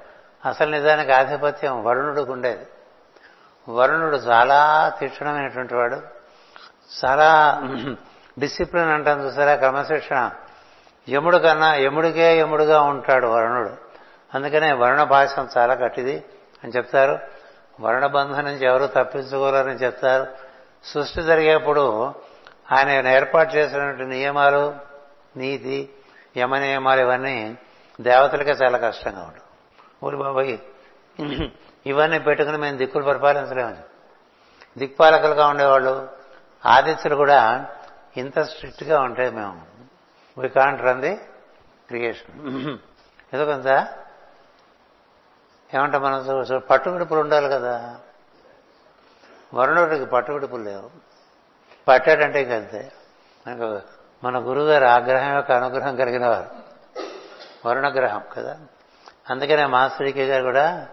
అసలు 0.49 0.71
నిజానికి 0.71 1.13
ఆధిపత్యం 1.13 1.85
వరుణుడికి 1.85 2.31
ఉండేది. 2.31 2.67
వరుణుడు 3.69 4.17
చాలా 4.17 4.93
తీక్షణమైనటువంటి 5.01 5.75
వాడు. 5.75 6.03
చాలా 7.05 7.61
డిసిప్లిన్ 8.39 8.91
అంటాం 8.91 9.27
చూసారా 9.27 9.55
క్రమశిక్షణ. 9.55 10.31
యముడు 11.09 11.37
కన్నా 11.37 11.75
యముడికే 11.75 12.39
యముడుగా 12.39 12.83
ఉంటాడు 12.83 13.27
వరుణుడు. 13.27 13.71
అందుకనే 14.35 14.73
వరుణ 14.73 15.03
భాషం 15.03 15.49
చాలా 15.59 15.75
కట్టిది 15.75 16.25
అని 16.65 16.73
చెప్తారు. 16.77 17.19
వరుణ 17.81 18.07
బంధం 18.07 18.45
నుంచి 18.45 18.67
ఎవరు 18.67 18.87
తప్పించుకోలేరని 18.87 19.75
చెప్తారు. 19.75 20.27
సృష్టి 20.85 21.23
జరిగేప్పుడు 21.23 22.15
ఆయన 22.73 23.09
ఏర్పాటు 23.09 23.57
చేసినటువంటి 23.57 24.03
నియమాలు 24.03 24.75
నీతి 25.37 25.95
యమనియమాలు 26.37 27.01
ఇవన్నీ 27.01 27.59
దేవతలకే 28.01 28.51
చాలా 28.51 28.79
కష్టంగా 28.79 29.23
ఉండవు 29.23 30.07
ఊరి 30.07 30.17
బాబాయ్. 30.17 30.59
ఇవన్నీ 31.87 32.19
పెట్టుకుని 32.19 32.59
మేము 32.59 32.77
దిక్కులు 32.77 33.05
పరిపాలించలేము 33.05 33.77
దిక్పాలకులుగా 34.79 35.47
ఉండేవాళ్ళు 35.47 36.09
ఆదిత్యులు 36.67 37.15
కూడా 37.15 37.67
ఇంత 38.17 38.39
స్ట్రిక్ట్గా 38.39 39.01
ఉంటే 39.01 39.31
మేము 39.31 39.67
we 40.39 40.49
can't 40.49 40.83
run 40.83 41.01
the 41.01 41.17
creation 41.89 42.79
ఏదో 43.35 43.45
కొంత 43.45 43.67
ఏమంటే 45.75 45.99
మనం? 45.99 46.45
పట్టువిడుపులు 46.71 47.21
ఉండాలి 47.21 47.49
కదా. 47.49 48.01
వరుణుడికి 49.55 50.05
పట్టువిడుపులు 50.07 50.63
లేవు. 50.63 50.91
పట్టాడంటే 51.89 52.43
ఇంకంతే. 52.43 52.93
మనకు 53.47 53.81
మన 54.25 54.39
గురుగారు 54.39 54.85
ఆగ్రహం 54.85 55.35
యొక్క 55.35 55.53
అనుగ్రహం 55.53 55.97
కలిగిన 55.97 56.27
వారు 56.27 56.47
వరుణగ్రహం 57.69 58.23
కదా? 58.37 58.57
అందుకనే 59.31 59.67
మాస్టర్కి 59.67 60.27
గారు 60.27 60.43
కూడా 60.43 60.89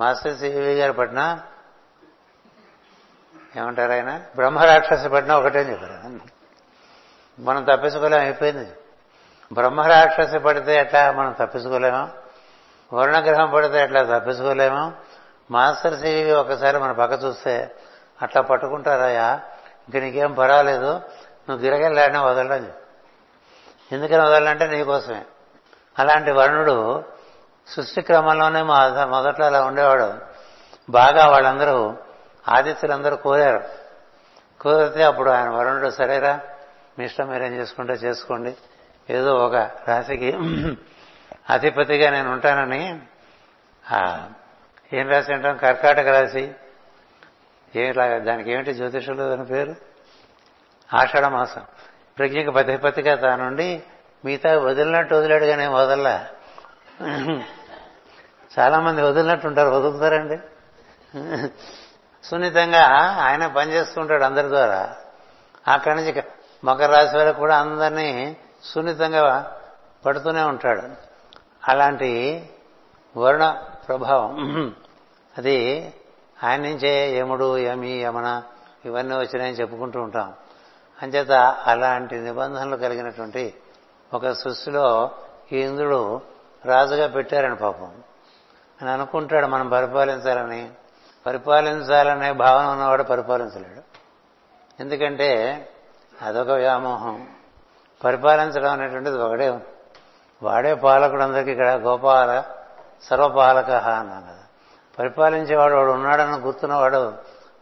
మాస్టర్ 0.00 0.36
సివి 0.36 0.74
గారు 0.74 0.92
పట్టిన 0.92 1.40
ఏమంటారు 3.56 3.92
ఆయన? 3.92 4.20
బ్రహ్మరాక్షసి 4.34 5.08
పట్టిన 5.08 5.34
ఒకటే 5.34 5.62
చెప్పారు. 5.62 6.18
మనం 7.40 7.64
తప్పించుకోలేం 7.64 8.20
అయిపోయింది. 8.20 8.72
బ్రహ్మరాక్షసి 9.52 10.38
పడితే 10.38 10.76
ఎట్లా 10.76 11.12
మనం 11.12 11.32
తప్పించుకోలేమా? 11.32 12.10
వరుణగ్రహం 12.92 13.50
పడితే 13.50 13.82
ఎట్లా 13.82 14.18
తప్పించుకోలేము? 14.18 14.92
మాస్టర్ 15.50 16.00
సివి 16.00 16.32
ఒకసారి 16.32 16.78
మన 16.78 16.92
పక్క 16.92 17.24
చూస్తే 17.24 17.74
అట్లా 18.22 18.42
పట్టుకుంటారాయా 18.42 19.40
ఇంక 19.88 20.04
నీకేం 20.04 20.32
పర్వాలేదు. 20.32 21.00
నువ్వు 21.50 21.66
గిరగెళ్ళాడినా 21.66 22.22
వదలడం 22.22 22.72
ఎందుకని 23.92 24.22
వదలంటే 24.22 24.66
నీకోసమే 24.66 25.22
అలాంటి 25.98 26.30
వరుణుడు 26.30 27.04
సృష్టి 27.68 28.02
క్రమంలోనే 28.02 28.62
మొదట్లో 29.04 29.46
అలా 29.46 29.64
ఉండేవాడు. 29.64 30.14
బాగా 30.90 31.26
వాళ్ళందరూ 31.26 31.96
ఆదిత్యులందరూ 32.48 33.16
కోరారు. 33.16 33.64
కోరితే 34.60 35.02
అప్పుడు 35.02 35.30
ఆయన 35.30 35.48
వరుణుడు 35.48 35.90
సరేరా 35.90 36.40
మీ 36.98 37.04
ఇష్టం 37.04 37.28
మీరేం 37.28 37.52
చేసుకుంటే 37.54 37.92
చేసుకోండి. 37.92 38.54
ఏదో 39.10 39.34
ఒక 39.34 39.54
రాశికి 39.88 40.32
అధిపతిగా 41.50 42.10
నేను 42.10 42.32
ఉంటానని. 42.32 43.00
ఏం 44.92 45.08
రాసి 45.08 45.32
అంటాం? 45.34 45.56
కర్కాటక 45.56 46.06
రాశి. 46.06 46.52
ఏమిలా 47.76 48.18
దానికి 48.18 48.52
ఏమిటి 48.52 48.74
జ్యోతిషులు 48.74 49.22
అని 49.22 49.44
పేరు? 49.44 49.89
ఆషాఢ 50.94 51.24
మాసం 51.24 51.64
ప్రజ్ఞకి 52.18 52.50
పతిపతిగా 52.50 53.14
తానుండి 53.14 53.82
మిగతా 54.24 54.58
వదిలినట్టు 54.58 55.14
వదిలాడు 55.14 55.44
కానీ 55.44 55.66
వదల్లా. 55.66 56.26
చాలా 58.58 58.80
మంది 58.80 59.02
వదిలినట్టు 59.02 59.46
ఉంటారు 59.46 59.68
వదులుతారండి. 59.68 60.38
సున్నితంగా 62.24 62.82
ఆయన 63.26 63.46
పనిచేస్తుంటాడు 63.46 64.24
అందరి 64.24 64.48
ద్వారా. 64.48 64.96
అక్కడి 65.68 65.94
నుంచి 65.96 66.22
మకర 66.64 66.90
రాశి 66.92 67.16
వరకు 67.16 67.38
కూడా 67.38 67.56
అందరినీ 67.58 68.36
సున్నితంగా 68.64 69.22
పడుతూనే 70.06 70.42
ఉంటాడు. 70.42 70.82
అలాంటి 71.68 72.10
వర్ణ 73.16 73.44
ప్రభావం 73.88 74.74
అది 75.38 75.58
ఆయన 76.44 76.60
నుంచే 76.60 77.18
యముడు 77.18 77.58
యమి 77.58 77.92
యమన 78.02 78.42
ఇవన్నీ 78.84 79.14
వచ్చినాయని 79.16 79.56
చెప్పుకుంటూ 79.56 79.98
ఉంటాం. 80.00 80.34
అంచేత 81.02 81.30
అలాంటి 81.66 82.14
నిబంధనలు 82.14 82.76
కలిగినటువంటి 82.76 83.54
ఒక 84.14 84.30
సృష్టిలో 84.30 85.10
ఈ 85.52 85.58
ఇంద్రుడు 85.58 86.20
రాజుగా 86.64 87.06
పెట్టారని 87.06 87.56
పాపం. 87.56 87.94
అని 88.82 88.90
అనుకుంటాడు 88.90 89.46
మనం 89.46 89.68
పరిపాలించాలని. 89.68 90.70
పరిపాలించాలనే 91.26 92.32
భావన 92.32 92.66
ఉన్నవాడు 92.66 93.02
పరిపాలించలేడు. 93.02 93.82
ఎందుకంటే 94.80 95.68
అదొక 96.22 96.50
వ్యామోహం. 96.50 97.28
పరిపాలించడం 98.04 98.72
అనేటువంటిది 98.72 99.18
ఒకడే 99.18 99.58
వాడే 100.42 100.74
పాలకుడు 100.74 101.22
అందరికీ 101.22 101.50
ఇక్కడ 101.50 101.68
గోపాల 101.68 102.44
సర్వపాలక 103.02 103.70
అన్నాను 103.70 104.26
కదా 104.26 104.38
పరిపాలించేవాడు 104.98 105.74
వాడు 105.74 105.90
ఉన్నాడని 105.90 106.36
గుర్తున్నవాడు 106.36 107.12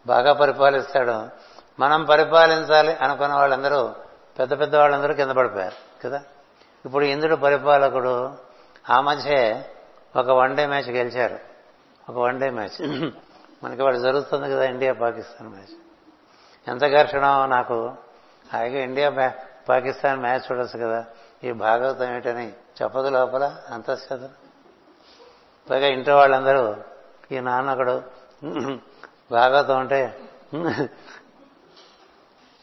బాగా 0.06 0.32
పరిపాలిస్తాడు. 0.32 1.47
మనం 1.80 2.04
పరిపాలించాలి 2.04 2.96
అనుకున్న 2.96 3.34
వాళ్ళందరూ 3.34 3.94
పెద్ద 4.38 4.60
పెద్ద 4.60 4.76
వాళ్ళందరూ 4.76 5.14
కింద 5.14 5.30
పడిపోయారు 5.30 6.02
కదా? 6.04 6.22
ఇప్పుడు 6.84 7.04
ఇంద్రుడు 7.04 7.36
పరిపాలకుడు 7.36 8.34
ఆ 8.90 9.00
మధ్య 9.00 9.62
ఒక 10.16 10.30
వన్ 10.30 10.56
డే 10.56 10.66
మ్యాచ్ 10.66 10.90
గెలిచారు. 10.90 11.38
ఒక 12.08 12.18
వన్ 12.18 12.40
డే 12.40 12.50
మ్యాచ్. 12.50 13.02
మనకి 13.64 13.82
వాడు 13.82 13.96
జరుగుతుంది 13.96 14.50
కదా 14.50 14.64
ఇండియా 14.64 14.92
పాకిస్తాన్ 14.92 15.48
మ్యాచ్. 15.48 15.74
ఎంత 16.68 16.98
ఘర్షణ 16.98 17.46
నాకు. 17.46 17.94
హాయిగా 18.52 18.78
ఇండియా 18.78 19.32
పాకిస్తాన్ 19.68 20.20
మ్యాచ్ 20.20 20.52
చూడొచ్చు 20.52 20.86
కదా. 20.86 21.04
ఈ 21.44 21.52
భాగవతం 21.52 22.04
ఏమిటని 22.10 22.52
చెప్పదు 22.82 23.08
లోపల 23.08 23.56
అంత 23.70 23.90
పైగా 25.70 25.86
ఇంట్లో 25.86 26.16
వాళ్ళందరూ 26.16 26.76
ఈ 27.32 27.40
నాన్న 27.40 27.72
ఒకడు 27.72 28.02
భాగవతం 29.32 29.78
అంటే 29.78 30.20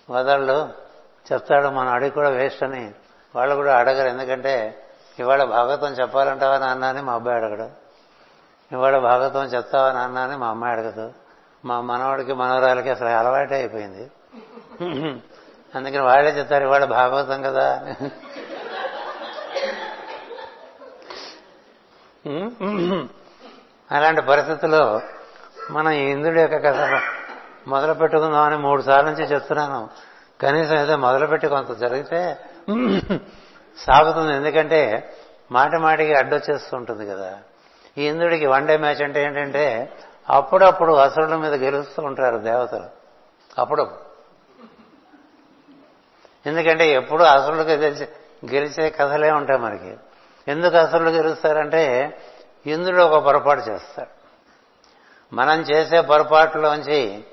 వదళ్ళు 0.10 0.58
చెప్తాడు 1.34 1.68
మన 1.68 1.88
అడిగి 1.88 2.12
కూడా 2.12 2.30
వేస్ట్ 2.30 2.64
అని. 2.64 2.92
వాళ్ళు 3.36 3.56
కూడా 3.56 3.78
అడగరు. 3.78 4.08
ఎందుకంటే 4.08 4.82
ఇవాళ 5.20 5.44
భాగవతం 5.44 5.94
చెప్పాలంటావా 5.94 6.58
నాన్న 6.60 6.86
అని 6.86 7.02
మా 7.02 7.14
అబ్బాయి 7.14 7.38
అడగడు. 7.38 7.68
ఇవాళ 8.72 8.98
భాగవతం 8.98 9.44
చెప్తావా 9.44 9.92
నాన్న 9.92 10.18
అని 10.18 10.38
మా 10.38 10.48
అమ్మాయి 10.48 10.74
అడగదు. 10.74 11.14
మా 11.66 11.82
మనవాడికి 11.82 12.34
మనవరాలకి 12.34 12.90
అసలు 12.90 13.08
అలవాటే 13.08 13.56
అయిపోయింది. 13.56 14.12
అందుకని 15.76 16.02
వాళ్ళే 16.02 16.32
చెప్తారు 16.32 16.64
ఇవాళ 16.64 16.86
భాగవతం 16.86 17.42
కదా 17.42 17.96
అలాంటి 23.92 24.22
పరిస్థితుల్లో 24.22 25.02
మనం 25.72 25.92
ఇంద్రుడి 25.92 26.42
యొక్క 26.42 26.56
కథ 26.56 27.02
మొదలు 27.68 27.94
పెట్టుకుందామని 27.94 28.58
మూడు 28.58 28.82
సార్లు 28.82 29.12
నుంచి 29.12 29.24
చెప్తున్నాను. 29.24 29.90
కనీసం 30.42 30.80
ఏదో 30.80 30.98
మొదలుపెట్టి 30.98 31.48
కొంత 31.48 31.78
జరిగితే 31.78 32.38
సాగుతుంది. 33.78 34.34
ఎందుకంటే 34.34 35.14
మాటి 35.52 35.78
మాటికి 35.78 36.14
అడ్డొచ్చేస్తుంటుంది 36.14 37.08
కదా. 37.08 37.38
ఈ 37.98 38.08
ఇంద్రుడికి 38.08 38.46
వన్ 38.46 38.68
డే 38.68 38.78
మ్యాచ్ 38.78 39.02
అంటే 39.02 39.24
ఏంటంటే 39.24 39.94
అప్పుడప్పుడు 40.30 40.94
అసురుల 40.94 41.36
మీద 41.36 41.54
గెలుస్తూ 41.54 42.04
ఉంటారు 42.04 42.38
దేవతలు. 42.38 42.86
అప్పుడప్పుడు. 43.62 44.06
ఎందుకంటే 46.50 46.92
ఎప్పుడు 46.92 47.24
అసురులకు 47.24 47.68
గెలిచే 47.68 48.10
గెలిచే 48.54 48.90
కథలే 48.90 49.32
ఉంటాయి 49.32 49.60
మనకి. 49.60 49.98
ఎందుకు 50.48 50.78
అసురులు 50.78 51.10
గెలుస్తారంటే 51.10 51.84
ఇంద్రుడు 52.68 53.02
ఒక 53.02 53.24
పొరపాటు 53.24 53.60
చేస్తాడు. 53.60 54.26
మనం 55.36 55.62
చేసే 55.62 56.02
పొరపాటులోంచి 56.02 57.24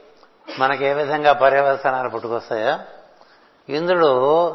మనకి 0.59 0.85
ఏ 0.85 0.93
విధంగా 0.93 1.33
పర్యవసనాలు 1.33 2.09
పుట్టుకొస్తాయో? 2.09 2.79
ఇంద్రుడు 3.69 4.49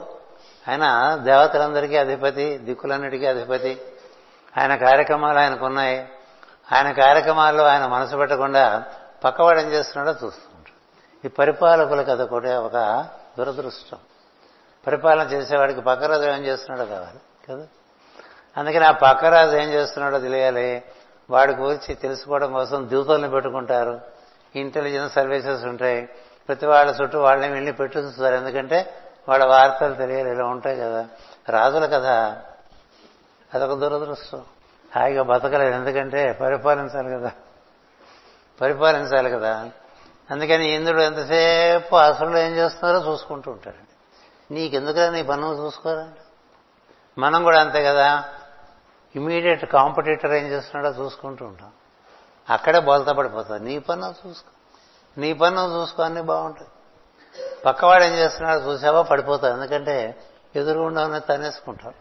ఆయన 0.70 1.16
దేవతలందరికీ 1.24 1.98
అధిపతి 1.98 2.58
దిక్కులన్నిటికీ 2.58 3.26
అధిపతి. 3.26 3.82
ఆయన 4.60 4.76
కార్యక్రమాలు 4.76 5.40
ఆయనకున్నాయి. 5.40 6.10
ఆయన 6.72 6.92
కార్యక్రమాల్లో 6.92 7.64
ఆయన 7.64 7.86
మనసు 7.86 8.16
పెట్టకుండా 8.16 8.84
పక్కవాడు 9.24 9.60
ఏం 9.60 9.68
చేస్తున్నాడో 9.68 10.26
చూస్తుంటాడు 10.26 11.28
ఈ 11.28 11.30
పరిపాలకుల 11.30 12.02
కథ 12.02 12.22
కూడా 12.22 12.60
ఒక 12.60 13.06
దురదృష్టం. 13.38 13.98
పరిపాలన 14.88 15.28
చేసేవాడికి 15.28 15.82
పక్కరాజు 15.82 16.24
ఏం 16.24 16.46
చేస్తున్నాడో 16.46 16.92
కావాలి 16.92 17.20
కదా? 17.50 17.68
అందుకని 18.58 18.86
ఆ 18.86 18.92
పక్కరాజు 18.92 19.56
ఏం 19.56 19.70
చేస్తున్నాడో 19.70 20.20
తెలియాలి. 20.20 20.84
వాడి 21.30 21.54
గురించి 21.54 21.96
తెలుసుకోవడం 21.96 22.54
కోసం 22.54 22.90
దూతల్ని 22.90 23.30
పెట్టుకుంటారు. 23.30 24.17
ఇంటెలిజెన్స్ 24.60 25.14
సర్వీసెస్ 25.14 25.64
ఉంటాయి 25.64 26.10
ప్రతి 26.48 26.66
వాళ్ళ 26.66 26.96
చుట్టూ 27.02 27.20
వాళ్ళని 27.20 27.54
వెళ్ళి 27.54 27.72
పెట్టుస్తారు 27.72 28.36
ఎందుకంటే 28.36 28.94
వాళ్ళ 29.30 29.46
వార్తలు 29.46 29.94
తెలియాలి 29.94 30.32
ఇలా 30.32 30.46
ఉంటాయి 30.46 30.80
కదా. 30.80 31.08
రాజుల 31.50 31.86
కదా 31.86 32.42
అదొక 33.54 33.80
దురదృష్టం. 33.80 34.42
హాయిగా 34.96 35.24
బతకలేదు 35.24 35.76
ఎందుకంటే 35.76 36.32
పరిపాలించాలి 36.32 37.10
కదా. 37.10 37.32
పరిపాలించాలి 38.62 39.30
కదా. 39.30 39.70
అందుకని 40.32 40.76
ఇంద్రుడు 40.76 41.02
ఎంతసేపు 41.02 41.96
అసలు 41.96 42.38
ఏం 42.38 42.52
చేస్తున్నారో 42.52 43.12
చూసుకుంటూ 43.12 43.52
ఉంటాడండి 43.52 43.88
నీకెందుకురా 44.54 45.10
నీ 45.10 45.24
పనులు 45.24 45.66
చూసుకోరా? 45.66 46.08
మనం 47.18 47.44
కూడా 47.44 47.62
అంతే 47.62 47.84
కదా. 47.84 48.24
ఇమీడియట్ 49.16 49.66
కాంపిటేటర్ 49.66 50.34
ఏం 50.34 50.48
చేస్తున్నాడో 50.48 51.04
చూసుకుంటూ 51.04 51.46
ఉంటాం. 51.46 51.72
అక్కడే 52.50 52.80
బోల్తా 52.80 53.12
పడిపోతుంది 53.12 53.66
నీ 53.66 53.80
పన్ను 53.80 54.16
చూసుకో. 54.28 54.52
నీ 55.18 55.34
పన్ను 55.34 55.82
చూసుకో 55.82 56.04
అన్నీ 56.04 56.22
బాగుంటాయి. 56.22 56.68
పక్కవాడు 57.66 58.04
ఏం 58.04 58.14
చేస్తున్నాడు? 58.14 58.60
చూసావా? 58.60 59.02
పడిపోతావు 59.02 59.54
ఎందుకంటే 59.54 60.24
ఎదురుగుండా 60.56 61.04
ఉన్న 61.06 61.18
తనేసుకుంటాం 61.18 61.94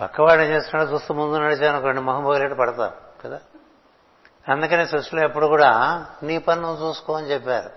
పక్కవాడు 0.00 0.40
ఏం 0.40 0.50
చేస్తున్నాడో 0.50 0.92
చూస్తూ 0.92 1.14
ముందు 1.14 1.38
నడిచానుకోండి 1.38 2.00
మొహం 2.00 2.24
పోగలేట 2.24 2.52
పడతాం 2.52 2.90
కదా? 3.24 3.40
అందుకనే 4.52 4.86
సృష్టిలో 4.86 5.22
ఎప్పుడు 5.22 5.46
కూడా 5.46 6.06
నీ 6.22 6.38
పన్ను 6.38 6.78
చూసుకో 6.82 7.12
అని 7.12 7.26
చెప్పారు. 7.26 7.70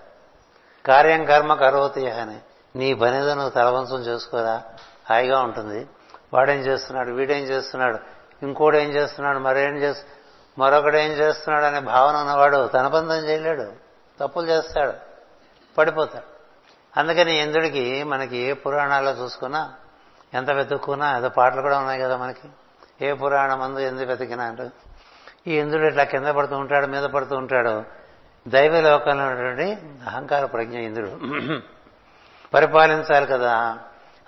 కార్యం 0.86 1.24
కర్మ 1.24 1.54
కరోతి 1.54 2.10
అని. 2.10 2.38
నీ 2.76 2.94
పనిదో 2.94 3.34
నువ్వు 3.34 3.50
తలవంశం 3.50 4.00
చేసుకోరా? 4.00 4.62
హాయిగా 5.10 5.40
ఉంటుంది. 5.40 5.88
వాడేం 6.34 6.56
చేస్తున్నాడు? 6.56 7.10
వీడేం 7.10 7.44
చేస్తున్నాడు? 7.44 7.98
ఇంకోడు 8.42 8.76
ఏం 8.76 8.90
చేస్తున్నాడు? 8.90 9.38
మరేం 9.38 9.76
చేస్తున్నాడు 9.76 10.23
మరొకడు 10.58 10.96
ఏం 10.96 11.10
చేస్తున్నాడు 11.10 11.64
అనే 11.64 11.80
భావన 11.80 12.16
ఉన్నవాడు 12.16 12.66
తన 12.66 12.88
బంధం 12.88 13.14
చేయలేడు. 13.14 13.72
తప్పులు 14.20 14.46
చేస్తాడు. 14.46 14.92
పడిపోతాడు. 15.78 16.34
అందుకని 17.00 17.42
ఇంద్రుడికి 17.42 18.02
మనకి 18.02 18.36
ఏ 18.36 18.52
పురాణాల్లో 18.52 19.12
చూసుకున్నా 19.12 19.74
ఎంత 20.34 20.50
వెతుక్కున్నా 20.50 21.18
ఏదో 21.18 21.28
పాటలు 21.28 21.60
కూడా 21.60 21.78
ఉన్నాయి 21.78 22.00
కదా 22.00 22.16
మనకి. 22.16 22.48
ఏ 23.02 23.12
పురాణం 23.12 23.62
అందు 23.62 23.78
ఎందుకు 23.78 24.08
వెతికినా 24.08 24.44
అంటూ. 24.44 24.70
ఈ 25.46 25.58
ఇంద్రుడు 25.58 25.86
ఇట్లా 25.86 26.04
కింద 26.04 26.26
పడుతూ 26.26 26.56
ఉంటాడు 26.56 26.86
మీద 26.86 27.04
పడుతూ 27.04 27.36
ఉంటాడు. 27.36 27.84
దైవ 28.48 28.80
లోకంలో 28.80 29.24
ఉన్నటువంటి 29.24 29.72
అహంకార 30.06 30.44
ప్రజ్ఞ 30.44 30.78
ఇంద్రుడు. 30.78 31.10
పరిపాలించాలి 32.54 33.26
కదా. 33.26 33.78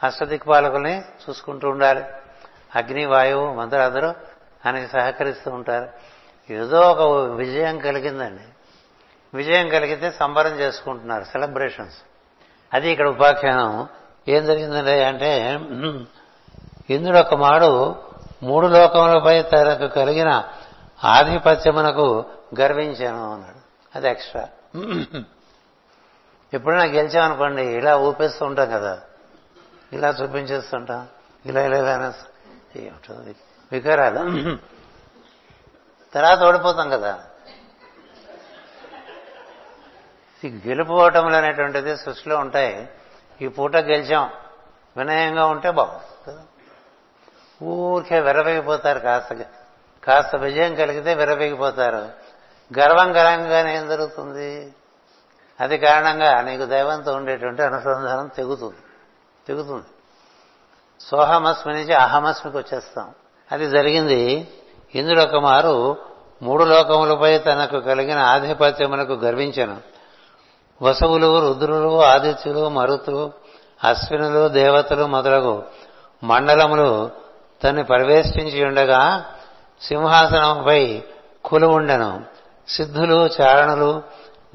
అష్టదిక్పాలకుల్ని 0.02 1.00
చూసుకుంటూ 1.00 1.68
ఉండాలి. 1.68 2.04
అగ్ని 2.76 3.04
వాయువు 3.04 3.54
మంత్రులందరూ 3.54 4.08
ఆయనకి 4.66 4.86
సహకరిస్తూ 4.86 5.50
ఉంటారు. 5.50 6.15
ఏదో 6.50 6.80
ఒక 6.80 7.30
విజయం 7.30 7.78
కలిగిందండి. 7.78 8.42
విజయం 9.34 9.68
కలిగితే 9.68 10.10
సంబరం 10.10 10.52
చేసుకుంటున్నారు 10.52 11.24
సెలబ్రేషన్స్ 11.24 11.96
అది 12.74 12.90
ఇక్కడ 12.90 13.08
ఉపాఖ్యానం. 13.08 13.88
ఏం 14.28 14.46
జరిగిందండి 14.46 15.02
అంటే 15.04 15.60
ఇంద్రుడు 16.90 17.18
ఒక 17.18 17.34
మాడు 17.34 17.96
మూడు 18.42 18.66
లోకములపై 18.66 19.42
తనకు 19.42 19.86
కలిగిన 19.86 20.44
ఆధిపత్యమునకు 21.04 22.24
గర్వించాను 22.60 23.34
అన్నాడు. 23.34 23.60
అది 23.98 24.08
ఎక్స్ట్రా. 24.08 24.48
ఎప్పుడైనా 26.54 26.84
గెలిచామనుకోండి 26.84 27.62
ఇలా 27.62 27.96
ఊపేస్తూ 27.96 28.46
ఉంటాం 28.46 28.70
కదా. 28.70 29.00
ఇలా 29.92 30.08
చూపించేస్తుంటాం 30.08 31.08
ఇలా 31.46 31.60
ఇలా 31.66 31.78
ఇలా 31.78 32.14
ఏమిటో 32.76 33.14
వికారాలు. 33.72 34.20
తర్వాత 36.16 36.42
ఓడిపోతాం 36.42 36.90
కదా. 36.90 37.24
గెలుపు 40.46 40.92
ఓటములు 40.92 41.36
అనేటువంటిది 41.36 41.96
సృష్టిలో 41.96 42.38
ఉంటాయి. 42.38 42.88
ఈ 43.42 43.48
పూట 43.48 43.76
గెలిచాం. 43.76 44.30
వినయంగా 44.96 45.46
ఉంటే 45.46 45.70
బాగుంది 45.70 46.46
ఊరికే 47.64 48.20
విరవేగిపోతారు 48.20 48.98
కాస్త 48.98 49.32
కాస్త 50.04 50.36
విజయం 50.36 50.74
కలిగితే 50.74 51.14
విరవేగిపోతారు. 51.14 51.96
గర్వం 52.78 53.16
గర్వంగానే 53.16 53.76
ఏం 53.76 53.88
జరుగుతుంది? 53.88 54.74
అది 55.60 55.78
కారణంగా 55.78 56.40
నీకు 56.40 56.64
దైవంతో 56.64 57.14
ఉండేటువంటి 57.14 57.62
అనుసంధానం 57.62 58.26
తెగుతుంది. 58.26 58.76
తెగుతుంది. 59.48 59.86
సోహమస్మి 61.00 61.74
నుంచి 61.74 61.94
అహమస్మికి 61.94 62.58
వచ్చేస్తాం. 62.58 63.14
అది 63.52 63.70
జరిగింది 63.70 64.52
ఇందులో 64.96 65.22
ఒక 65.22 65.36
మారు 65.36 65.74
మూడు 66.42 66.64
లోకములపై 66.64 67.32
తనకు 67.38 67.76
కలిగిన 67.80 68.18
ఆధిపత్యమునకు 68.18 69.14
గర్వించను. 69.24 69.76
వసవులు 70.80 71.28
రుద్రులు 71.40 71.92
ఆదిత్యులు 72.04 72.62
మరుతులు 72.68 73.22
అశ్వినులు 73.84 74.42
దేవతలు 74.48 75.04
మొదలగు 75.06 75.54
మండలములు 76.22 76.90
తన్ని 77.62 77.82
ప్రవేశించి 77.84 78.60
ఉండగా 78.64 79.00
సింహాసనంపై 79.82 80.82
కొలువుండెను 81.44 82.10
సిద్ధులు 82.68 83.18
చారణులు 83.36 83.90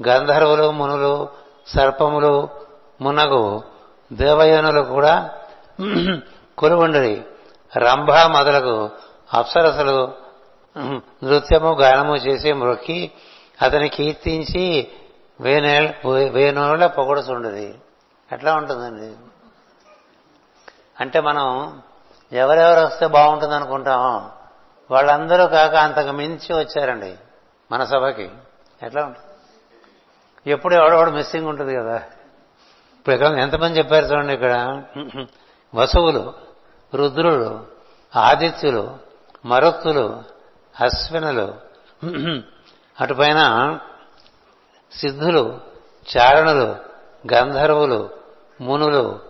గంధర్వులు 0.08 0.70
మునులు 0.70 1.14
సర్పములు 1.66 2.34
మునగు 3.00 3.44
దేవయోనులు 4.10 4.82
కూడా 4.92 5.14
కొలువుండరి 6.58 7.14
రంభ 7.72 8.10
మొదలగు 8.36 8.76
అప్సరసలు 9.32 9.98
నృత్యము 11.24 11.72
గానము 11.72 12.16
చేసి 12.16 12.52
మ్రొక్కి 12.52 13.12
అతని 13.62 13.88
కీర్తించి 13.88 14.88
వేనేళ్ళ 15.40 16.08
వేనోళ్ళ 16.30 16.86
పొగడుచుండది 16.86 17.78
ఎట్లా 18.32 18.54
ఉంటుందండి? 18.54 19.16
అంటే 21.00 21.20
మనం 21.20 21.80
ఎవరెవరు 22.32 22.86
వస్తే 22.86 23.06
బాగుంటుంది 23.06 23.54
అనుకుంటాం 23.54 24.30
వాళ్ళందరూ 24.90 25.46
కాక 25.46 25.74
అంతకు 25.74 26.12
మించి 26.12 26.54
వచ్చారండి 26.54 27.14
మన 27.72 27.84
సభకి. 27.84 28.30
ఎట్లా 28.82 29.04
ఉంటుంది 29.04 29.26
ఎప్పుడు 30.50 30.74
ఎవడెవడు 30.74 31.10
మిస్సింగ్ 31.10 31.46
ఉంటుంది 31.46 31.76
కదా. 31.76 31.96
ఇప్పుడు 32.98 33.14
ఇక్కడ 33.14 33.38
ఎంతమంది 33.38 33.78
చెప్పారు 33.78 34.04
చూడండి 34.04 34.32
ఇక్కడ. 34.32 34.82
వసువులు 35.74 36.32
రుద్రులు 36.94 37.66
ఆదిత్యులు 38.16 38.98
మరుత్తులు 39.44 40.22
అశ్వినులు. 40.80 41.54
అటుపైన 43.00 43.40
సిద్ధులు 44.92 45.60
చారణులు 46.16 46.76
గంధర్వులు 47.34 48.10
మునులు 48.60 49.20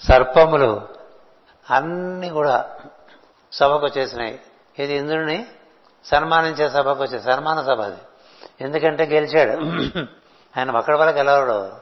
సర్పములు 0.00 0.88
అన్ని 1.70 2.28
కూడా 2.28 2.70
సభకు 3.52 3.84
వచ్చేసినాయి. 3.84 4.40
ఇది 4.78 4.94
ఇంద్రుని 4.94 5.46
సన్మానించే 6.04 6.68
సభకు 6.68 7.02
వచ్చే 7.02 7.18
సన్మాన 7.20 7.60
సభ 7.62 7.80
అది. 7.80 8.00
ఎందుకంటే 8.60 9.04
గెలిచాడు. 9.04 9.54
ఆయన 10.56 10.76
ఒక్కడి 10.76 10.96
వల్ల 10.96 11.10
గెలవడు 11.10 11.72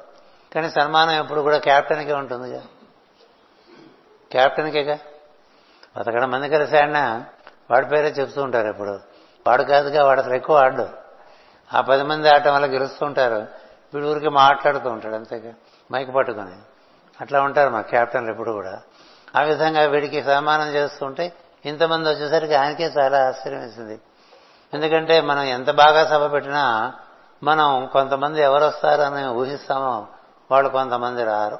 కానీ 0.55 0.71
సన్మానం 0.71 1.13
ఎప్పుడు 1.13 1.41
కూడా 1.41 1.59
క్యాప్టెన్కే 1.59 2.13
ఉంటుందిగా. 2.13 2.63
క్యాప్టెన్కేగా? 4.31 4.99
బతకడం 5.97 6.31
మంది 6.31 6.49
కలిసి 6.49 6.77
ఆయన 6.77 7.25
వాడి 7.71 7.87
పేరే 7.87 8.09
చెప్తూ 8.09 8.43
ఉంటారు 8.43 8.69
ఇప్పుడు 8.69 9.10
వాడు 9.47 9.63
కాదుగా 9.63 10.05
వాడు 10.05 10.21
అసలు 10.21 10.35
ఎక్కువ 10.35 10.59
ఆడు 10.59 10.89
ఆ 11.75 11.81
పది 11.81 12.03
మంది 12.03 12.29
ఆడటం 12.29 12.55
వల్ల 12.55 12.67
గెలుస్తూ 12.67 13.07
ఉంటారు 13.07 13.47
వీడు 13.95 14.07
ఊరికి 14.07 14.29
మాట్లాడుతూ 14.29 14.91
ఉంటాడు 14.91 15.15
అంతేగా. 15.15 15.53
మైక్ 15.93 16.15
పట్టుకొని. 16.15 16.57
అట్లా 17.21 17.41
ఉంటారు 17.41 17.71
మా 17.71 17.81
కెప్టెన్లు 17.81 18.31
ఎప్పుడు 18.31 18.51
కూడా. 18.53 18.81
ఆ 19.37 19.43
విధంగా 19.43 19.83
వీడికి 19.83 20.23
సన్మానం 20.23 20.69
చేస్తుంటే 20.69 21.33
ఇంతమంది 21.67 22.09
వచ్చేసరికి 22.09 22.55
ఆయనకే 22.55 22.85
చాలా 22.85 23.29
ఆశ్చర్యం 23.29 23.61
వేసింది. 23.61 24.01
ఎందుకంటే 24.75 25.21
మనం 25.21 25.43
ఎంత 25.43 25.71
బాగా 25.71 26.07
సభ 26.07 26.33
పెట్టినా 26.33 26.93
మనం 27.43 27.89
కొంతమంది 27.93 28.43
ఎవరు 28.43 28.65
వస్తారని 28.65 29.29
ఊహిస్తామో 29.29 30.07
వాళ్ళు 30.51 30.71
కొంతమంది 30.71 31.25
రారు. 31.25 31.59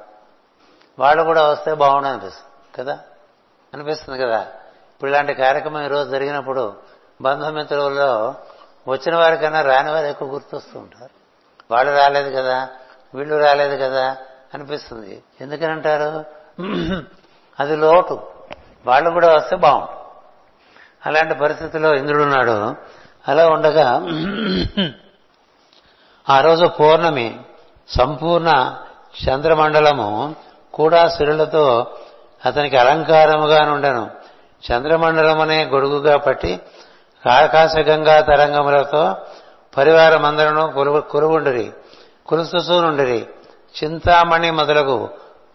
వాళ్ళు 0.99 1.23
కూడా 1.23 1.47
వస్తే 1.47 1.73
బాగుండు 1.73 2.07
అనిపిస్తుంది 2.07 2.77
కదా? 2.77 2.99
అనిపిస్తుంది 3.73 4.23
కదా? 4.23 4.41
ఇప్పుడు 4.95 5.11
ఇలాంటి 5.11 5.33
కార్యక్రమం 5.33 5.85
ఈరోజు 5.85 6.09
జరిగినప్పుడు 6.09 6.73
బంధుమిత్రుల్లో 7.21 8.35
వచ్చిన 8.87 9.15
వారికన్నా 9.15 9.61
రాని 9.61 9.91
వారు 9.91 10.05
ఎక్కువ 10.05 10.27
గుర్తొస్తూ 10.27 10.79
ఉంటారు. 10.79 11.15
వాళ్ళు 11.71 11.91
రాలేదు 11.97 12.29
కదా 12.35 12.69
వీళ్ళు 13.15 13.35
రాలేదు 13.35 13.75
కదా 13.83 14.17
అనిపిస్తుంది. 14.53 15.23
ఎందుకని 15.41 15.71
అంటారు 15.71 16.25
అది 17.59 17.75
లోటు. 17.75 18.15
వాళ్ళు 18.85 19.09
కూడా 19.09 19.35
వస్తే 19.35 19.55
బాగుంటుంది. 19.55 19.97
అలాంటి 21.05 21.33
పరిస్థితిలో 21.35 21.95
ఇంద్రుడున్నాడు 21.95 22.75
అలా 23.27 23.47
ఉండగా 23.47 23.87
ఆ 26.29 26.41
రోజు 26.41 26.65
పౌర్ణమి 26.65 27.39
సంపూర్ణ 27.87 28.77
చంద్రమండలము 29.23 30.35
కూడా 30.73 31.07
సిరులతో 31.07 31.65
అతనికి 32.45 32.77
అలంకారముగా 32.77 33.65
నుండెను 33.65 34.11
చంద్రమండలమనే 34.67 35.65
గొడుగుగా 35.65 36.17
పట్టి 36.17 36.61
ఆకాశగంగా 37.29 38.21
తరంగములతో 38.21 39.15
పరివారమందరను 39.77 40.71
కొలువు 40.71 41.01
కొలువుండిరి. 41.01 41.73
చింతామణి 43.83 44.51
మొదలగు 44.51 45.09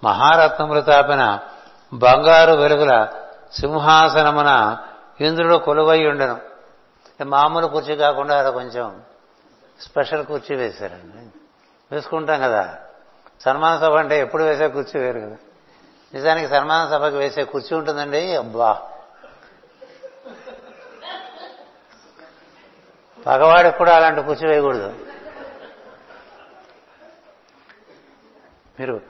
మహారత్నములు 0.05 0.81
తాపిన 0.81 1.39
బంగారు 1.93 2.53
వెలుగుల 2.53 3.07
సింహాసనమున 3.61 4.77
ఇంద్రుడు 5.21 5.57
కొలువై 5.57 6.07
ఉండను 6.07 6.37
మామూలు 7.25 7.67
కుర్చీ 7.67 7.97
కాకుండా 7.97 8.39
అక్కడ 8.39 8.53
కొంచెం 8.53 9.03
స్పెషల్ 9.81 10.27
కుర్చీ 10.27 10.57
వేశారండి. 10.57 11.39
వేసుకుంటాం 11.95 12.41
కదా. 12.41 12.75
సన్మాన 13.45 13.77
సభ 13.77 13.97
అంటే 13.97 14.21
ఎప్పుడు 14.21 14.45
వేసే 14.45 14.69
కుర్చీ 14.69 15.01
వేరు 15.01 15.21
కదా. 15.21 15.37
నిజానికి 16.15 16.49
సన్మాన 16.49 16.89
సభకు 16.91 17.17
వేసే 17.17 17.45
కుర్చీ 17.45 17.77
ఉంటుందండి. 17.77 18.37
అబ్బా! 18.37 18.79
పగవాడికి 23.27 23.79
కూడా 23.79 23.97
అలాంటి 23.97 24.23
కుర్చీ 24.23 24.49
వేయకూడదు. 24.49 24.95
మీరు 28.81 29.01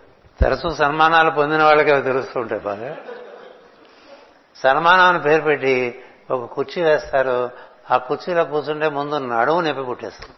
తరచూ 0.41 0.75
సన్మానాలు 0.75 1.31
పొందిన 1.31 1.63
వాళ్ళకి 1.63 1.91
అవి 1.91 2.03
తెలుస్తూ 2.03 2.41
ఉంటాయి 2.41 2.61
బాగా. 2.61 2.97
సన్మానం 4.63 5.01
అని 5.01 5.21
పేరు 5.21 5.43
పెట్టి 5.43 6.05
ఒక 6.31 6.53
కుర్చీ 6.53 6.83
వేస్తారు. 6.83 7.51
ఆ 7.91 7.97
కుర్చీలో 7.97 8.45
కూర్చుంటే 8.45 8.89
ముందు 8.89 9.19
నడువు 9.19 9.61
నొప్పి 9.61 9.83
పుట్టేస్తుంది. 9.83 10.37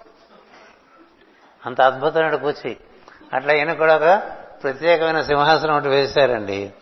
అంత 1.66 1.80
అద్భుతమైన 1.80 2.34
కుర్చీ. 2.34 2.76
అట్లా 3.34 3.54
ఈయన 3.54 3.72
కూడా 3.72 3.96
ఒక 3.96 4.22
ప్రత్యేకమైన 4.62 5.20
సింహాసనం 5.20 5.74
ఒకటి 5.76 5.88
వేశారండి. 5.88 6.72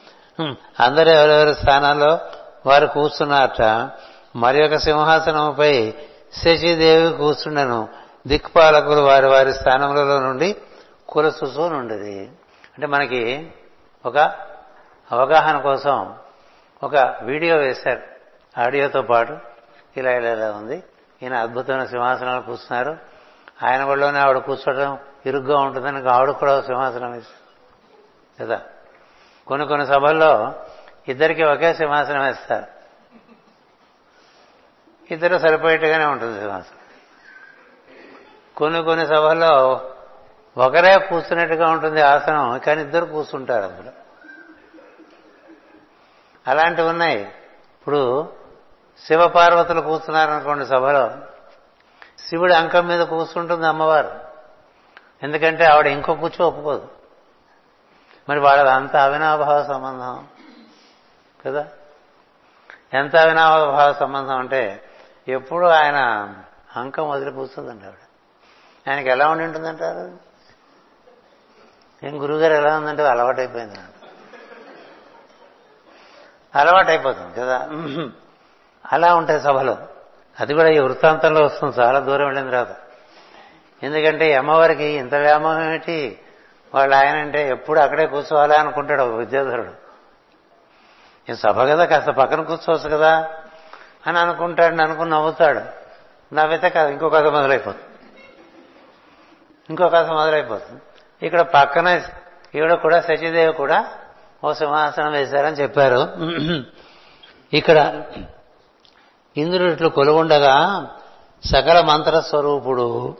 అందరూ 0.80 1.10
ఎవరెవరి 1.10 1.54
స్థానాల్లో 1.54 2.18
వారు 2.66 2.86
కూర్చున్నారట 2.86 3.90
మరి 4.36 4.64
ఒక 4.64 4.74
సింహాసనంపై 4.74 5.94
శశిదేవి 6.32 7.16
కూర్చుండను. 7.16 7.88
దిక్పాలకులు 8.26 9.00
వారి 9.00 9.26
వారి 9.26 9.54
స్థానములలో 9.54 10.20
నుండి 10.20 10.56
కులసుసూ 11.08 11.68
నుండిది. 11.68 12.20
అంటే 12.74 12.86
మనకి 12.86 13.52
ఒక 14.06 14.18
అవగాహన 15.12 15.58
కోసం 15.58 16.14
ఒక 16.82 16.96
వీడియో 17.22 17.56
వేశారు. 17.56 18.02
ఆడియోతో 18.60 19.02
పాటు 19.02 19.38
ఇలా 19.96 20.12
ఇలా 20.12 20.32
ఇలా 20.32 20.52
ఉంది. 20.52 20.82
ఈయన 21.22 21.34
అద్భుతమైన 21.34 21.84
సింహాసనాలు 21.84 22.42
కూర్చున్నారు. 22.42 22.98
ఆయన 23.66 23.84
వాళ్ళలోనే 23.84 24.18
ఆవిడ 24.18 24.36
కూర్చోవడం 24.38 24.98
ఇరుగ్గా 25.26 25.58
ఉంటుందని 25.58 26.10
ఆవిడ 26.10 26.30
కూడా 26.30 26.60
సింహాసనం 26.60 27.12
వేస్తారు 27.12 27.46
కదా? 28.46 28.60
కొన్ని 29.46 29.66
కొన్ని 29.66 29.86
సభల్లో 29.86 30.52
ఇద్దరికి 31.08 31.42
ఒకే 31.42 31.74
సింహాసనం 31.74 32.22
వేస్తారు. 32.24 32.75
ఇద్దరు 35.10 35.38
సరిపోయేట్టుగానే 35.38 36.04
ఉంటుంది 36.04 36.40
సింహాసనం 36.40 36.78
కొన్ని 38.56 38.82
కొన్ని 38.82 39.06
సభల్లో 39.06 39.80
ఒకరే 40.58 40.98
కూర్చున్నట్టుగా 40.98 41.70
ఉంటుంది 41.70 42.00
ఆసనం 42.00 42.58
కానీ 42.58 42.82
ఇద్దరు 42.82 43.04
కూర్చుంటారు 43.04 43.64
అందులో. 43.64 43.92
అలాంటివి 46.46 46.88
ఉన్నాయి. 46.88 47.22
ఇప్పుడు 47.74 48.32
శివపార్వతులు 49.06 49.80
కూర్చున్నారనుకోండి 49.80 50.66
సభలో 50.66 51.10
శివుడి 52.28 52.54
అంకం 52.54 52.86
మీద 52.86 53.00
కూర్చుంటుంది 53.00 53.66
అమ్మవారు. 53.66 54.20
ఎందుకంటే 55.22 55.64
ఆవిడ 55.64 55.86
ఇంకో 55.86 56.14
కూర్చో 56.14 56.48
ఒప్పుకోదు. 56.48 56.88
మరి 58.28 58.40
వాళ్ళది 58.40 58.70
అంత 58.70 58.96
అవినాభావ 58.96 59.64
సంబంధం 59.64 60.26
కదా? 61.46 61.68
ఎంత 62.94 63.16
అవినాభావ 63.16 63.92
సంబంధం 63.92 64.38
అంటే 64.38 64.82
ఎప్పుడు 65.28 65.66
ఆయన 65.66 65.98
అంకం 66.76 67.08
వదిలి 67.08 67.32
కూర్చుందండి 67.32 67.84
ఆవిడ 67.84 68.02
ఆయనకి 68.90 69.08
ఎలా 69.08 69.28
ఉండి 69.28 69.44
ఉంటుందంటారు? 69.44 70.18
ఏం 72.06 72.22
గురువుగారు 72.22 72.52
ఎలా 72.52 72.76
ఉందంటే 72.76 73.02
అలవాటు 73.08 73.40
అయిపోయింది 73.40 73.74
కదా. 77.40 77.58
అలా 78.92 79.14
ఉంటాయి 79.14 79.40
సభలో. 79.40 79.76
అది 80.40 80.54
కూడా 80.54 80.68
ఈ 80.68 80.78
వృత్తాంతంలో 80.78 81.44
వస్తుంది 81.44 81.80
చాలా 81.80 81.98
దూరం 81.98 82.24
వెళ్ళిన 82.24 82.46
తర్వాత 82.46 82.76
ఎందుకంటే 83.82 84.34
అమ్మవారికి 84.34 84.84
ఇంత 84.84 85.14
వ్యామోహం 85.14 85.62
ఏమిటి? 85.62 86.18
వాళ్ళు 86.74 86.96
ఆయన 86.96 87.16
అంటే 87.16 87.48
ఎప్పుడు 87.48 87.80
అక్కడే 87.80 88.06
కూర్చోవాలా 88.06 88.56
అనుకుంటాడు 88.56 89.02
ఒక 89.02 89.14
విద్యాధరుడు. 89.14 89.72
ఈ 91.32 91.34
సభ 91.34 91.58
కదా 91.60 91.84
కాస్త 91.84 92.10
పక్కన 92.10 92.42
కూర్చోవచ్చు 92.42 92.96
కదా. 92.96 93.12
అని 94.06 94.18
అనుకుంటాడు 94.18 94.82
అనుకుని 94.82 95.10
నవ్వుతాడు. 95.10 95.60
నవ్వితే 96.34 96.68
కాదు 96.70 96.90
ఇంకో 96.90 97.08
కథ 97.08 97.26
మొదలైపోతుంది. 97.26 97.84
ఇంకో 99.70 99.88
కథ 99.88 100.08
మొదలైపోతుంది. 100.08 100.80
ఇక్కడ 101.26 101.40
పక్కన 101.40 102.02
ఈవిడ 102.54 102.74
కూడా 102.74 103.00
సచిదేవి 103.00 103.52
కూడా 103.52 103.88
ఓ 104.44 104.52
సింహాసనం 104.52 105.12
వేశారని 105.12 105.56
చెప్పారు. 105.56 106.02
ఇక్కడ 107.52 108.02
ఇంద్రుడు 109.36 109.72
ఇట్లు 109.72 109.88
కొలువుండగా 109.88 110.86
సకల 111.44 111.80
మంత్ర 111.80 112.20
స్వరూపుడు 112.20 113.16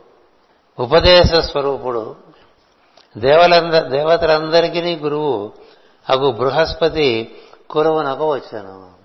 ఉపదేశ 0.79 1.33
స్వరూపుడు 1.33 2.15
దేవలంద 3.17 3.73
దేవతలందరికీ 3.73 4.95
గురువు 4.95 5.53
అగు 6.09 6.31
బృహస్పతి 6.31 7.35
కురువునకు 7.69 8.33
వచ్చాను. 8.33 8.96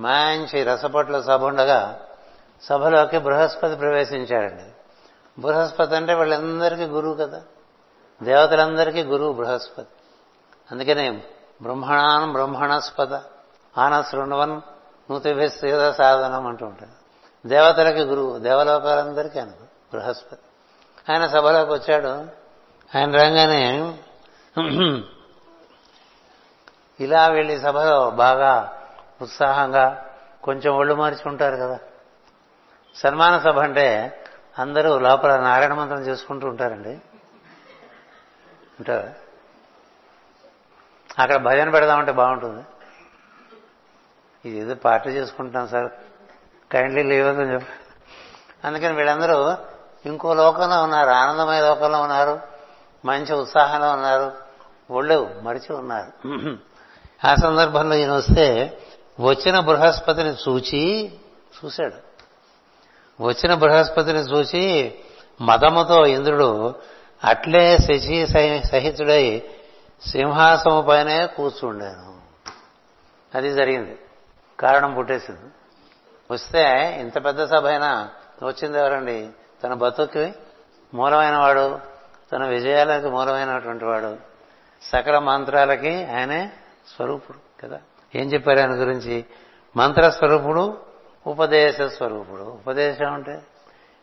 మంచి 0.00 0.64
రసపట్ల 0.64 1.20
సభ 1.20 1.44
ఉండగా 1.44 2.00
సభలోకి 2.62 3.18
బృహస్పతి 3.18 3.76
ప్రవేశించాడండి. 3.76 4.64
బృహస్పతి 5.40 5.96
అంటే 5.96 6.14
వాళ్ళందరికీ 6.14 6.84
గురువు 6.84 7.14
కదా. 7.14 7.42
దేవతలందరికీ 8.22 9.02
గురువు 9.02 9.32
బృహస్పతి. 9.32 9.88
అందుకనే 10.70 11.10
బ్రహ్మణాన్ 11.62 12.32
బ్రహ్మణస్పద 12.32 13.14
ఆనశృణవన్ 13.78 14.60
నూతిభిస్తేద 15.10 15.90
సాధనం 15.90 16.46
అంటూ 16.46 16.66
ఉంటాడు 16.66 17.06
దేవతలకి 17.48 18.02
గురువు 18.02 18.38
దేవలోకాలందరికీ 18.38 19.38
అను 19.38 19.52
బృహస్పతి. 19.92 20.42
ఆయన 21.12 21.26
సభలోకి 21.26 21.72
వచ్చాడు. 21.72 22.08
ఆయన 22.98 23.16
రంగానే 23.16 23.98
ఇలా 27.00 27.26
వెళ్ళి 27.28 27.60
సభలో 27.60 28.10
బాగా 28.10 28.75
ఉత్సాహంగా 29.22 30.04
కొంచెం 30.42 30.74
ఒళ్ళు 30.74 30.94
మార్చి 30.94 31.28
ఉంటారు 31.28 31.56
కదా. 31.56 31.78
సన్మాన 32.94 33.38
సభ 33.38 33.58
అంటే 33.58 34.18
అందరూ 34.58 34.98
లోపల 34.98 35.40
నారాయణ 35.40 35.74
మంత్రం 35.74 36.00
చేసుకుంటూ 36.00 36.48
ఉంటారండి. 36.48 36.90
ఉంటారా? 38.78 39.12
అక్కడ 41.18 41.36
భజన 41.36 41.70
పెడదామంటే 41.70 42.12
బాగుంటుంది. 42.12 42.64
ఇది 44.48 44.58
ఏదో 44.58 44.74
పార్టీ 44.74 45.10
చేసుకుంటున్నాం 45.10 45.68
సార్. 45.68 45.92
కైండ్లీ 46.72 47.02
లీవ్ 47.02 47.28
అని 47.28 47.52
చెప్పి. 47.52 47.72
అందుకని 48.64 48.96
వీళ్ళందరూ 48.96 49.56
ఇంకో 50.06 50.34
లోకంలో 50.34 50.82
ఉన్నారు 50.82 51.10
ఆనందమయ 51.10 51.60
లోకంలో 51.60 52.00
ఉన్నారు 52.00 52.40
మంచి 53.04 53.34
ఉత్సాహంలో 53.34 53.92
ఉన్నారు 53.92 54.32
ఒళ్ళు 54.90 55.40
మరిచి 55.42 55.74
ఉన్నారు. 55.74 56.28
ఆ 57.26 57.34
సందర్భంలో 57.34 57.94
ఈయన 57.94 58.12
వస్తే 58.12 58.78
వచ్చిన 59.20 59.60
బృహస్పతిని 59.60 60.30
చూచి 60.30 61.12
చూశాడు. 61.64 62.06
వచ్చిన 63.22 63.54
బృహస్పతిని 63.54 64.18
చూసి 64.18 64.94
మదముతో 65.40 66.06
ఇంద్రుడు 66.06 66.74
అట్లే 67.24 67.78
శశి 67.78 68.26
సహితుడై 68.70 69.50
సింహాసము 70.06 70.82
పైనే 70.82 71.26
కూర్చుండాను. 71.26 72.20
అది 73.36 73.54
జరిగింది. 73.54 73.98
కారణం 74.60 74.94
పుట్టేసింది. 74.94 75.50
వస్తే 76.30 76.96
ఇంత 77.00 77.24
పెద్ద 77.24 77.44
సభ 77.44 77.66
అయినా 77.66 78.10
వచ్చింది 78.42 78.78
ఎవరండి? 78.78 79.28
తన 79.64 79.74
బతుకి 79.74 80.34
మూలమైన 80.94 81.36
వాడు 81.36 81.78
తన 82.32 82.44
విజయాలకు 82.44 83.10
మూలమైనటువంటి 83.10 83.84
వాడు. 83.84 84.16
సకల 84.82 85.18
మంత్రాలకి 85.18 86.04
ఆయనే 86.04 86.50
స్వరూపుడు 86.96 87.38
కదా. 87.62 87.80
ఏం 88.14 88.26
చెప్పారు 88.28 88.58
ఆయన 88.58 88.72
గురించి? 88.72 89.24
మంత్రస్వరూపుడు 89.76 90.78
ఉపదేశ 91.26 91.82
స్వరూపుడు. 91.82 92.42
ఉపదేశం 92.42 93.12
అంటే 93.12 93.42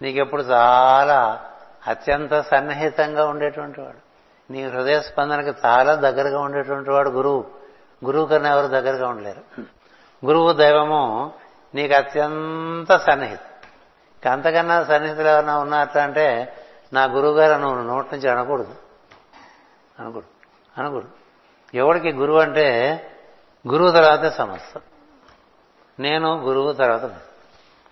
నీకెప్పుడు 0.01 0.41
చాలా 0.41 1.45
అత్యంత 1.87 2.41
సన్నిహితంగా 2.41 3.25
ఉండేటువంటి 3.25 3.81
వాడు. 3.81 4.13
నీ 4.51 4.63
హృదయ 4.63 5.01
స్పందనకి 5.01 5.59
చాలా 5.65 5.95
దగ్గరగా 5.95 6.39
ఉండేటువంటి 6.39 6.89
వాడు 6.89 7.09
గురువు. 7.09 7.45
గురువు 8.05 8.25
కన్నా 8.25 8.49
ఎవరు 8.49 8.67
దగ్గరగా 8.67 9.07
ఉండలేరు. 9.07 9.61
గురువు 10.25 10.53
దైవము 10.53 11.31
నీకు 11.75 11.93
అత్యంత 11.93 12.97
సన్నిహితం. 12.97 13.53
అంతకన్నా 14.31 14.83
సన్నిహితులు 14.83 15.27
ఎవరైనా 15.27 15.57
ఉన్నట్టు 15.57 15.99
అంటే 15.99 16.53
నా 16.93 17.03
గురువు 17.03 17.33
గారు 17.33 17.61
నువ్వు 17.61 17.81
నోటి 17.81 18.15
నుంచి 18.15 18.29
అనకూడదు. 18.29 18.75
అనకూడదు. 19.99 20.27
అనకూడదు. 20.81 21.09
ఎవడికి 21.73 22.11
గురువు 22.11 22.39
అంటే 22.39 22.99
గురువు 23.67 23.91
తర్వాతే 23.91 24.29
సమస్త 24.29 24.81
నేను 25.99 26.41
గురువు 26.41 26.73
తర్వాత 26.73 27.05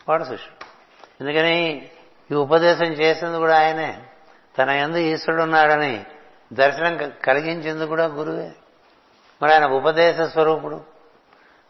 వాడు 0.10 0.24
శిష్యుడు. 0.24 0.66
ఎందుకని 1.24 1.90
ఈ 2.32 2.36
ఉపదేశం 2.36 2.86
చేసింది 2.86 3.38
కూడా 3.38 3.60
ఆయనే. 3.60 4.04
తన 4.58 4.70
ఎందు 4.70 4.98
ఈశ్వరుడు 4.98 5.44
ఉన్నాడని 5.44 6.06
దర్శనం 6.54 7.12
కలిగించింది 7.26 7.86
కూడా 7.86 8.06
గురువే. 8.06 8.52
మరి 9.42 9.54
ఆయన 9.54 9.66
ఉపదేశ 9.66 10.22
స్వరూపుడు. 10.22 10.76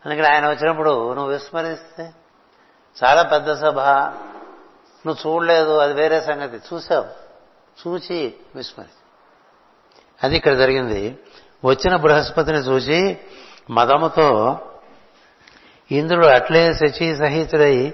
అందుకని 0.05 0.35
ఆయన 0.35 0.49
వచ్చినప్పుడు 0.49 1.13
నువ్వు 1.13 1.31
విస్మరిస్తే 1.31 2.13
చాలా 3.03 3.23
పెద్ద 3.23 3.53
సభ 3.53 3.79
నువ్వు 5.07 5.29
చూడలేదు 5.29 5.77
అది 5.77 5.93
వేరే 5.93 6.21
సంగతి. 6.21 6.57
చూసావు. 6.57 7.07
చూచి 7.87 8.33
విస్మరి 8.55 8.89
అది 10.23 10.37
ఇక్కడ 10.37 10.57
జరిగింది. 10.57 11.19
వచ్చిన 11.65 11.95
బృహస్పతిని 11.95 12.57
చూసి 12.57 13.17
మదముతో 13.69 14.59
ఇంద్రుడు 15.91 16.27
అట్లే 16.27 16.73
శచి 16.73 17.15
సహితుడై 17.15 17.93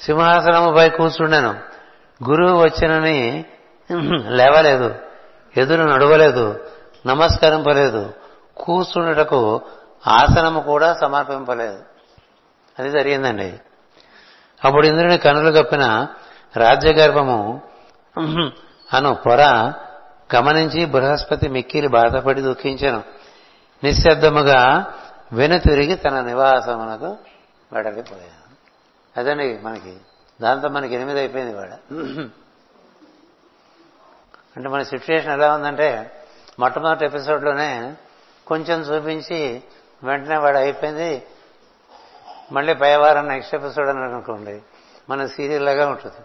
సింహాసనముపై 0.00 0.88
కూర్చుండెను. 0.88 1.54
గురువు 2.28 2.58
వచ్చినని 2.58 3.44
లేవలేదు 4.28 4.94
ఎదురు 5.56 5.82
నడవలేదు 5.82 6.60
నమస్కరింపలేదు. 7.06 8.12
కూర్చుండటకు 8.56 9.60
ఆసనము 10.06 10.60
కూడా 10.60 10.94
సమర్పింపలేదు. 10.94 11.82
అది 12.78 12.90
జరిగిందండి. 12.90 13.54
అప్పుడు 14.64 14.86
ఇంద్రుని 14.86 15.18
కనులు 15.18 15.62
కప్పిన 15.62 16.06
రాజ్యగర్భము 16.56 17.62
అను 18.92 19.14
పొర 19.14 19.72
గమనించి 20.34 20.84
బృహస్పతి 20.84 21.48
మిక్కిలి 21.48 21.88
బాధపడి 21.88 22.40
దుఃఖించను. 22.40 23.02
నిశ్శబ్దముగా 23.84 24.92
వెనుతిరిగి 25.32 25.94
తన 25.94 26.20
నివాసమునకు 26.20 27.16
వెడలిపోయాను 27.72 28.48
అదండి 29.20 29.58
మనకి 29.62 29.96
దాంతో 30.40 30.68
మనకి 30.68 30.94
ఎనిమిది 30.94 31.18
అయిపోయింది 31.18 31.54
వాడ 31.54 31.72
అంటే 34.56 34.68
మన 34.68 34.82
సిచ్యువేషన్ 34.82 35.32
ఎలా 35.32 35.54
ఉందంటే 35.54 36.10
మొట్టమొదటి 36.58 37.04
ఎపిసోడ్లోనే 37.04 37.94
కొంచెం 38.46 38.80
చూపించి 38.80 39.62
వెంటనే 40.04 40.36
వాడు 40.36 40.58
అయిపోయింది. 40.58 41.26
మళ్ళీ 42.52 42.74
పై 42.74 42.96
వారం 42.96 43.28
నెక్స్ట్ 43.28 43.54
ఎపిసోడ్ 43.54 43.88
అని 43.88 43.98
అనుకోండి 43.98 44.62
మన 45.10 45.26
సీరియల్ 45.26 45.64
లాగా 45.64 45.88
ఉంటుంది. 45.88 46.16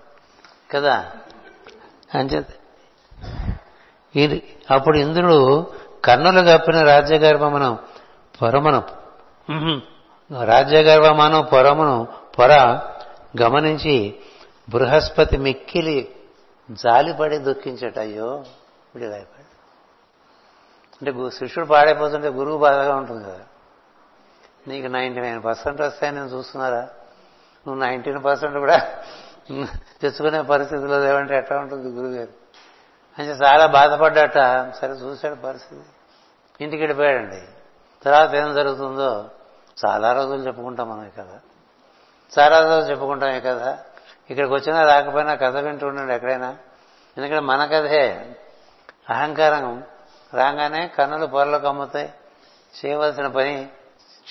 కదా? 0.72 1.12
అంచేత 2.16 2.46
అప్పుడు 4.72 4.98
ఇంద్రుడు 4.98 5.68
కన్నులు 6.06 6.42
కప్పిన 6.42 6.82
రాజ్యగర్భమును 6.82 7.80
పొరమును. 8.42 8.82
రాజ్యగర్భమను 10.46 11.44
పొరమును 11.44 12.08
పొర 12.40 12.54
గమనించి 13.42 14.16
బృహస్పతి 14.70 15.38
మిక్కిలి 15.38 16.16
జాలిపడి 16.72 17.38
దుఃఖించట 17.38 18.00
అయ్యో 18.00 18.28
విడిలాయిపడి 18.96 19.44
అంటే 21.02 21.30
శిష్యుడు 21.32 21.68
పాడైపోతుంటే 21.68 22.28
గురువు 22.28 22.58
బాధగా 22.58 22.96
ఉంటుంది 22.96 23.24
కదా. 23.24 23.40
నీకు 24.68 24.88
నైంటీ 24.88 25.20
నైన్ 25.20 25.44
పర్సెంట్ 25.44 25.82
వస్తాయని 25.82 26.18
నేను 26.18 26.30
చూస్తున్నారా? 26.30 26.82
నువ్వు 27.68 27.76
నైన్టీన్ 27.76 28.24
పర్సెంట్ 28.24 28.58
కూడా 28.58 28.78
తెచ్చుకునే 30.02 30.42
పరిస్థితిలో 30.42 31.00
లేవంటే 31.00 31.38
ఎట్లా 31.38 31.58
ఉంటుంది 31.58 31.90
గురువుగారు 31.90 32.34
అంటే 33.20 33.32
చాలా 33.32 33.66
బాధపడ్డట. 33.66 34.38
సరే 34.74 34.94
చూశాడు 34.94 35.36
పరిస్థితి. 35.36 35.82
ఇంటికి 36.62 36.82
వెళ్ళిపోయాడండి. 36.82 37.42
తర్వాత 38.06 38.36
ఏం 38.36 38.54
జరుగుతుందో 38.54 39.30
చాలా 39.86 40.14
రోజులు 40.14 40.48
చెప్పుకుంటాం 40.48 40.90
మనం 40.90 41.12
కదా 41.18 41.40
చాలా 42.40 42.60
రోజులు 42.60 42.92
చెప్పుకుంటాం 42.92 43.40
కదా 43.40 43.80
ఇక్కడికి 44.30 44.54
వచ్చినా 44.54 44.82
రాకపోయినా 44.82 45.36
కథ 45.36 45.58
వింటూ 45.58 45.88
ఉండండి 45.88 46.14
ఎక్కడైనా. 46.14 46.50
ఎందుకంటే 47.18 47.40
మన 47.40 47.66
కథే 47.66 48.36
అహంకారం. 49.10 49.84
రాగానే 50.34 50.88
కన్నులు 50.88 51.26
పొరలు 51.26 51.58
కమ్ముతాయి. 51.58 52.14
చేయవలసిన 52.86 53.28
పని 53.28 53.70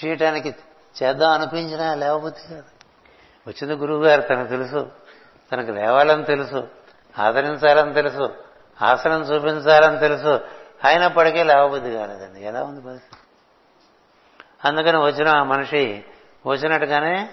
చేయటానికి 0.05 0.55
చేద్దాం 1.03 1.31
అనిపించినా 1.31 1.95
లేవబుద్ధి 1.95 2.55
కాదు. 2.55 2.65
వచ్చింది 3.49 3.75
గురువు 3.75 4.05
గారు 4.05 4.21
తనకు 4.21 4.49
తెలుసు. 4.49 4.91
తనకు 5.53 5.71
లేవాలని 5.71 6.25
తెలుసు. 6.25 6.69
ఆదరించాలని 7.19 7.95
తెలుసు. 7.95 8.35
ఆసనం 8.83 9.23
చూపించాలని 9.23 9.99
తెలుసు. 9.99 10.41
అయినప్పటికీ 10.85 11.43
లేవబుద్ధి 11.43 11.93
కాలేదండి. 11.93 12.41
ఎలా 12.41 12.63
ఉంది 12.63 12.81
పరిస్థితి? 12.81 13.22
అందుకని 14.65 14.99
వచ్చిన 14.99 15.29
ఆ 15.29 15.43
మనిషి 15.43 16.05
వచ్చినట్టుగానే 16.47 17.31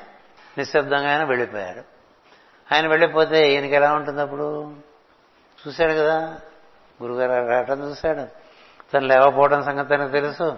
నిశ్శబ్దంగా 0.58 1.12
ఆయన 1.12 1.24
వెళ్ళిపోయాడు. 1.24 2.00
ఆయన 2.74 2.88
వెళ్ళిపోతే 2.88 3.54
ఈయనకి 3.54 3.76
ఎలా 3.76 3.94
ఉంటుంది 3.94 4.22
అప్పుడు? 4.22 4.76
చూశాడు 5.68 5.92
కదా 5.92 6.38
గురుగారు 7.04 7.50
రావటం 7.50 7.90
చూశాడు. 7.90 8.28
తను 8.94 9.08
లేవపోవడం 9.08 9.64
సంగతి 9.64 9.90
తనకు 9.90 10.12
తెలుసు. 10.12 10.58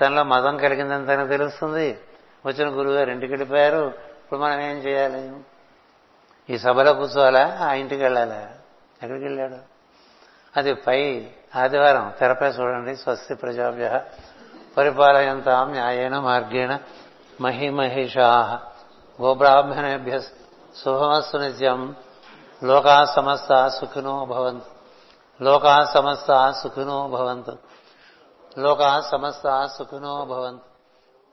తనలో 0.00 0.24
మదం 0.24 0.56
కలిగిందని 0.56 1.06
తనకు 1.06 1.28
తెలుస్తుంది. 1.28 1.98
వచ్చిన 2.46 2.68
గురుగారు 2.68 3.10
ఇంటికి 3.10 3.32
వెళ్ళిపోయారు. 3.32 3.86
ఇప్పుడు 4.24 4.40
మనం 4.40 4.60
ఏం 4.60 4.76
చేయాలి? 4.76 5.32
ఈ 6.50 6.58
సభలో 6.58 6.94
కూర్చోవాలా? 6.94 7.58
ఆ 7.60 7.72
ఇంటికి 7.72 8.02
వెళ్ళాలా? 8.02 8.40
ఎక్కడికి 9.02 9.24
వెళ్ళాడు? 9.24 9.56
అది 10.56 10.74
పై 10.74 11.26
ఆదివారం 11.56 12.12
తెరపై 12.20 12.48
చూడండి 12.48 12.96
స్వస్తి 12.96 13.34
ప్రజాభ్య. 13.34 14.00
పరిపాలయంతాం 14.77 15.71
న్యాయేన 15.71 16.15
మార్గేణ 16.19 16.71
మహిమహిషా 17.41 18.29
గోబ్రాహ్మణేభ్య 19.19 20.15
శుభమస్సు 20.75 21.37
నిత్యం 21.37 21.81
లోకా 22.61 22.97
సమస్త 23.15 23.51
సుఖినో 23.69 24.15
భవంతు 24.25 24.69
లోకా 25.39 25.75
సమస్త 25.85 26.31
సుఖినో 26.61 26.97
భవంతు 27.07 27.53
లోకా 28.57 28.89
సమస్త 29.01 29.47
సుఖినో 29.77 30.15
భవంతు 30.25 30.67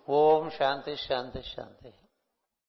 ఓం 0.08 0.44
శాంతి 0.50 0.92
శాంతి 0.96 1.42
శాంతి 1.54 1.90